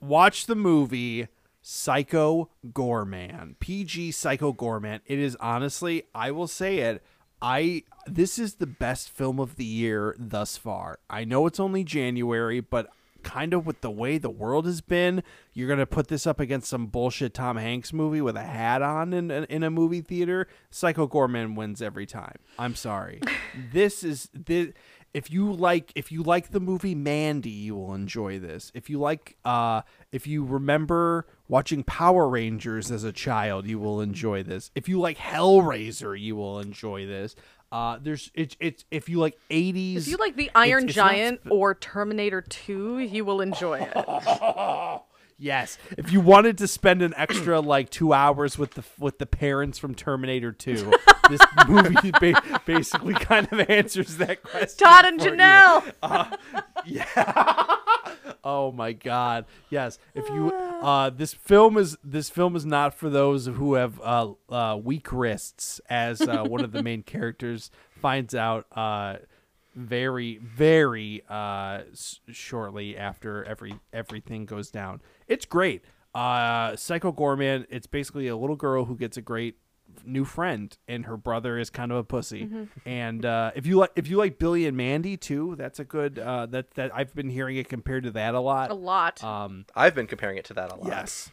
Watch 0.00 0.46
the 0.46 0.54
movie 0.54 1.28
Psycho 1.62 2.50
Goreman. 2.66 3.58
PG 3.60 4.12
Psycho 4.12 4.52
Goreman. 4.52 5.00
It 5.06 5.18
is 5.18 5.36
honestly, 5.36 6.04
I 6.14 6.30
will 6.32 6.48
say 6.48 6.78
it. 6.78 7.02
I 7.40 7.82
this 8.06 8.38
is 8.38 8.54
the 8.54 8.66
best 8.66 9.10
film 9.10 9.40
of 9.40 9.56
the 9.56 9.64
year 9.64 10.14
thus 10.18 10.56
far. 10.56 10.98
I 11.10 11.24
know 11.24 11.46
it's 11.46 11.60
only 11.60 11.84
January, 11.84 12.60
but 12.60 12.90
kind 13.22 13.54
of 13.54 13.66
with 13.66 13.80
the 13.80 13.90
way 13.90 14.18
the 14.18 14.30
world 14.30 14.66
has 14.66 14.80
been, 14.80 15.22
you're 15.52 15.68
gonna 15.68 15.86
put 15.86 16.08
this 16.08 16.26
up 16.26 16.40
against 16.40 16.68
some 16.68 16.86
bullshit 16.86 17.34
Tom 17.34 17.56
Hanks 17.56 17.92
movie 17.92 18.20
with 18.20 18.36
a 18.36 18.44
hat 18.44 18.82
on 18.82 19.12
in 19.12 19.30
in 19.30 19.62
a 19.62 19.70
movie 19.70 20.00
theater. 20.00 20.46
Psycho 20.70 21.06
Goreman 21.08 21.56
wins 21.56 21.82
every 21.82 22.06
time. 22.06 22.36
I'm 22.58 22.74
sorry. 22.74 23.20
this 23.72 24.04
is 24.04 24.28
this. 24.32 24.72
If 25.14 25.30
you 25.30 25.52
like, 25.52 25.92
if 25.94 26.10
you 26.10 26.22
like 26.22 26.50
the 26.50 26.60
movie 26.60 26.94
Mandy, 26.94 27.50
you 27.50 27.76
will 27.76 27.94
enjoy 27.94 28.38
this. 28.38 28.72
If 28.74 28.88
you 28.88 28.98
like, 28.98 29.36
uh, 29.44 29.82
if 30.10 30.26
you 30.26 30.44
remember 30.44 31.26
watching 31.48 31.82
Power 31.84 32.28
Rangers 32.28 32.90
as 32.90 33.04
a 33.04 33.12
child, 33.12 33.66
you 33.66 33.78
will 33.78 34.00
enjoy 34.00 34.42
this. 34.42 34.70
If 34.74 34.88
you 34.88 34.98
like 34.98 35.18
Hellraiser, 35.18 36.18
you 36.18 36.36
will 36.36 36.60
enjoy 36.60 37.06
this. 37.06 37.36
Uh, 37.70 37.98
there's 38.02 38.30
it's 38.34 38.56
it's 38.60 38.84
if 38.90 39.08
you 39.08 39.18
like 39.18 39.38
80s. 39.50 39.96
If 39.96 40.08
you 40.08 40.16
like 40.18 40.36
the 40.36 40.50
Iron 40.54 40.84
it's 40.84 40.94
Giant 40.94 41.40
sp- 41.44 41.52
or 41.52 41.74
Terminator 41.74 42.42
2, 42.42 42.98
you 42.98 43.24
will 43.24 43.40
enjoy 43.40 43.80
it. 43.80 43.92
Yes, 45.42 45.76
if 45.98 46.12
you 46.12 46.20
wanted 46.20 46.56
to 46.58 46.68
spend 46.68 47.02
an 47.02 47.12
extra 47.16 47.60
like 47.74 47.90
two 47.90 48.12
hours 48.12 48.56
with 48.58 48.74
the 48.74 48.84
with 48.96 49.18
the 49.18 49.26
parents 49.26 49.76
from 49.76 49.94
Terminator 49.96 50.52
Two, 50.52 50.92
this 51.28 51.40
movie 51.68 52.12
ba- 52.20 52.60
basically 52.64 53.14
kind 53.14 53.48
of 53.50 53.58
answers 53.68 54.18
that 54.18 54.44
question. 54.44 54.86
Todd 54.86 55.04
and 55.04 55.20
for 55.20 55.28
you. 55.30 55.34
Janelle. 55.34 56.38
Oh 58.44 58.72
my 58.72 58.92
God! 58.92 59.44
Yes, 59.70 59.98
if 60.14 60.28
you 60.28 60.52
uh, 60.82 61.10
this 61.10 61.32
film 61.32 61.76
is 61.76 61.96
this 62.02 62.28
film 62.28 62.56
is 62.56 62.66
not 62.66 62.92
for 62.94 63.08
those 63.08 63.46
who 63.46 63.74
have 63.74 64.00
uh, 64.00 64.32
uh, 64.48 64.76
weak 64.82 65.12
wrists, 65.12 65.80
as 65.88 66.20
uh, 66.20 66.42
one 66.44 66.64
of 66.64 66.72
the 66.72 66.82
main 66.82 67.02
characters 67.04 67.70
finds 68.00 68.34
out 68.34 68.66
uh, 68.72 69.16
very 69.76 70.38
very 70.38 71.22
uh, 71.28 71.82
s- 71.92 72.18
shortly 72.30 72.96
after 72.96 73.44
every 73.44 73.74
everything 73.92 74.44
goes 74.44 74.70
down. 74.72 75.00
It's 75.28 75.44
great. 75.46 75.84
Uh, 76.14 76.76
Psycho 76.76 77.12
Goreman. 77.12 77.66
It's 77.70 77.86
basically 77.86 78.28
a 78.28 78.36
little 78.36 78.56
girl 78.56 78.84
who 78.84 78.96
gets 78.96 79.16
a 79.16 79.22
great 79.22 79.56
new 80.06 80.24
friend 80.24 80.76
and 80.88 81.04
her 81.04 81.18
brother 81.18 81.58
is 81.58 81.68
kind 81.68 81.92
of 81.92 81.98
a 81.98 82.02
pussy 82.04 82.48
and 82.86 83.26
uh, 83.26 83.50
if 83.54 83.66
you 83.66 83.76
like 83.76 83.90
if 83.94 84.08
you 84.08 84.16
like 84.16 84.38
billy 84.38 84.66
and 84.66 84.74
mandy 84.74 85.18
too 85.18 85.54
that's 85.56 85.78
a 85.78 85.84
good 85.84 86.18
uh, 86.18 86.46
that 86.46 86.70
that 86.72 86.90
i've 86.94 87.14
been 87.14 87.28
hearing 87.28 87.58
it 87.58 87.68
compared 87.68 88.02
to 88.02 88.10
that 88.10 88.34
a 88.34 88.40
lot 88.40 88.70
A 88.70 88.74
lot. 88.74 89.22
um 89.22 89.66
I've 89.76 89.94
been 89.94 90.06
comparing 90.06 90.38
it 90.38 90.46
to 90.46 90.54
that 90.54 90.72
a 90.72 90.76
lot. 90.76 90.86
yes 90.86 91.30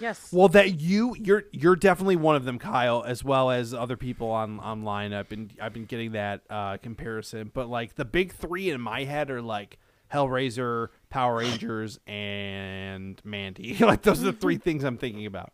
yes. 0.00 0.32
well 0.32 0.48
that 0.48 0.80
you 0.80 1.14
you're 1.20 1.44
you're 1.52 1.76
definitely 1.76 2.16
one 2.16 2.34
of 2.34 2.44
them 2.44 2.58
kyle 2.58 3.04
as 3.06 3.22
well 3.22 3.48
as 3.48 3.72
other 3.72 3.96
people 3.96 4.28
on 4.32 4.58
online 4.58 5.12
i've 5.12 5.28
been 5.28 5.48
i've 5.62 5.72
been 5.72 5.84
getting 5.86 6.12
that 6.12 6.40
uh 6.50 6.78
comparison 6.78 7.48
but 7.54 7.68
like 7.68 7.94
the 7.94 8.04
big 8.04 8.32
three 8.32 8.70
in 8.70 8.80
my 8.80 9.04
head 9.04 9.30
are 9.30 9.40
like 9.40 9.78
hellraiser 10.12 10.88
power 11.10 11.36
rangers 11.38 11.98
and 12.06 13.20
mandy 13.24 13.74
like 13.80 14.02
those 14.02 14.22
are 14.22 14.26
the 14.26 14.32
three 14.32 14.56
things 14.56 14.84
i'm 14.84 14.96
thinking 14.98 15.26
about 15.26 15.52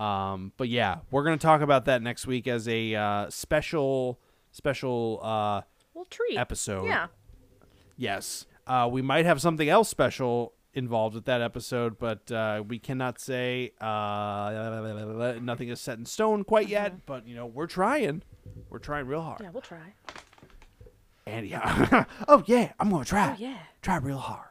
um 0.00 0.52
but 0.56 0.68
yeah 0.68 0.98
we're 1.10 1.24
gonna 1.24 1.36
talk 1.36 1.60
about 1.60 1.84
that 1.86 2.00
next 2.02 2.26
week 2.26 2.46
as 2.46 2.68
a 2.68 2.94
uh 2.94 3.28
special 3.30 4.18
special 4.52 5.18
uh 5.22 5.60
Well, 5.94 6.06
treat. 6.10 6.36
episode. 6.38 6.86
Yeah. 6.86 7.08
Yes. 7.96 8.46
Uh, 8.66 8.88
we 8.90 9.02
might 9.02 9.24
have 9.26 9.40
something 9.40 9.68
else 9.68 9.88
special 9.88 10.52
involved 10.74 11.14
with 11.14 11.24
that 11.24 11.40
episode, 11.42 11.98
but 11.98 12.30
uh, 12.30 12.62
we 12.66 12.78
cannot 12.78 13.20
say. 13.20 13.72
Uh, 13.80 15.38
nothing 15.40 15.68
is 15.68 15.80
set 15.80 15.98
in 15.98 16.04
stone 16.04 16.44
quite 16.44 16.68
yet, 16.68 17.04
but 17.06 17.26
you 17.26 17.34
know 17.34 17.46
we're 17.46 17.66
trying. 17.66 18.22
We're 18.70 18.78
trying 18.78 19.06
real 19.06 19.22
hard. 19.22 19.40
Yeah, 19.42 19.50
we'll 19.50 19.62
try. 19.62 19.94
And 21.28 21.46
yeah, 21.46 22.04
oh 22.28 22.42
yeah, 22.46 22.72
I'm 22.80 22.90
gonna 22.90 23.04
try. 23.04 23.32
Oh, 23.32 23.36
yeah. 23.38 23.58
try 23.82 23.96
real 23.98 24.18
hard. 24.18 24.48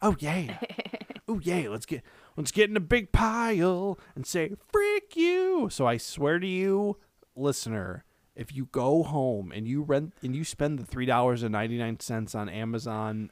Oh 0.00 0.16
yeah, 0.18 0.58
oh 1.28 1.40
yeah. 1.42 1.68
Let's 1.68 1.84
get 1.86 2.02
let's 2.36 2.50
get 2.50 2.70
in 2.70 2.76
a 2.76 2.80
big 2.80 3.12
pile 3.12 3.98
and 4.14 4.26
say 4.26 4.52
freak 4.72 5.14
you. 5.14 5.68
So 5.70 5.86
I 5.86 5.98
swear 5.98 6.38
to 6.38 6.46
you, 6.46 6.96
listener, 7.34 8.04
if 8.34 8.54
you 8.54 8.66
go 8.72 9.02
home 9.02 9.52
and 9.52 9.68
you 9.68 9.82
rent 9.82 10.14
and 10.22 10.34
you 10.34 10.42
spend 10.42 10.78
the 10.78 10.86
three 10.86 11.06
dollars 11.06 11.42
and 11.42 11.52
ninety 11.52 11.76
nine 11.76 12.00
cents 12.00 12.34
on 12.34 12.48
Amazon 12.48 13.30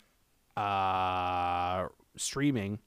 uh, 0.56 1.86
streaming 2.16 2.80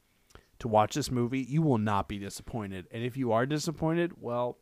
to 0.59 0.67
watch 0.67 0.93
this 0.93 1.09
movie, 1.09 1.41
you 1.41 1.61
will 1.61 1.77
not 1.79 2.07
be 2.07 2.19
disappointed. 2.19 2.87
And 2.91 3.03
if 3.03 3.17
you 3.17 3.31
are 3.31 3.45
disappointed, 3.45 4.13
well, 4.21 4.59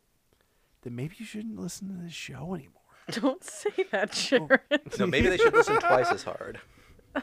then 0.82 0.94
maybe 0.96 1.16
you 1.18 1.26
shouldn't 1.26 1.58
listen 1.58 1.88
to 1.88 2.02
this 2.02 2.12
show 2.12 2.54
anymore. 2.54 2.75
Don't 3.12 3.42
say 3.44 3.70
that, 3.92 4.14
Sharon. 4.14 4.58
No, 4.98 5.06
maybe 5.06 5.28
they 5.28 5.36
should 5.36 5.54
listen 5.54 5.76
twice 5.78 6.10
as 6.10 6.22
hard. 6.22 6.60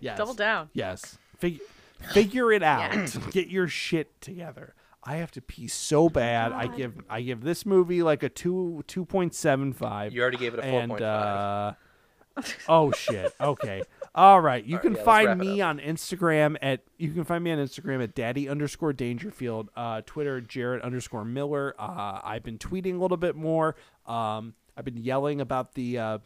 Yes. 0.00 0.16
Double 0.16 0.32
down. 0.32 0.70
Yes. 0.72 1.18
Fig- 1.36 1.60
figure 2.14 2.50
it 2.52 2.62
out. 2.62 3.14
Get 3.32 3.48
your 3.48 3.68
shit 3.68 4.18
together. 4.22 4.74
I 5.04 5.16
have 5.16 5.30
to 5.32 5.42
pee 5.42 5.68
so 5.68 6.08
bad. 6.08 6.52
I 6.52 6.68
give 6.68 6.94
I 7.10 7.20
give 7.20 7.42
this 7.42 7.66
movie 7.66 8.02
like 8.02 8.22
a 8.22 8.30
two 8.30 8.82
two 8.86 9.04
point 9.04 9.34
seven 9.34 9.74
five. 9.74 10.14
You 10.14 10.22
already 10.22 10.38
gave 10.38 10.54
it 10.54 10.60
a 10.60 10.64
and 10.64 10.92
4.5. 10.92 11.74
uh, 12.38 12.42
oh 12.68 12.92
shit. 12.92 13.34
Okay. 13.40 13.82
All 14.14 14.40
right. 14.40 14.64
You 14.64 14.76
All 14.76 14.78
right, 14.78 14.82
can 14.82 14.92
yeah, 14.92 14.96
let's 14.96 15.04
find 15.04 15.28
it 15.30 15.34
me 15.44 15.60
on 15.60 15.80
Instagram 15.80 16.56
at 16.62 16.80
you 16.96 17.10
can 17.12 17.24
find 17.24 17.44
me 17.44 17.50
on 17.52 17.58
Instagram 17.58 18.02
at 18.02 18.14
daddy 18.14 18.48
underscore 18.48 18.92
Dangerfield. 18.94 19.68
Uh, 19.76 20.00
Twitter 20.06 20.40
Jared 20.40 20.80
underscore 20.82 21.24
Miller. 21.26 21.74
Uh, 21.78 22.20
I've 22.24 22.42
been 22.42 22.58
tweeting 22.58 22.96
a 22.96 23.02
little 23.02 23.16
bit 23.18 23.36
more. 23.36 23.76
Um, 24.06 24.54
I've 24.76 24.84
been 24.84 24.96
yelling 24.98 25.40
about 25.40 25.74
the. 25.74 25.98
Uh, 25.98 26.18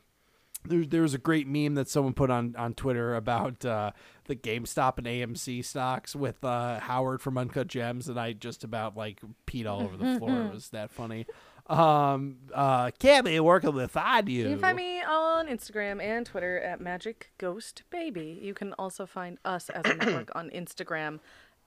there, 0.64 0.84
there 0.84 1.02
was 1.02 1.14
a 1.14 1.18
great 1.18 1.46
meme 1.46 1.74
that 1.74 1.88
someone 1.88 2.12
put 2.12 2.30
on, 2.30 2.54
on 2.58 2.74
Twitter 2.74 3.14
about 3.14 3.64
uh, 3.64 3.92
the 4.24 4.34
GameStop 4.34 4.98
and 4.98 5.06
AMC 5.06 5.64
stocks 5.64 6.16
with 6.16 6.44
uh, 6.44 6.80
Howard 6.80 7.20
from 7.20 7.38
Uncut 7.38 7.68
Gems, 7.68 8.08
and 8.08 8.18
I 8.18 8.32
just 8.32 8.64
about 8.64 8.96
like 8.96 9.20
peed 9.46 9.66
all 9.66 9.82
over 9.82 9.96
the 9.96 10.16
floor. 10.18 10.42
it 10.46 10.52
was 10.54 10.68
that 10.70 10.90
funny. 10.90 11.26
Um, 11.68 12.36
uh, 12.54 12.86
Cammy 13.00 13.40
working 13.40 13.74
with 13.74 13.96
I 13.96 14.20
do. 14.20 14.32
You 14.32 14.44
can 14.50 14.58
find 14.58 14.76
me 14.76 15.02
on 15.02 15.48
Instagram 15.48 16.00
and 16.00 16.24
Twitter 16.24 16.60
at 16.60 16.80
Magic 16.80 17.32
Ghost 17.38 17.82
Baby. 17.90 18.38
You 18.40 18.54
can 18.54 18.72
also 18.74 19.04
find 19.06 19.38
us 19.44 19.68
as 19.70 19.84
a 19.84 19.94
network 19.96 20.30
on 20.34 20.50
Instagram 20.50 21.18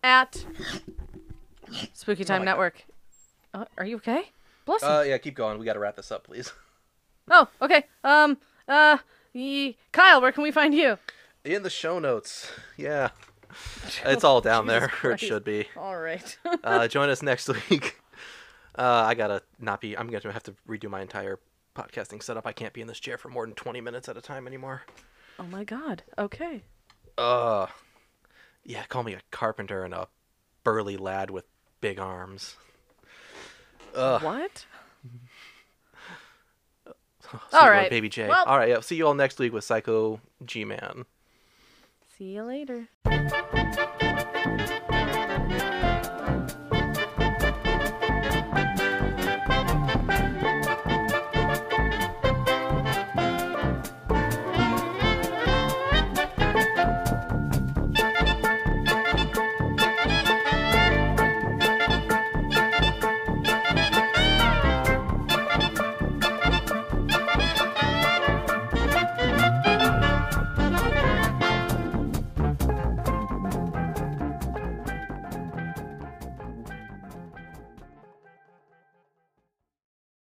at 0.04 0.46
Spooky 1.94 2.24
Time 2.24 2.42
my 2.42 2.46
Network. 2.46 2.86
Uh, 3.54 3.66
are 3.78 3.86
you 3.86 3.98
okay? 3.98 4.32
Bless 4.66 4.82
you. 4.82 4.88
Uh, 4.88 5.02
yeah, 5.02 5.18
keep 5.18 5.36
going. 5.36 5.60
We 5.60 5.66
got 5.66 5.74
to 5.74 5.80
wrap 5.80 5.96
this 5.96 6.12
up, 6.12 6.24
please. 6.24 6.52
oh, 7.30 7.48
okay. 7.62 7.86
Um, 8.04 8.38
uh, 8.68 8.98
ye- 9.34 9.78
Kyle, 9.92 10.22
where 10.22 10.32
can 10.32 10.44
we 10.44 10.52
find 10.52 10.74
you? 10.74 10.98
In 11.44 11.64
the 11.64 11.70
show 11.70 12.00
notes. 12.00 12.52
Yeah. 12.78 13.10
It's 14.06 14.24
all 14.24 14.42
down 14.42 14.66
Jesus 14.68 14.80
there, 14.80 14.84
or 14.84 14.86
it 14.86 15.18
Christ. 15.18 15.24
should 15.24 15.44
be. 15.44 15.66
All 15.76 15.98
right. 16.00 16.38
Uh, 16.64 16.88
join 16.88 17.10
us 17.10 17.24
next 17.24 17.50
week. 17.70 18.00
Uh, 18.78 19.04
I 19.08 19.16
gotta 19.16 19.42
not 19.60 19.82
be. 19.82 19.98
I'm 19.98 20.08
gonna 20.08 20.32
have 20.32 20.44
to 20.44 20.54
redo 20.68 20.88
my 20.90 21.02
entire 21.02 21.40
podcasting 21.76 22.22
setup. 22.22 22.46
I 22.46 22.52
can't 22.54 22.74
be 22.74 22.82
in 22.82 22.88
this 22.88 23.00
chair 23.00 23.18
for 23.18 23.30
more 23.30 23.46
than 23.48 23.56
20 23.56 23.82
minutes 23.82 24.08
at 24.08 24.18
a 24.18 24.22
time 24.22 24.46
anymore. 24.46 24.84
oh 25.40 25.44
my 25.48 25.64
God. 25.64 26.04
Okay. 26.20 26.62
Uh, 27.18 27.66
yeah. 28.64 28.84
Call 28.88 29.02
me 29.04 29.14
a 29.14 29.22
carpenter 29.32 29.84
and 29.84 29.96
a 29.96 30.08
burly 30.64 30.96
lad 30.98 31.32
with 31.32 31.46
big 31.82 32.00
arms. 32.00 32.56
Ugh. 33.96 34.22
What? 34.22 34.66
All 37.54 37.70
right. 37.70 37.90
baby 37.90 38.10
J. 38.10 38.28
Well- 38.28 38.44
all 38.46 38.58
right. 38.58 38.70
Yeah. 38.70 38.80
See 38.82 38.96
you 38.96 39.06
all 39.08 39.14
next 39.14 39.40
week 39.40 39.54
with 39.54 39.64
Psycho 39.64 40.20
G 40.46 40.66
Man. 40.66 41.06
See 42.18 42.36
you 42.36 42.44
later. 42.44 42.88